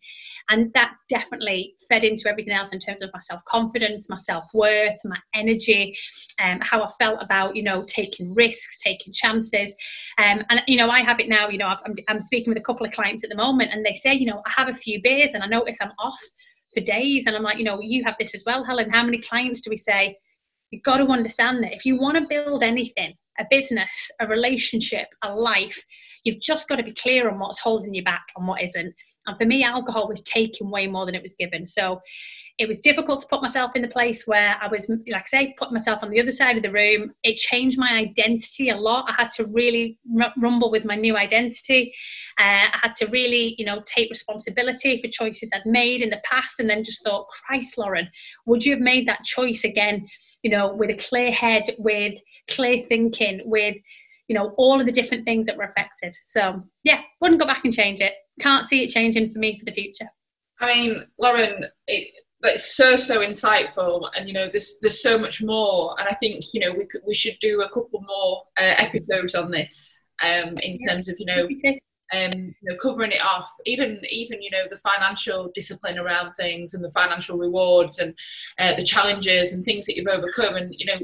And 0.51 0.73
that 0.75 0.95
definitely 1.09 1.75
fed 1.89 2.05
into 2.05 2.29
everything 2.29 2.53
else 2.53 2.73
in 2.73 2.79
terms 2.79 3.03
of 3.03 3.11
my 3.13 3.19
self 3.21 3.45
confidence, 3.45 4.09
my 4.09 4.17
self 4.17 4.45
worth, 4.55 4.97
my 5.05 5.19
energy, 5.35 5.97
um, 6.43 6.61
how 6.61 6.83
I 6.83 6.89
felt 6.99 7.23
about, 7.23 7.57
you 7.57 7.63
know, 7.63 7.85
taking 7.87 8.35
risks, 8.35 8.79
taking 8.83 9.13
chances. 9.13 9.75
Um, 10.19 10.43
and, 10.51 10.63
you 10.67 10.77
know, 10.77 10.89
I 10.89 11.01
have 11.01 11.21
it 11.21 11.29
now, 11.29 11.49
you 11.49 11.59
know, 11.59 11.75
I'm, 11.85 11.95
I'm 12.09 12.21
speaking 12.21 12.51
with 12.51 12.59
a 12.59 12.65
couple 12.65 12.87
of 12.87 12.93
clients 12.93 13.25
at 13.25 13.31
the 13.31 13.37
moment 13.37 13.73
and 13.73 13.85
they 13.85 13.95
say, 13.95 14.15
you 14.15 14.27
know, 14.27 14.43
I 14.47 14.53
have 14.57 14.69
a 14.69 14.75
few 14.75 15.01
beers 15.03 15.35
and 15.35 15.43
I 15.43 15.47
notice 15.47 15.79
I'm 15.81 15.93
off 15.99 16.19
for 16.75 16.81
days. 16.81 17.25
And 17.27 17.35
I'm 17.35 17.43
like, 17.43 17.59
you 17.59 17.65
know, 17.65 17.81
you 17.81 18.05
have 18.05 18.17
this 18.19 18.35
as 18.35 18.43
well, 18.47 18.65
Helen. 18.65 18.91
How 18.91 19.05
many 19.05 19.19
clients 19.19 19.61
do 19.61 19.71
we 19.71 19.77
say, 19.77 20.17
you've 20.71 20.83
got 20.83 20.99
to 20.99 21.07
understand 21.07 21.63
that 21.63 21.73
if 21.73 21.85
you 21.85 21.99
want 21.99 22.19
to 22.19 22.27
build 22.27 22.63
anything, 22.63 23.15
a 23.39 23.47
business, 23.51 24.11
a 24.21 24.27
relationship, 24.27 25.09
a 25.23 25.35
life, 25.35 25.83
you've 26.25 26.41
just 26.41 26.69
got 26.69 26.77
to 26.77 26.83
be 26.83 26.93
clear 26.93 27.29
on 27.31 27.39
what's 27.39 27.61
holding 27.61 27.95
you 27.95 28.03
back 28.03 28.25
and 28.37 28.47
what 28.47 28.63
isn't. 28.63 28.95
And 29.27 29.37
for 29.37 29.45
me, 29.45 29.63
alcohol 29.63 30.09
was 30.09 30.23
taking 30.23 30.71
way 30.71 30.87
more 30.87 31.05
than 31.05 31.15
it 31.15 31.23
was 31.23 31.35
given. 31.39 31.67
So 31.67 32.01
it 32.59 32.67
was 32.67 32.81
difficult 32.81 33.21
to 33.21 33.27
put 33.29 33.43
myself 33.43 33.77
in 33.77 33.83
the 33.83 33.89
place 33.89 34.27
where 34.27 34.57
I 34.61 34.67
was, 34.67 34.91
like 35.07 35.23
I 35.23 35.27
say, 35.27 35.55
putting 35.59 35.75
myself 35.75 36.03
on 36.03 36.11
the 36.11 36.21
other 36.21 36.33
side 36.33 36.57
of 36.57 36.63
the 36.63 36.73
room. 36.73 37.13
It 37.23 37.37
changed 37.37 37.79
my 37.79 37.93
identity 37.93 38.71
a 38.71 38.77
lot. 38.77 39.09
I 39.09 39.13
had 39.13 39.31
to 39.33 39.47
really 39.47 39.99
rumble 40.39 40.71
with 40.71 40.85
my 40.85 40.97
new 40.97 41.17
identity. 41.17 41.95
Uh, 42.41 42.67
I 42.73 42.79
had 42.83 42.95
to 42.97 43.07
really, 43.09 43.55
you 43.59 43.65
know, 43.65 43.83
take 43.87 44.11
responsibility 44.11 45.01
for 45.01 45.09
choices 45.09 45.53
I'd 45.55 45.67
made 45.67 46.03
in 46.03 46.11
the 46.11 46.23
past 46.25 46.59
and 46.59 46.69
then 46.69 46.83
just 46.83 47.05
thought, 47.05 47.29
Christ, 47.29 47.79
Lauren, 47.79 48.09
would 48.47 48.65
you 48.65 48.73
have 48.73 48.83
made 48.83 49.07
that 49.07 49.25
choice 49.25 49.65
again? 49.65 50.09
You 50.43 50.51
know, 50.51 50.75
with 50.75 50.91
a 50.91 50.95
clear 50.95 51.33
head, 51.33 51.65
with 51.79 52.15
clear 52.49 52.79
thinking, 52.79 53.43
with 53.45 53.77
you 54.29 54.35
know 54.35 54.55
all 54.57 54.79
of 54.79 54.87
the 54.87 54.93
different 54.93 55.25
things 55.25 55.47
that 55.47 55.57
were 55.57 55.65
affected. 55.65 56.15
So 56.23 56.63
yeah 56.85 57.01
wouldn't 57.21 57.41
go 57.41 57.47
back 57.47 57.65
and 57.65 57.73
change 57.73 58.01
it. 58.01 58.15
Can't 58.41 58.67
see 58.67 58.85
it 58.85 58.91
changing 58.91 59.31
for 59.31 59.39
me 59.39 59.59
for 59.59 59.65
the 59.65 59.73
future. 59.73 60.09
I 60.61 60.67
mean 60.67 61.05
lauren 61.19 61.65
it, 61.87 62.15
it's 62.43 62.77
so 62.77 62.97
so 62.97 63.19
insightful 63.19 64.09
and 64.17 64.29
you 64.29 64.35
know 64.35 64.49
there's 64.49 64.79
there's 64.81 65.03
so 65.03 65.19
much 65.19 65.43
more 65.43 65.97
and 65.99 66.09
i 66.09 66.15
think 66.15 66.43
you 66.55 66.61
know 66.61 66.73
we 66.73 66.87
could 66.87 67.01
we 67.07 67.15
should 67.15 67.37
do 67.41 67.63
a 67.63 67.69
couple 67.69 68.05
more 68.07 68.45
uh, 68.59 68.75
episodes 68.79 69.35
on 69.35 69.51
this 69.51 70.03
um 70.23 70.57
in 70.59 70.79
yeah. 70.81 70.93
terms 70.93 71.09
of 71.09 71.17
you 71.19 71.27
know 71.27 71.49
um, 72.15 72.33
you 72.33 72.55
know, 72.63 72.77
covering 72.81 73.13
it 73.13 73.23
off, 73.23 73.51
even 73.67 74.01
even 74.11 74.41
you 74.43 74.51
know 74.51 74.65
the 74.71 74.77
financial 74.79 75.51
discipline 75.55 75.99
around 75.99 76.35
things 76.35 76.75
and 76.75 76.83
the 76.83 76.91
financial 76.91 77.37
rewards 77.37 77.99
and 77.99 78.17
uh, 78.59 78.75
the 78.75 78.85
challenges 78.85 79.53
and 79.53 79.63
things 79.63 79.85
that 79.87 79.97
you've 79.97 80.09
overcome, 80.09 80.57
and 80.57 80.75
you 80.77 80.87
know 80.87 80.99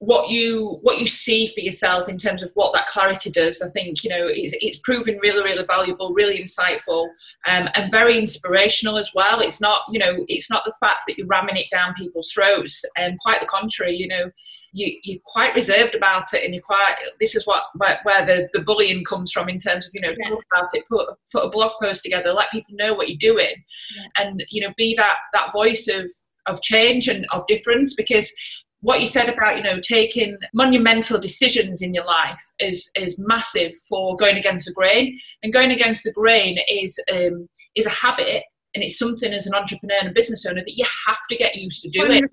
what 0.00 0.30
you 0.30 0.78
what 0.82 1.00
you 1.00 1.08
see 1.08 1.48
for 1.48 1.58
yourself 1.58 2.08
in 2.08 2.16
terms 2.16 2.40
of 2.40 2.50
what 2.54 2.72
that 2.72 2.86
clarity 2.86 3.30
does 3.30 3.60
i 3.60 3.68
think 3.70 4.04
you 4.04 4.10
know 4.10 4.28
it's, 4.28 4.54
it's 4.60 4.78
proven 4.78 5.18
really 5.20 5.42
really 5.42 5.64
valuable 5.64 6.12
really 6.14 6.38
insightful 6.38 7.08
um, 7.48 7.68
and 7.74 7.90
very 7.90 8.16
inspirational 8.16 8.96
as 8.96 9.10
well 9.12 9.40
it's 9.40 9.60
not 9.60 9.82
you 9.90 9.98
know 9.98 10.24
it's 10.28 10.48
not 10.50 10.64
the 10.64 10.74
fact 10.80 11.00
that 11.06 11.18
you're 11.18 11.26
ramming 11.26 11.56
it 11.56 11.66
down 11.72 11.92
people's 11.94 12.30
throats 12.30 12.84
and 12.96 13.12
um, 13.12 13.16
quite 13.24 13.40
the 13.40 13.46
contrary 13.46 13.94
you 13.96 14.06
know 14.06 14.30
you, 14.72 14.96
you're 15.02 15.18
quite 15.24 15.54
reserved 15.54 15.96
about 15.96 16.22
it 16.32 16.44
and 16.44 16.54
you're 16.54 16.62
quite 16.62 16.94
this 17.18 17.34
is 17.34 17.44
what 17.46 17.64
where, 17.74 17.98
where 18.04 18.24
the, 18.24 18.48
the 18.52 18.60
bullying 18.60 19.02
comes 19.02 19.32
from 19.32 19.48
in 19.48 19.58
terms 19.58 19.84
of 19.84 19.92
you 19.94 20.00
know 20.00 20.14
yeah. 20.16 20.28
talk 20.28 20.44
about 20.52 20.68
it 20.74 20.84
put 20.88 21.08
put 21.32 21.44
a 21.44 21.50
blog 21.50 21.72
post 21.82 22.04
together 22.04 22.32
let 22.32 22.52
people 22.52 22.74
know 22.76 22.94
what 22.94 23.08
you're 23.08 23.18
doing 23.18 23.54
yeah. 23.96 24.24
and 24.24 24.44
you 24.50 24.64
know 24.64 24.72
be 24.76 24.94
that 24.94 25.16
that 25.32 25.52
voice 25.52 25.88
of 25.88 26.08
of 26.46 26.62
change 26.62 27.08
and 27.08 27.26
of 27.32 27.46
difference 27.46 27.94
because 27.94 28.32
what 28.80 29.00
you 29.00 29.06
said 29.06 29.28
about 29.28 29.56
you 29.56 29.62
know 29.62 29.80
taking 29.80 30.36
monumental 30.54 31.18
decisions 31.18 31.82
in 31.82 31.94
your 31.94 32.04
life 32.04 32.42
is 32.58 32.90
is 32.94 33.18
massive 33.18 33.72
for 33.88 34.16
going 34.16 34.36
against 34.36 34.66
the 34.66 34.72
grain. 34.72 35.18
And 35.42 35.52
going 35.52 35.70
against 35.70 36.04
the 36.04 36.12
grain 36.12 36.58
is 36.68 36.98
um, 37.12 37.48
is 37.74 37.86
a 37.86 37.90
habit 37.90 38.44
and 38.74 38.84
it's 38.84 38.98
something 38.98 39.32
as 39.32 39.46
an 39.46 39.54
entrepreneur 39.54 39.96
and 40.00 40.08
a 40.08 40.12
business 40.12 40.44
owner 40.46 40.60
that 40.60 40.76
you 40.76 40.84
have 41.06 41.18
to 41.30 41.36
get 41.36 41.56
used 41.56 41.82
to 41.82 41.88
doing. 41.88 42.24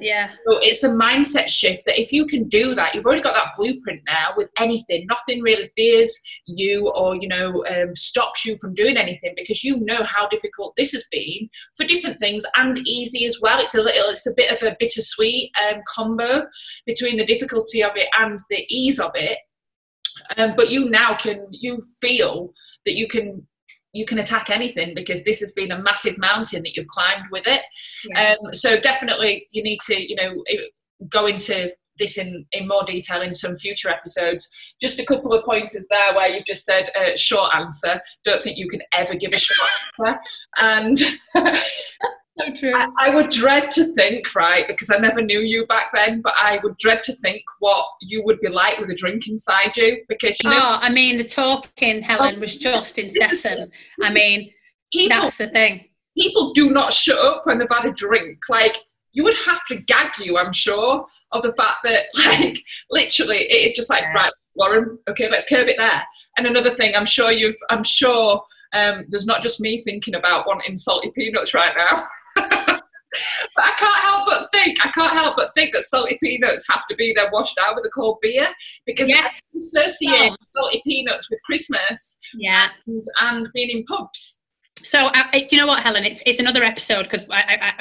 Yeah. 0.00 0.30
So 0.44 0.58
it's 0.60 0.82
a 0.82 0.90
mindset 0.90 1.48
shift 1.48 1.84
that 1.86 2.00
if 2.00 2.12
you 2.12 2.26
can 2.26 2.48
do 2.48 2.74
that, 2.74 2.94
you've 2.94 3.06
already 3.06 3.22
got 3.22 3.34
that 3.34 3.54
blueprint 3.56 4.02
now 4.06 4.32
with 4.36 4.50
anything. 4.58 5.06
Nothing 5.06 5.40
really 5.40 5.70
fears 5.76 6.18
you 6.46 6.88
or 6.90 7.14
you 7.14 7.28
know 7.28 7.64
um, 7.66 7.94
stops 7.94 8.44
you 8.44 8.56
from 8.56 8.74
doing 8.74 8.96
anything 8.96 9.34
because 9.36 9.62
you 9.62 9.78
know 9.80 10.02
how 10.02 10.28
difficult 10.28 10.74
this 10.76 10.92
has 10.92 11.06
been 11.10 11.48
for 11.76 11.86
different 11.86 12.18
things 12.18 12.44
and 12.56 12.76
easy 12.86 13.24
as 13.24 13.38
well. 13.40 13.60
It's 13.60 13.76
a 13.76 13.82
little, 13.82 14.10
it's 14.10 14.26
a 14.26 14.34
bit 14.36 14.50
of 14.50 14.66
a 14.66 14.76
bittersweet 14.80 15.52
um, 15.70 15.80
combo 15.86 16.46
between 16.84 17.16
the 17.16 17.24
difficulty 17.24 17.82
of 17.82 17.92
it 17.94 18.08
and 18.18 18.38
the 18.50 18.66
ease 18.68 18.98
of 18.98 19.12
it. 19.14 19.38
Um, 20.36 20.54
but 20.56 20.70
you 20.70 20.90
now 20.90 21.14
can 21.14 21.46
you 21.50 21.80
feel 22.00 22.52
that 22.84 22.94
you 22.94 23.06
can 23.06 23.46
you 23.92 24.04
can 24.04 24.18
attack 24.18 24.50
anything 24.50 24.94
because 24.94 25.24
this 25.24 25.40
has 25.40 25.52
been 25.52 25.72
a 25.72 25.82
massive 25.82 26.18
mountain 26.18 26.62
that 26.62 26.76
you've 26.76 26.86
climbed 26.88 27.24
with 27.30 27.46
it. 27.46 27.62
Yeah. 28.04 28.34
Um, 28.42 28.54
so 28.54 28.78
definitely 28.78 29.46
you 29.50 29.62
need 29.62 29.80
to, 29.86 30.00
you 30.00 30.14
know, 30.14 30.44
go 31.08 31.26
into 31.26 31.70
this 31.98 32.16
in, 32.16 32.46
in 32.52 32.68
more 32.68 32.84
detail 32.84 33.22
in 33.22 33.34
some 33.34 33.56
future 33.56 33.88
episodes. 33.88 34.48
Just 34.80 35.00
a 35.00 35.04
couple 35.04 35.32
of 35.32 35.44
pointers 35.44 35.84
there 35.90 36.14
where 36.14 36.28
you've 36.28 36.46
just 36.46 36.64
said 36.64 36.88
uh, 36.96 37.16
short 37.16 37.54
answer. 37.54 38.00
Don't 38.24 38.42
think 38.42 38.56
you 38.56 38.68
can 38.68 38.80
ever 38.92 39.14
give 39.14 39.32
a 39.32 39.38
short 39.38 39.68
answer. 39.98 40.20
And 40.56 40.96
So 42.38 42.52
true. 42.54 42.72
I, 42.74 42.88
I, 42.98 43.14
would 43.14 43.30
dread 43.30 43.70
to 43.72 43.84
think, 43.94 44.34
right, 44.34 44.66
because 44.68 44.90
I 44.90 44.98
never 44.98 45.20
knew 45.20 45.40
you 45.40 45.66
back 45.66 45.86
then, 45.92 46.20
but 46.20 46.34
I 46.36 46.60
would 46.62 46.76
dread 46.78 47.02
to 47.04 47.12
think 47.14 47.42
what 47.58 47.84
you 48.00 48.22
would 48.24 48.40
be 48.40 48.48
like 48.48 48.78
with 48.78 48.90
a 48.90 48.94
drink 48.94 49.26
inside 49.28 49.76
you 49.76 50.04
because 50.08 50.36
you 50.42 50.50
know. 50.50 50.56
Oh, 50.56 50.78
I 50.80 50.90
mean, 50.90 51.16
the 51.16 51.24
talking, 51.24 52.00
Helen, 52.00 52.38
was 52.38 52.56
just 52.56 52.98
incessant. 52.98 53.72
I 54.02 54.12
mean, 54.12 54.52
people, 54.92 55.20
that's 55.20 55.38
the 55.38 55.48
thing. 55.48 55.88
People 56.16 56.52
do 56.52 56.70
not 56.70 56.92
shut 56.92 57.18
up 57.18 57.44
when 57.44 57.58
they've 57.58 57.68
had 57.70 57.86
a 57.86 57.92
drink. 57.92 58.38
Like, 58.48 58.76
you 59.12 59.24
would 59.24 59.36
have 59.46 59.60
to 59.68 59.76
gag 59.76 60.12
you, 60.20 60.38
I'm 60.38 60.52
sure, 60.52 61.06
of 61.32 61.42
the 61.42 61.52
fact 61.52 61.78
that, 61.84 62.04
like, 62.14 62.58
literally, 62.90 63.38
it 63.38 63.66
is 63.66 63.72
just 63.72 63.90
like, 63.90 64.02
yeah. 64.02 64.12
right, 64.12 64.32
Lauren, 64.56 64.98
okay, 65.08 65.28
let's 65.28 65.48
curb 65.48 65.68
it 65.68 65.76
there. 65.78 66.04
And 66.36 66.46
another 66.46 66.70
thing, 66.70 66.94
I'm 66.94 67.06
sure 67.06 67.32
you've, 67.32 67.56
I'm 67.70 67.82
sure 67.82 68.42
um, 68.72 69.06
there's 69.08 69.26
not 69.26 69.42
just 69.42 69.60
me 69.60 69.80
thinking 69.82 70.14
about 70.14 70.46
wanting 70.46 70.76
salty 70.76 71.10
peanuts 71.10 71.54
right 71.54 71.72
now. 71.76 72.02
but 72.40 73.64
I 73.64 73.72
can't 73.78 74.00
help 74.00 74.26
but 74.26 74.46
think, 74.52 74.84
I 74.84 74.90
can't 74.90 75.12
help 75.12 75.36
but 75.36 75.52
think 75.54 75.74
that 75.74 75.82
salty 75.82 76.18
peanuts 76.22 76.66
have 76.70 76.82
to 76.88 76.96
be 76.96 77.12
there 77.14 77.30
washed 77.32 77.58
out 77.60 77.76
with 77.76 77.84
a 77.84 77.90
cold 77.90 78.18
beer 78.22 78.48
because 78.86 79.08
yeah. 79.08 79.28
I 79.28 79.56
associate 79.56 80.32
oh. 80.32 80.36
salty 80.54 80.82
peanuts 80.86 81.30
with 81.30 81.42
Christmas 81.44 82.18
yeah. 82.34 82.68
and, 82.86 83.02
and 83.20 83.48
being 83.54 83.70
in 83.70 83.84
pubs. 83.84 84.40
So, 84.82 85.06
uh, 85.06 85.22
do 85.32 85.46
you 85.50 85.58
know 85.58 85.66
what, 85.66 85.82
Helen? 85.82 86.04
It's, 86.04 86.22
it's 86.24 86.38
another 86.38 86.62
episode 86.62 87.04
because 87.04 87.26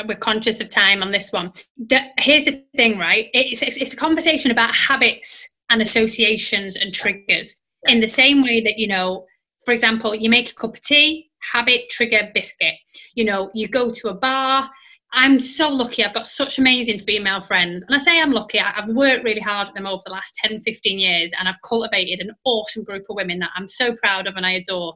we're 0.08 0.16
conscious 0.16 0.60
of 0.62 0.70
time 0.70 1.04
on 1.04 1.12
this 1.12 1.32
one. 1.32 1.54
The, 1.78 2.02
here's 2.18 2.46
the 2.46 2.64
thing, 2.76 2.98
right? 2.98 3.28
It's, 3.34 3.62
it's, 3.62 3.78
it's, 3.78 3.94
a 3.94 3.98
conversation 3.98 4.50
about 4.50 4.74
habits 4.74 5.48
and 5.70 5.82
associations 5.82 6.76
and 6.76 6.94
triggers 6.94 7.60
in 7.84 8.00
the 8.00 8.08
same 8.08 8.42
way 8.42 8.62
that, 8.62 8.80
you 8.80 8.88
know, 8.88 9.26
for 9.68 9.74
example, 9.74 10.16
you 10.16 10.30
make 10.30 10.50
a 10.50 10.56
cup 10.56 10.76
of 10.76 10.82
tea, 10.82 11.30
habit, 11.40 11.90
trigger, 11.90 12.32
biscuit. 12.34 12.76
You 13.16 13.26
know, 13.26 13.52
you 13.54 13.68
go 13.68 13.92
to 13.92 14.08
a 14.08 14.14
bar. 14.14 14.70
I'm 15.12 15.42
so 15.42 15.68
lucky. 15.68 16.06
I've 16.06 16.14
got 16.14 16.26
such 16.26 16.58
amazing 16.58 17.00
female 17.00 17.42
friends. 17.42 17.84
And 17.86 17.94
I 17.94 17.98
say 17.98 18.22
I'm 18.22 18.32
lucky. 18.32 18.62
I've 18.62 18.88
worked 18.88 19.26
really 19.26 19.42
hard 19.42 19.68
at 19.68 19.74
them 19.74 19.86
over 19.86 20.02
the 20.06 20.14
last 20.14 20.40
10, 20.42 20.62
15 20.62 21.00
years, 21.00 21.34
and 21.38 21.50
I've 21.50 21.62
cultivated 21.64 22.26
an 22.26 22.34
awesome 22.46 22.86
group 22.86 23.08
of 23.10 23.18
women 23.18 23.40
that 23.40 23.50
I'm 23.58 23.68
so 23.68 23.94
proud 23.98 24.26
of 24.26 24.38
and 24.38 24.46
I 24.46 24.52
adore. 24.52 24.96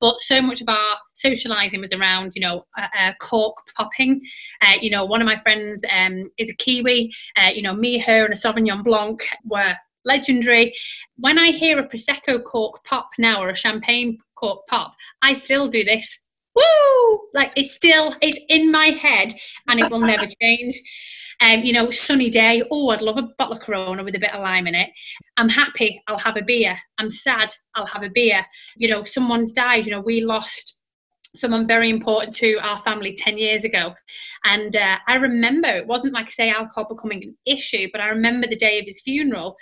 But 0.00 0.20
so 0.20 0.40
much 0.40 0.60
of 0.60 0.68
our 0.68 0.96
socializing 1.14 1.80
was 1.80 1.92
around, 1.92 2.34
you 2.36 2.42
know, 2.42 2.64
uh, 2.78 2.86
uh, 2.96 3.12
cork 3.20 3.56
popping. 3.76 4.20
Uh, 4.60 4.74
you 4.80 4.90
know, 4.90 5.04
one 5.04 5.20
of 5.20 5.26
my 5.26 5.36
friends 5.36 5.84
um, 5.92 6.30
is 6.38 6.48
a 6.48 6.54
Kiwi. 6.54 7.12
Uh, 7.36 7.50
you 7.52 7.62
know, 7.62 7.74
me, 7.74 7.98
her, 7.98 8.24
and 8.24 8.32
a 8.32 8.36
Sauvignon 8.36 8.84
Blanc 8.84 9.20
were 9.44 9.74
legendary. 10.04 10.74
When 11.16 11.38
I 11.38 11.48
hear 11.48 11.78
a 11.78 11.88
Prosecco 11.88 12.42
cork 12.44 12.84
pop 12.84 13.10
now 13.18 13.42
or 13.42 13.50
a 13.50 13.56
champagne 13.56 14.18
cork 14.34 14.66
pop, 14.66 14.94
I 15.22 15.32
still 15.32 15.68
do 15.68 15.84
this. 15.84 16.18
Woo! 16.54 17.20
Like 17.34 17.52
it's 17.56 17.74
still 17.74 18.14
it's 18.20 18.38
in 18.48 18.70
my 18.70 18.86
head 18.86 19.34
and 19.68 19.80
it 19.80 19.90
will 19.90 20.00
never 20.00 20.26
change. 20.42 20.80
Um, 21.40 21.62
you 21.62 21.72
know, 21.72 21.90
sunny 21.90 22.30
day. 22.30 22.62
Oh, 22.70 22.90
I'd 22.90 23.02
love 23.02 23.18
a 23.18 23.28
bottle 23.36 23.56
of 23.56 23.60
Corona 23.60 24.04
with 24.04 24.14
a 24.14 24.18
bit 24.18 24.32
of 24.32 24.42
lime 24.42 24.68
in 24.68 24.76
it. 24.76 24.90
I'm 25.36 25.48
happy. 25.48 26.00
I'll 26.06 26.18
have 26.18 26.36
a 26.36 26.42
beer. 26.42 26.76
I'm 26.98 27.10
sad. 27.10 27.52
I'll 27.74 27.86
have 27.86 28.04
a 28.04 28.10
beer. 28.10 28.42
You 28.76 28.88
know, 28.88 29.02
someone's 29.02 29.52
died. 29.52 29.86
You 29.86 29.92
know, 29.92 30.00
we 30.00 30.20
lost 30.20 30.78
someone 31.34 31.66
very 31.66 31.88
important 31.88 32.34
to 32.36 32.58
our 32.58 32.78
family 32.80 33.14
10 33.14 33.38
years 33.38 33.64
ago. 33.64 33.94
And 34.44 34.76
uh, 34.76 34.98
I 35.08 35.16
remember 35.16 35.68
it 35.68 35.86
wasn't 35.86 36.14
like, 36.14 36.30
say, 36.30 36.50
alcohol 36.50 36.94
becoming 36.94 37.22
an 37.24 37.36
issue, 37.46 37.88
but 37.92 38.00
I 38.00 38.08
remember 38.08 38.46
the 38.46 38.56
day 38.56 38.78
of 38.78 38.84
his 38.84 39.00
funeral. 39.00 39.56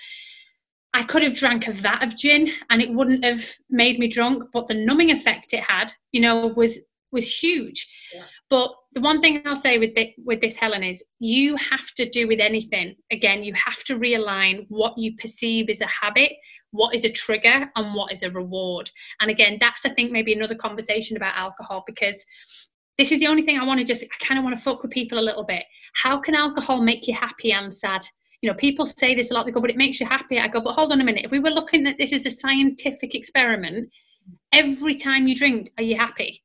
I 0.92 1.04
could 1.04 1.22
have 1.22 1.36
drank 1.36 1.68
a 1.68 1.72
vat 1.72 2.02
of 2.02 2.16
gin 2.16 2.50
and 2.70 2.82
it 2.82 2.92
wouldn't 2.92 3.24
have 3.24 3.44
made 3.68 3.98
me 3.98 4.08
drunk, 4.08 4.44
but 4.52 4.66
the 4.66 4.74
numbing 4.74 5.10
effect 5.10 5.52
it 5.52 5.62
had, 5.62 5.92
you 6.12 6.20
know, 6.20 6.48
was 6.48 6.78
was 7.12 7.42
huge. 7.42 7.88
Yeah. 8.14 8.22
But 8.48 8.72
the 8.92 9.00
one 9.00 9.20
thing 9.20 9.42
I'll 9.44 9.56
say 9.56 9.78
with 9.78 9.94
this, 9.94 10.08
with 10.24 10.40
this, 10.40 10.56
Helen, 10.56 10.82
is 10.82 11.04
you 11.18 11.56
have 11.56 11.92
to 11.96 12.08
do 12.08 12.28
with 12.28 12.40
anything. 12.40 12.96
Again, 13.10 13.42
you 13.42 13.52
have 13.54 13.82
to 13.84 13.98
realign 13.98 14.66
what 14.68 14.96
you 14.96 15.16
perceive 15.16 15.68
as 15.70 15.80
a 15.80 15.86
habit, 15.86 16.32
what 16.70 16.94
is 16.94 17.04
a 17.04 17.10
trigger, 17.10 17.70
and 17.76 17.94
what 17.94 18.12
is 18.12 18.22
a 18.22 18.30
reward. 18.30 18.90
And 19.20 19.30
again, 19.30 19.58
that's 19.60 19.86
I 19.86 19.90
think 19.90 20.10
maybe 20.10 20.32
another 20.32 20.54
conversation 20.54 21.16
about 21.16 21.36
alcohol 21.36 21.84
because 21.86 22.24
this 22.98 23.12
is 23.12 23.20
the 23.20 23.28
only 23.28 23.42
thing 23.42 23.58
I 23.58 23.64
want 23.64 23.80
to 23.80 23.86
just 23.86 24.04
I 24.04 24.24
kind 24.24 24.38
of 24.38 24.44
want 24.44 24.56
to 24.56 24.62
fuck 24.62 24.82
with 24.82 24.90
people 24.90 25.18
a 25.18 25.20
little 25.20 25.44
bit. 25.44 25.64
How 25.94 26.18
can 26.18 26.34
alcohol 26.34 26.82
make 26.82 27.06
you 27.06 27.14
happy 27.14 27.52
and 27.52 27.72
sad? 27.72 28.04
You 28.42 28.50
know, 28.50 28.56
people 28.56 28.86
say 28.86 29.14
this 29.14 29.30
a 29.30 29.34
lot. 29.34 29.44
They 29.44 29.52
go, 29.52 29.60
but 29.60 29.70
it 29.70 29.76
makes 29.76 30.00
you 30.00 30.06
happy. 30.06 30.38
I 30.38 30.48
go, 30.48 30.60
but 30.60 30.72
hold 30.72 30.92
on 30.92 31.00
a 31.00 31.04
minute. 31.04 31.24
If 31.24 31.30
we 31.30 31.40
were 31.40 31.50
looking 31.50 31.86
at 31.86 31.98
this 31.98 32.12
as 32.12 32.26
a 32.26 32.30
scientific 32.30 33.14
experiment, 33.14 33.90
every 34.52 34.94
time 34.94 35.28
you 35.28 35.34
drink, 35.34 35.72
are 35.76 35.84
you 35.84 35.96
happy? 35.96 36.42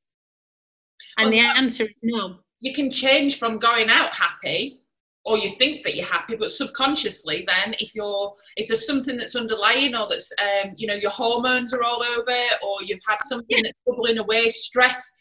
And 1.18 1.30
well, 1.30 1.32
the 1.32 1.39
answer 1.39 1.84
is 1.84 1.89
no. 2.04 2.38
You 2.60 2.74
can 2.74 2.91
change 2.91 3.38
from 3.38 3.60
going 3.60 3.89
out 3.89 4.16
happy 4.16 4.82
or 5.26 5.38
you 5.38 5.50
think 5.50 5.84
that 5.84 5.96
you're 5.96 6.06
happy 6.06 6.36
but 6.36 6.52
subconsciously 6.52 7.43
then 7.48 7.76
if 7.80 7.93
you're 7.96 8.32
if 8.56 8.68
there's 8.68 8.86
something 8.86 9.18
that's 9.18 9.36
underlying 9.36 9.96
or 9.96 10.08
that's 10.10 10.32
um, 10.39 10.72
you 10.78 10.88
know 10.88 10.93
your 10.93 11.12
hormones 11.12 11.74
are 11.74 11.84
all 11.84 12.04
over 12.04 12.38
or 12.64 12.84
you've 12.84 13.00
had 13.08 13.18
something 13.24 13.58
yeah. 13.58 13.64
that's 13.64 13.78
bubbling 13.86 14.18
away 14.20 14.50
stress 14.50 15.16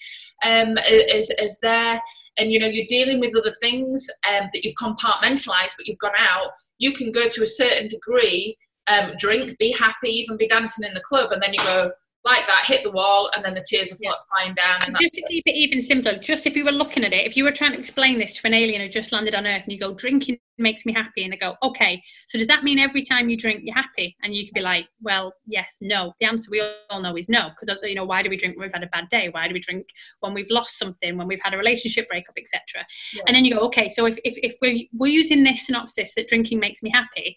um, 0.45 0.77
is, 0.89 1.31
is 1.41 1.59
there 1.63 2.01
and 2.37 2.53
you 2.53 2.59
know 2.59 2.67
you're 2.67 2.87
dealing 2.89 3.19
with 3.19 3.35
other 3.37 3.55
things 3.61 4.07
um, 4.29 4.49
that 4.53 4.65
you've 4.65 4.75
compartmentalized 4.75 5.75
but 5.77 5.87
you've 5.87 5.99
gone 5.99 6.13
out 6.19 6.51
you 6.85 6.93
can 6.93 7.11
go 7.11 7.29
to 7.29 7.43
a 7.43 7.47
certain 7.47 7.89
degree 7.89 8.57
um, 8.87 9.13
drink 9.19 9.57
be 9.59 9.73
happy 9.73 10.11
even 10.11 10.37
be 10.37 10.47
dancing 10.47 10.87
in 10.87 10.93
the 10.93 11.01
club 11.01 11.33
and 11.33 11.43
then 11.43 11.55
you 11.55 11.65
go 11.65 11.91
like 12.25 12.47
that, 12.47 12.65
hit 12.67 12.83
the 12.85 12.91
wall, 12.91 13.31
and 13.35 13.45
then 13.45 13.55
the 13.55 13.65
tears 13.69 13.93
are 13.93 13.97
yeah. 14.01 14.13
flying 14.31 14.55
down. 14.55 14.83
And 14.83 14.97
just 14.99 15.13
to 15.15 15.23
keep 15.29 15.45
it 15.47 15.55
even 15.55 15.81
simpler, 15.81 16.17
just 16.19 16.47
if 16.47 16.57
you 16.57 16.65
were 16.65 16.73
looking 16.73 17.05
at 17.05 17.13
it, 17.13 17.27
if 17.27 17.37
you 17.37 17.45
were 17.45 17.53
trying 17.53 17.73
to 17.73 17.79
explain 17.79 18.19
this 18.19 18.33
to 18.41 18.47
an 18.47 18.55
alien 18.55 18.81
who 18.81 18.89
just 18.89 19.13
landed 19.13 19.35
on 19.35 19.47
Earth, 19.47 19.63
and 19.63 19.73
you 19.73 19.79
go, 19.79 19.93
drinking 19.93 20.39
makes 20.57 20.87
me 20.87 20.93
happy, 20.93 21.25
and 21.25 21.33
they 21.33 21.37
go, 21.37 21.55
okay, 21.63 22.03
so 22.27 22.39
does 22.39 22.49
that 22.49 22.65
mean 22.65 22.79
every 22.79 23.03
time 23.03 23.29
you 23.29 23.37
drink 23.37 23.61
you're 23.63 23.75
happy? 23.75 24.17
And 24.23 24.35
you 24.35 24.45
could 24.45 24.55
be 24.55 24.63
like, 24.63 24.87
well, 25.03 25.35
yes, 25.47 25.77
no. 25.83 26.15
The 26.21 26.27
answer 26.27 26.49
we 26.51 26.63
all 26.89 27.03
know 27.03 27.17
is 27.17 27.29
no, 27.29 27.51
because 27.51 27.69
uh, 27.69 27.87
you 27.87 27.95
know 27.95 28.07
why 28.07 28.23
do 28.23 28.31
we 28.31 28.39
drink 28.39 28.57
when 28.57 28.65
we've 28.65 28.73
had 28.73 28.83
a 28.83 28.89
bad 28.89 29.09
day? 29.11 29.29
Why 29.29 29.47
do 29.47 29.53
we 29.53 29.61
drink 29.61 29.87
when 30.21 30.33
we've 30.33 30.51
lost 30.51 30.79
something, 30.79 31.19
when 31.19 31.29
we've 31.29 31.43
had 31.43 31.53
a 31.53 31.59
relationship 31.59 32.09
breakup, 32.09 32.37
etc. 32.39 32.87
Yeah. 33.13 33.23
And 33.27 33.37
then 33.37 33.45
you 33.45 33.55
go, 33.55 33.61
okay, 33.67 33.91
so 33.91 34.07
if 34.07 34.19
if, 34.25 34.39
if 34.39 34.57
we're, 34.63 34.79
we're 34.95 35.13
using 35.13 35.45
this 35.45 35.67
synopsis 35.67 36.15
that 36.15 36.29
drinking 36.29 36.59
makes 36.59 36.83
me 36.83 36.91
happy, 36.91 37.37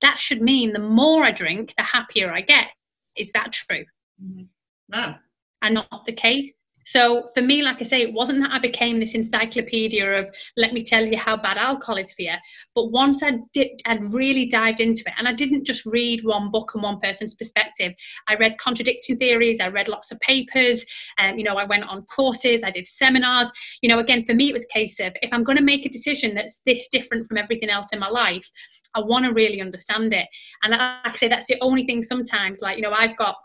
that 0.00 0.20
should 0.20 0.40
mean 0.40 0.72
the 0.72 0.78
more 0.78 1.24
I 1.24 1.32
drink, 1.32 1.74
the 1.76 1.82
happier 1.82 2.32
I 2.32 2.42
get. 2.42 2.68
Is 3.16 3.32
that 3.32 3.50
true? 3.50 3.84
No. 4.88 5.14
And 5.62 5.74
not 5.74 6.06
the 6.06 6.12
case. 6.12 6.52
So 6.88 7.26
for 7.34 7.42
me, 7.42 7.60
like 7.62 7.82
I 7.82 7.84
say, 7.84 8.00
it 8.00 8.14
wasn't 8.14 8.40
that 8.40 8.50
I 8.50 8.58
became 8.58 8.98
this 8.98 9.14
encyclopedia 9.14 10.10
of 10.10 10.34
let 10.56 10.72
me 10.72 10.82
tell 10.82 11.04
you 11.04 11.18
how 11.18 11.36
bad 11.36 11.58
alcohol 11.58 11.98
is 11.98 12.14
for 12.14 12.22
you. 12.22 12.32
But 12.74 12.92
once 12.92 13.22
I 13.22 13.40
did, 13.52 13.82
I'd 13.84 14.14
really 14.14 14.46
dived 14.46 14.80
into 14.80 15.02
it, 15.06 15.12
and 15.18 15.28
I 15.28 15.34
didn't 15.34 15.66
just 15.66 15.84
read 15.84 16.24
one 16.24 16.50
book 16.50 16.70
and 16.72 16.82
one 16.82 16.98
person's 16.98 17.34
perspective. 17.34 17.92
I 18.26 18.36
read 18.36 18.56
contradicting 18.56 19.18
theories. 19.18 19.60
I 19.60 19.68
read 19.68 19.88
lots 19.88 20.10
of 20.10 20.18
papers. 20.20 20.82
And 21.18 21.32
um, 21.32 21.38
you 21.38 21.44
know, 21.44 21.56
I 21.56 21.64
went 21.64 21.84
on 21.84 22.06
courses. 22.06 22.64
I 22.64 22.70
did 22.70 22.86
seminars. 22.86 23.52
You 23.82 23.90
know, 23.90 23.98
again, 23.98 24.24
for 24.24 24.32
me, 24.32 24.48
it 24.48 24.54
was 24.54 24.64
a 24.64 24.72
case 24.72 24.98
of 24.98 25.12
if 25.20 25.30
I'm 25.30 25.44
going 25.44 25.58
to 25.58 25.64
make 25.64 25.84
a 25.84 25.90
decision 25.90 26.34
that's 26.34 26.62
this 26.64 26.88
different 26.88 27.26
from 27.26 27.36
everything 27.36 27.68
else 27.68 27.88
in 27.92 27.98
my 27.98 28.08
life, 28.08 28.48
I 28.94 29.00
want 29.00 29.26
to 29.26 29.32
really 29.34 29.60
understand 29.60 30.14
it. 30.14 30.26
And 30.62 30.72
like 30.72 30.80
I 31.04 31.12
say, 31.12 31.28
that's 31.28 31.48
the 31.48 31.58
only 31.60 31.84
thing. 31.84 32.02
Sometimes, 32.02 32.62
like 32.62 32.78
you 32.78 32.82
know, 32.82 32.92
I've 32.92 33.16
got 33.18 33.36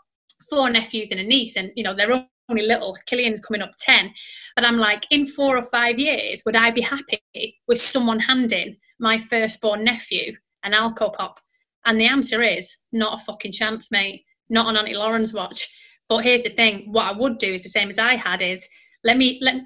four 0.54 0.70
nephews 0.70 1.10
and 1.10 1.20
a 1.20 1.24
niece, 1.24 1.56
and 1.56 1.70
you 1.74 1.82
know 1.82 1.94
they're 1.94 2.26
only 2.48 2.62
little. 2.62 2.96
Killian's 3.06 3.40
coming 3.40 3.62
up 3.62 3.72
ten, 3.78 4.12
but 4.56 4.64
I'm 4.64 4.78
like, 4.78 5.04
in 5.10 5.26
four 5.26 5.56
or 5.56 5.62
five 5.62 5.98
years, 5.98 6.42
would 6.46 6.56
I 6.56 6.70
be 6.70 6.80
happy 6.80 7.22
with 7.66 7.78
someone 7.78 8.20
handing 8.20 8.76
my 9.00 9.18
firstborn 9.18 9.84
nephew 9.84 10.36
an 10.62 10.72
alco 10.72 11.12
pop? 11.12 11.40
And 11.86 12.00
the 12.00 12.06
answer 12.06 12.42
is 12.42 12.74
not 12.92 13.20
a 13.20 13.24
fucking 13.24 13.52
chance, 13.52 13.90
mate. 13.90 14.24
Not 14.48 14.66
on 14.66 14.76
Auntie 14.76 14.94
Lauren's 14.94 15.34
watch. 15.34 15.68
But 16.08 16.24
here's 16.24 16.42
the 16.42 16.50
thing: 16.50 16.92
what 16.92 17.12
I 17.12 17.18
would 17.18 17.38
do 17.38 17.52
is 17.52 17.62
the 17.62 17.68
same 17.68 17.90
as 17.90 17.98
I 17.98 18.14
had 18.14 18.42
is 18.42 18.68
let 19.02 19.16
me 19.16 19.38
let 19.42 19.56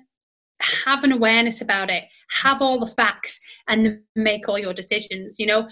have 0.61 1.05
an 1.05 1.13
awareness 1.13 1.61
about 1.61 1.91
it, 1.91 2.05
have 2.43 2.61
all 2.61 2.81
the 2.81 2.87
facts, 2.87 3.41
and 3.69 4.01
make 4.17 4.49
all 4.49 4.59
your 4.59 4.75
decisions. 4.75 5.39
You 5.39 5.47
know, 5.47 5.69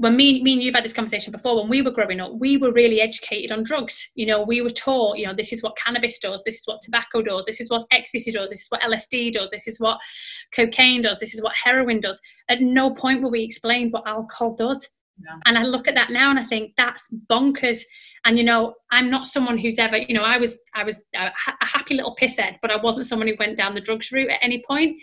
when 0.00 0.16
me, 0.16 0.42
me 0.42 0.54
and 0.54 0.62
you've 0.62 0.74
had 0.74 0.82
this 0.82 0.94
conversation 0.94 1.30
before, 1.30 1.60
when 1.60 1.68
we 1.68 1.82
were 1.82 1.90
growing 1.90 2.20
up, 2.20 2.32
we 2.32 2.56
were 2.56 2.72
really 2.72 3.02
educated 3.02 3.52
on 3.52 3.62
drugs. 3.62 4.12
You 4.14 4.24
know, 4.24 4.42
we 4.42 4.62
were 4.62 4.70
taught, 4.70 5.18
you 5.18 5.26
know, 5.26 5.34
this 5.34 5.52
is 5.52 5.62
what 5.62 5.76
cannabis 5.76 6.18
does, 6.18 6.42
this 6.42 6.60
is 6.60 6.66
what 6.66 6.80
tobacco 6.80 7.20
does, 7.20 7.44
this 7.44 7.60
is 7.60 7.68
what 7.68 7.84
ecstasy 7.92 8.32
does, 8.32 8.48
this 8.48 8.62
is 8.62 8.68
what 8.70 8.80
LSD 8.80 9.30
does, 9.32 9.50
this 9.50 9.68
is 9.68 9.78
what 9.78 10.00
cocaine 10.56 11.02
does, 11.02 11.20
this 11.20 11.34
is 11.34 11.42
what 11.42 11.54
heroin 11.54 12.00
does. 12.00 12.18
At 12.48 12.62
no 12.62 12.94
point 12.94 13.22
were 13.22 13.28
we 13.28 13.42
explained 13.42 13.92
what 13.92 14.08
alcohol 14.08 14.54
does. 14.54 14.88
Yeah. 15.22 15.36
And 15.44 15.58
I 15.58 15.64
look 15.64 15.86
at 15.86 15.94
that 15.96 16.08
now 16.08 16.30
and 16.30 16.38
I 16.38 16.44
think 16.44 16.72
that's 16.78 17.12
bonkers. 17.28 17.82
And 18.24 18.38
you 18.38 18.44
know, 18.44 18.72
I'm 18.90 19.10
not 19.10 19.26
someone 19.26 19.58
who's 19.58 19.78
ever, 19.78 19.98
you 19.98 20.14
know, 20.14 20.24
I 20.24 20.38
was 20.38 20.62
I 20.74 20.82
was 20.82 21.02
a, 21.14 21.30
a 21.60 21.66
happy 21.66 21.92
little 21.92 22.16
pisshead, 22.16 22.56
but 22.62 22.70
I 22.70 22.76
wasn't 22.76 23.06
someone 23.06 23.28
who 23.28 23.36
went 23.38 23.58
down 23.58 23.74
the 23.74 23.82
drugs 23.82 24.12
route 24.12 24.30
at 24.30 24.38
any 24.40 24.62
point. 24.66 24.96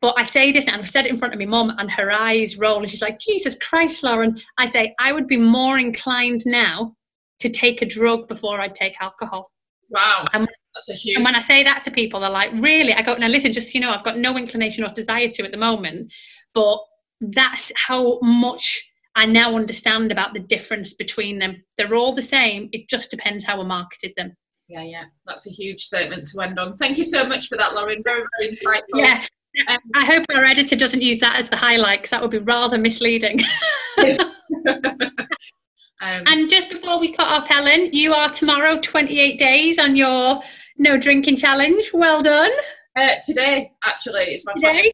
But 0.00 0.18
I 0.18 0.24
say 0.24 0.50
this, 0.50 0.66
and 0.66 0.76
I've 0.76 0.88
said 0.88 1.06
it 1.06 1.10
in 1.10 1.18
front 1.18 1.34
of 1.34 1.40
my 1.40 1.46
mum, 1.46 1.74
and 1.78 1.90
her 1.90 2.10
eyes 2.10 2.58
roll, 2.58 2.78
and 2.78 2.88
she's 2.88 3.02
like, 3.02 3.18
Jesus 3.18 3.56
Christ, 3.56 4.02
Lauren. 4.02 4.38
I 4.56 4.66
say, 4.66 4.94
I 4.98 5.12
would 5.12 5.26
be 5.26 5.36
more 5.36 5.78
inclined 5.78 6.42
now 6.46 6.96
to 7.40 7.48
take 7.48 7.82
a 7.82 7.86
drug 7.86 8.28
before 8.28 8.60
I'd 8.60 8.74
take 8.74 9.00
alcohol. 9.00 9.50
Wow. 9.90 10.24
And, 10.32 10.48
that's 10.74 10.88
a 10.88 10.94
huge. 10.94 11.16
And 11.16 11.24
when 11.24 11.34
I 11.34 11.40
say 11.40 11.64
that 11.64 11.82
to 11.84 11.90
people, 11.90 12.20
they're 12.20 12.30
like, 12.30 12.50
really? 12.54 12.94
I 12.94 13.02
go, 13.02 13.14
now 13.14 13.26
listen, 13.26 13.52
just, 13.52 13.74
you 13.74 13.80
know, 13.80 13.90
I've 13.90 14.04
got 14.04 14.18
no 14.18 14.36
inclination 14.36 14.84
or 14.84 14.88
desire 14.88 15.28
to 15.28 15.44
at 15.44 15.52
the 15.52 15.58
moment, 15.58 16.12
but 16.54 16.78
that's 17.20 17.72
how 17.76 18.20
much 18.22 18.88
I 19.16 19.26
now 19.26 19.54
understand 19.56 20.12
about 20.12 20.32
the 20.32 20.40
difference 20.40 20.94
between 20.94 21.38
them. 21.38 21.62
They're 21.76 21.94
all 21.94 22.14
the 22.14 22.22
same. 22.22 22.68
It 22.72 22.88
just 22.88 23.10
depends 23.10 23.44
how 23.44 23.58
we 23.58 23.66
marketed 23.66 24.12
them. 24.16 24.32
Yeah, 24.68 24.82
yeah, 24.82 25.04
that's 25.26 25.48
a 25.48 25.50
huge 25.50 25.80
statement 25.80 26.28
to 26.28 26.40
end 26.40 26.58
on. 26.60 26.76
Thank 26.76 26.96
you 26.96 27.04
so 27.04 27.24
much 27.24 27.48
for 27.48 27.58
that, 27.58 27.74
Lauren. 27.74 28.02
Very, 28.04 28.22
very 28.38 28.52
insightful. 28.52 28.82
Yeah, 28.94 29.24
um, 29.68 29.78
I 29.94 30.04
hope 30.04 30.24
our 30.34 30.44
editor 30.44 30.76
doesn't 30.76 31.02
use 31.02 31.20
that 31.20 31.36
as 31.38 31.48
the 31.48 31.56
highlight 31.56 32.00
because 32.00 32.10
that 32.10 32.22
would 32.22 32.30
be 32.30 32.38
rather 32.38 32.78
misleading. 32.78 33.40
um, 33.98 34.20
and 36.00 36.48
just 36.50 36.70
before 36.70 37.00
we 37.00 37.12
cut 37.12 37.26
off, 37.26 37.48
Helen, 37.48 37.90
you 37.92 38.12
are 38.12 38.30
tomorrow 38.30 38.78
28 38.78 39.38
days 39.38 39.78
on 39.78 39.96
your 39.96 40.40
no 40.78 40.96
drinking 40.96 41.36
challenge. 41.36 41.90
Well 41.92 42.22
done. 42.22 42.52
Uh, 42.96 43.14
today, 43.24 43.72
actually, 43.84 44.24
it's 44.24 44.44
my 44.46 44.52
today. 44.54 44.92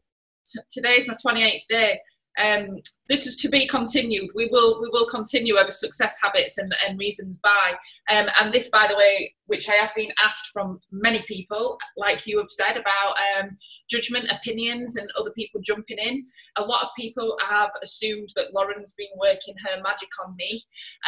20, 0.55 0.67
today 0.71 0.93
is 0.93 1.07
my 1.07 1.13
28th 1.13 1.67
day 1.69 1.99
um, 2.39 2.79
this 3.09 3.25
is 3.25 3.35
to 3.37 3.49
be 3.49 3.67
continued. 3.67 4.29
We 4.35 4.49
will 4.51 4.81
we 4.81 4.89
will 4.91 5.07
continue 5.07 5.55
over 5.57 5.71
success 5.71 6.17
habits 6.21 6.57
and, 6.57 6.73
and 6.87 6.99
reasons 6.99 7.37
why. 7.41 7.71
Um, 8.09 8.27
and 8.39 8.53
this, 8.53 8.69
by 8.69 8.87
the 8.87 8.97
way, 8.97 9.33
which 9.45 9.69
I 9.69 9.73
have 9.73 9.91
been 9.95 10.11
asked 10.23 10.49
from 10.53 10.79
many 10.91 11.23
people, 11.27 11.77
like 11.95 12.27
you 12.27 12.37
have 12.37 12.49
said 12.49 12.77
about 12.77 13.15
um, 13.39 13.57
judgment, 13.89 14.31
opinions, 14.31 14.95
and 14.95 15.09
other 15.19 15.31
people 15.31 15.61
jumping 15.61 15.97
in. 15.97 16.25
A 16.57 16.63
lot 16.63 16.83
of 16.83 16.89
people 16.97 17.37
have 17.49 17.69
assumed 17.81 18.29
that 18.35 18.53
Lauren's 18.53 18.93
been 18.93 19.07
working 19.17 19.55
her 19.65 19.81
magic 19.81 20.09
on 20.25 20.35
me 20.37 20.59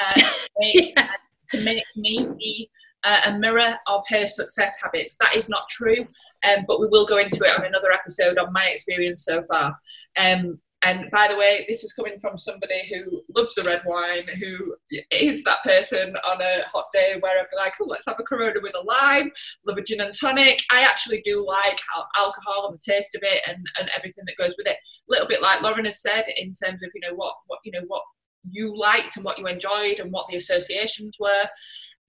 uh, 0.01 0.13
to, 0.13 0.31
make, 0.59 0.93
uh, 0.97 1.03
to 1.49 1.65
make 1.65 1.83
me 1.95 2.27
be 2.37 2.69
uh, 3.03 3.21
a 3.25 3.37
mirror 3.37 3.75
of 3.87 4.03
her 4.09 4.25
success 4.27 4.77
habits. 4.81 5.15
That 5.19 5.35
is 5.35 5.49
not 5.49 5.69
true, 5.69 6.07
um, 6.43 6.65
but 6.67 6.79
we 6.79 6.87
will 6.87 7.05
go 7.05 7.17
into 7.17 7.43
it 7.43 7.57
on 7.57 7.65
another 7.65 7.91
episode 7.91 8.37
on 8.37 8.53
my 8.53 8.65
experience 8.65 9.25
so 9.25 9.43
far. 9.43 9.77
Um, 10.17 10.59
and 10.81 11.11
by 11.11 11.27
the 11.27 11.35
way, 11.35 11.65
this 11.67 11.83
is 11.83 11.91
coming 11.91 12.17
from 12.17 12.37
somebody 12.37 12.87
who 12.89 13.21
loves 13.35 13.57
a 13.57 13.63
red 13.65 13.81
wine, 13.85 14.25
who 14.39 14.75
is 15.11 15.43
that 15.43 15.61
person 15.65 16.15
on 16.25 16.41
a 16.41 16.61
hot 16.71 16.85
day 16.93 17.17
where 17.19 17.37
I'd 17.37 17.49
be 17.51 17.57
like, 17.57 17.73
oh, 17.81 17.85
let's 17.85 18.05
have 18.07 18.15
a 18.17 18.23
Corona 18.23 18.61
with 18.61 18.75
a 18.75 18.85
lime, 18.85 19.29
love 19.65 19.77
a 19.77 19.81
gin 19.81 19.99
and 19.99 20.15
tonic. 20.17 20.61
I 20.71 20.81
actually 20.81 21.21
do 21.25 21.45
like 21.45 21.77
alcohol 22.15 22.69
and 22.69 22.79
the 22.79 22.93
taste 22.93 23.13
of 23.13 23.23
it 23.23 23.41
and, 23.45 23.57
and 23.77 23.89
everything 23.95 24.23
that 24.25 24.37
goes 24.37 24.55
with 24.57 24.67
it. 24.67 24.77
A 24.77 25.09
little 25.09 25.27
bit 25.27 25.41
like 25.41 25.61
Lauren 25.61 25.83
has 25.83 26.01
said 26.01 26.23
in 26.37 26.53
terms 26.53 26.81
of, 26.81 26.91
you 26.95 27.01
know, 27.01 27.13
what, 27.13 27.33
what, 27.47 27.59
you 27.65 27.73
know, 27.73 27.83
what 27.87 28.03
you 28.49 28.77
liked 28.77 29.17
and 29.17 29.25
what 29.25 29.37
you 29.37 29.47
enjoyed 29.47 29.99
and 29.99 30.13
what 30.13 30.27
the 30.29 30.37
associations 30.37 31.17
were. 31.19 31.43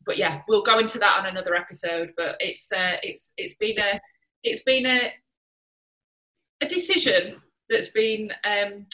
But 0.06 0.16
yeah, 0.16 0.42
we'll 0.46 0.62
go 0.62 0.78
into 0.78 1.00
that 1.00 1.18
on 1.18 1.26
another 1.26 1.56
episode. 1.56 2.12
But 2.16 2.36
it's, 2.38 2.70
uh, 2.70 2.98
it's, 3.02 3.32
it's 3.36 3.54
been 3.54 3.80
a, 3.80 4.00
it's 4.44 4.62
been 4.62 4.86
a, 4.86 5.10
a 6.62 6.68
decision 6.68 7.42
that's 7.70 7.88
been 7.88 8.30
um, 8.44 8.86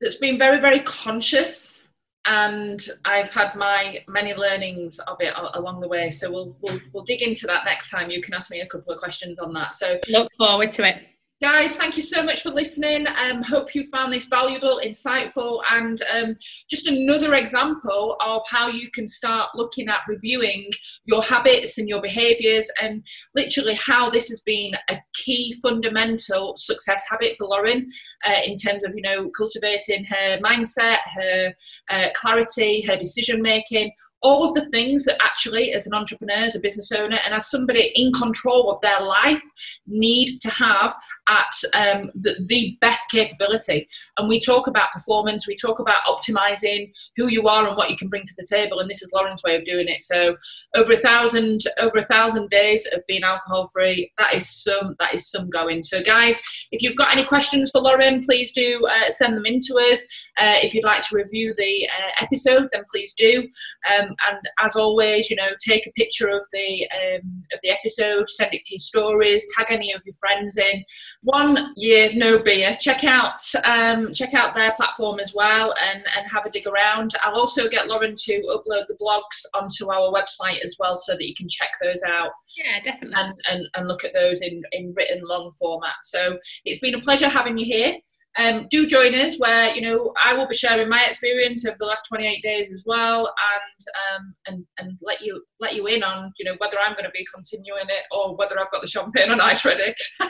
that's 0.00 0.16
been 0.16 0.38
very 0.38 0.60
very 0.60 0.80
conscious 0.80 1.88
and 2.26 2.86
I've 3.04 3.32
had 3.32 3.54
my 3.56 4.04
many 4.06 4.34
learnings 4.34 4.98
of 5.00 5.16
it 5.20 5.32
along 5.54 5.80
the 5.80 5.88
way. 5.88 6.10
So 6.10 6.30
we'll, 6.30 6.56
we'll 6.60 6.80
we'll 6.92 7.04
dig 7.04 7.22
into 7.22 7.46
that 7.46 7.64
next 7.64 7.90
time. 7.90 8.10
You 8.10 8.20
can 8.20 8.34
ask 8.34 8.50
me 8.50 8.60
a 8.60 8.66
couple 8.66 8.92
of 8.92 8.98
questions 8.98 9.38
on 9.38 9.52
that. 9.54 9.74
So 9.74 9.98
look 10.08 10.30
forward 10.34 10.70
to 10.72 10.86
it. 10.86 11.06
Guys, 11.40 11.74
thank 11.74 11.96
you 11.96 12.02
so 12.02 12.22
much 12.22 12.42
for 12.42 12.50
listening. 12.50 13.06
Um, 13.06 13.42
hope 13.42 13.74
you 13.74 13.82
found 13.84 14.12
this 14.12 14.26
valuable, 14.26 14.80
insightful, 14.84 15.60
and 15.70 16.00
um, 16.12 16.36
just 16.68 16.86
another 16.86 17.34
example 17.34 18.16
of 18.20 18.42
how 18.50 18.68
you 18.68 18.90
can 18.90 19.06
start 19.06 19.48
looking 19.54 19.88
at 19.88 20.00
reviewing 20.06 20.68
your 21.06 21.22
habits 21.22 21.78
and 21.78 21.88
your 21.88 22.02
behaviors, 22.02 22.70
and 22.82 23.06
literally 23.34 23.74
how 23.74 24.10
this 24.10 24.28
has 24.28 24.40
been 24.40 24.72
a 24.90 24.98
key 25.14 25.54
fundamental 25.62 26.54
success 26.56 27.04
habit 27.08 27.36
for 27.38 27.46
Lauren 27.46 27.88
uh, 28.26 28.40
in 28.44 28.56
terms 28.56 28.84
of 28.84 28.94
you 28.94 29.02
know 29.02 29.30
cultivating 29.30 30.04
her 30.04 30.38
mindset, 30.40 30.98
her 31.14 31.54
uh, 31.88 32.08
clarity, 32.14 32.82
her 32.82 32.96
decision 32.96 33.40
making 33.40 33.92
all 34.22 34.44
of 34.44 34.54
the 34.54 34.68
things 34.70 35.04
that 35.04 35.16
actually, 35.22 35.72
as 35.72 35.86
an 35.86 35.94
entrepreneur, 35.94 36.44
as 36.44 36.56
a 36.56 36.60
business 36.60 36.92
owner, 36.92 37.18
and 37.24 37.34
as 37.34 37.50
somebody 37.50 37.92
in 37.94 38.12
control 38.12 38.70
of 38.70 38.80
their 38.80 39.00
life, 39.00 39.42
need 39.86 40.40
to 40.40 40.50
have 40.50 40.94
at 41.28 41.54
um, 41.74 42.10
the, 42.14 42.36
the, 42.46 42.76
best 42.80 43.10
capability. 43.10 43.88
And 44.18 44.28
we 44.28 44.40
talk 44.40 44.66
about 44.66 44.90
performance, 44.90 45.46
we 45.46 45.54
talk 45.54 45.78
about 45.78 46.04
optimizing 46.06 46.92
who 47.16 47.28
you 47.28 47.46
are 47.46 47.66
and 47.66 47.76
what 47.76 47.90
you 47.90 47.96
can 47.96 48.08
bring 48.08 48.22
to 48.24 48.34
the 48.36 48.46
table. 48.48 48.80
And 48.80 48.90
this 48.90 49.02
is 49.02 49.12
Lauren's 49.12 49.42
way 49.42 49.56
of 49.56 49.64
doing 49.64 49.86
it. 49.86 50.02
So 50.02 50.36
over 50.74 50.92
a 50.92 50.96
thousand, 50.96 51.62
over 51.78 51.98
a 51.98 52.04
thousand 52.04 52.48
days 52.48 52.86
of 52.92 53.02
being 53.06 53.22
alcohol 53.22 53.68
free. 53.72 54.12
That 54.18 54.34
is 54.34 54.48
some, 54.48 54.96
that 54.98 55.14
is 55.14 55.30
some 55.30 55.48
going. 55.50 55.82
So 55.82 56.02
guys, 56.02 56.40
if 56.72 56.82
you've 56.82 56.96
got 56.96 57.12
any 57.12 57.24
questions 57.24 57.70
for 57.70 57.80
Lauren, 57.80 58.22
please 58.22 58.52
do 58.52 58.84
uh, 58.86 59.08
send 59.08 59.36
them 59.36 59.46
in 59.46 59.60
to 59.60 59.74
us. 59.74 60.02
Uh, 60.36 60.56
if 60.62 60.74
you'd 60.74 60.84
like 60.84 61.02
to 61.08 61.16
review 61.16 61.54
the 61.56 61.88
uh, 61.88 62.24
episode, 62.24 62.68
then 62.72 62.84
please 62.90 63.14
do. 63.14 63.48
Um, 63.92 64.09
and 64.28 64.38
as 64.58 64.76
always, 64.76 65.30
you 65.30 65.36
know, 65.36 65.48
take 65.66 65.86
a 65.86 65.92
picture 65.92 66.28
of 66.28 66.42
the 66.52 66.88
um, 66.90 67.44
of 67.52 67.58
the 67.62 67.70
episode, 67.70 68.28
send 68.28 68.54
it 68.54 68.62
to 68.64 68.74
your 68.74 68.80
stories, 68.80 69.46
tag 69.56 69.66
any 69.70 69.92
of 69.92 70.02
your 70.04 70.14
friends 70.14 70.56
in. 70.56 70.84
One 71.22 71.72
year, 71.76 72.10
no 72.14 72.38
beer. 72.38 72.76
Check 72.80 73.04
out 73.04 73.40
um, 73.64 74.12
check 74.12 74.34
out 74.34 74.54
their 74.54 74.72
platform 74.72 75.20
as 75.20 75.32
well, 75.34 75.74
and 75.82 76.02
and 76.16 76.30
have 76.30 76.46
a 76.46 76.50
dig 76.50 76.66
around. 76.66 77.12
I'll 77.22 77.40
also 77.40 77.68
get 77.68 77.86
Lauren 77.86 78.14
to 78.16 78.32
upload 78.50 78.86
the 78.86 78.96
blogs 79.00 79.44
onto 79.54 79.90
our 79.90 80.12
website 80.12 80.64
as 80.64 80.76
well, 80.78 80.98
so 80.98 81.12
that 81.12 81.26
you 81.26 81.34
can 81.34 81.48
check 81.48 81.70
those 81.82 82.02
out. 82.02 82.30
Yeah, 82.56 82.80
definitely. 82.82 83.16
And 83.18 83.34
and, 83.48 83.68
and 83.74 83.88
look 83.88 84.04
at 84.04 84.14
those 84.14 84.40
in 84.42 84.62
in 84.72 84.94
written 84.96 85.22
long 85.24 85.50
format. 85.58 85.96
So 86.02 86.38
it's 86.64 86.80
been 86.80 86.94
a 86.94 87.00
pleasure 87.00 87.28
having 87.28 87.58
you 87.58 87.64
here. 87.64 87.96
Um, 88.38 88.66
do 88.70 88.86
join 88.86 89.14
us 89.14 89.38
where 89.38 89.74
you 89.74 89.80
know 89.80 90.12
I 90.22 90.34
will 90.34 90.46
be 90.46 90.56
sharing 90.56 90.88
my 90.88 91.04
experience 91.04 91.64
of 91.66 91.76
the 91.78 91.86
last 91.86 92.04
28 92.08 92.42
days 92.42 92.70
as 92.72 92.82
well, 92.86 93.18
and 93.18 94.22
um, 94.22 94.34
and 94.46 94.64
and 94.78 94.98
let 95.02 95.20
you 95.20 95.42
let 95.60 95.74
you 95.74 95.86
in 95.86 96.02
on 96.02 96.32
you 96.38 96.44
know 96.44 96.56
whether 96.58 96.76
I'm 96.84 96.92
going 96.92 97.04
to 97.04 97.10
be 97.10 97.26
continuing 97.34 97.88
it 97.88 98.04
or 98.12 98.36
whether 98.36 98.58
I've 98.58 98.70
got 98.70 98.82
the 98.82 98.88
champagne 98.88 99.30
on 99.30 99.40
ice 99.40 99.64
ready. 99.64 99.94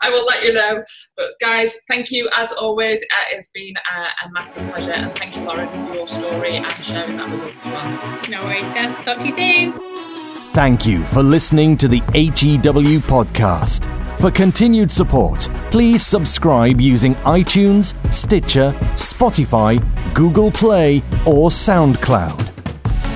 I 0.00 0.10
will 0.10 0.24
let 0.26 0.42
you 0.42 0.52
know. 0.52 0.82
But 1.16 1.26
guys, 1.40 1.76
thank 1.88 2.10
you 2.10 2.28
as 2.34 2.52
always. 2.52 3.02
It 3.02 3.34
has 3.34 3.48
been 3.54 3.74
a, 3.76 4.26
a, 4.26 4.32
massive 4.32 4.68
pleasure, 4.70 4.92
and 4.92 5.14
thank 5.16 5.36
you, 5.36 5.42
Lauren, 5.42 5.68
for 5.72 5.94
your 5.94 6.08
story 6.08 6.56
and 6.56 6.72
sharing 6.72 7.16
that 7.16 7.30
with 7.30 7.56
us 7.56 7.58
as 7.58 7.64
well. 7.64 8.28
No 8.28 8.44
worries, 8.44 8.66
Seth. 8.72 9.02
Talk 9.02 9.18
to 9.20 9.26
you 9.26 9.32
soon. 9.32 10.17
Thank 10.58 10.86
you 10.86 11.04
for 11.04 11.22
listening 11.22 11.76
to 11.76 11.86
the 11.86 12.00
HEW 12.14 12.98
podcast. 12.98 13.86
For 14.18 14.28
continued 14.28 14.90
support, 14.90 15.48
please 15.70 16.04
subscribe 16.04 16.80
using 16.80 17.14
iTunes, 17.22 17.94
Stitcher, 18.12 18.72
Spotify, 18.94 19.78
Google 20.14 20.50
Play, 20.50 20.96
or 21.24 21.50
SoundCloud. 21.50 22.50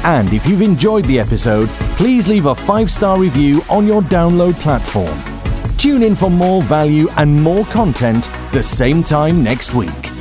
And 0.05 0.33
if 0.33 0.47
you've 0.47 0.63
enjoyed 0.63 1.05
the 1.07 1.19
episode, 1.19 1.69
please 1.99 2.29
leave 2.29 2.47
a 2.47 2.55
five 2.55 2.93
star 2.93 3.19
review 3.19 3.61
on 3.69 3.89
your 3.89 4.03
download 4.03 4.55
platform. 4.61 5.19
Tune 5.79 6.05
in 6.05 6.15
for 6.15 6.31
more 6.31 6.63
value 6.63 7.09
and 7.17 7.43
more 7.43 7.65
content 7.65 8.31
the 8.53 8.63
same 8.63 9.03
time 9.03 9.43
next 9.43 9.75
week. 9.75 10.12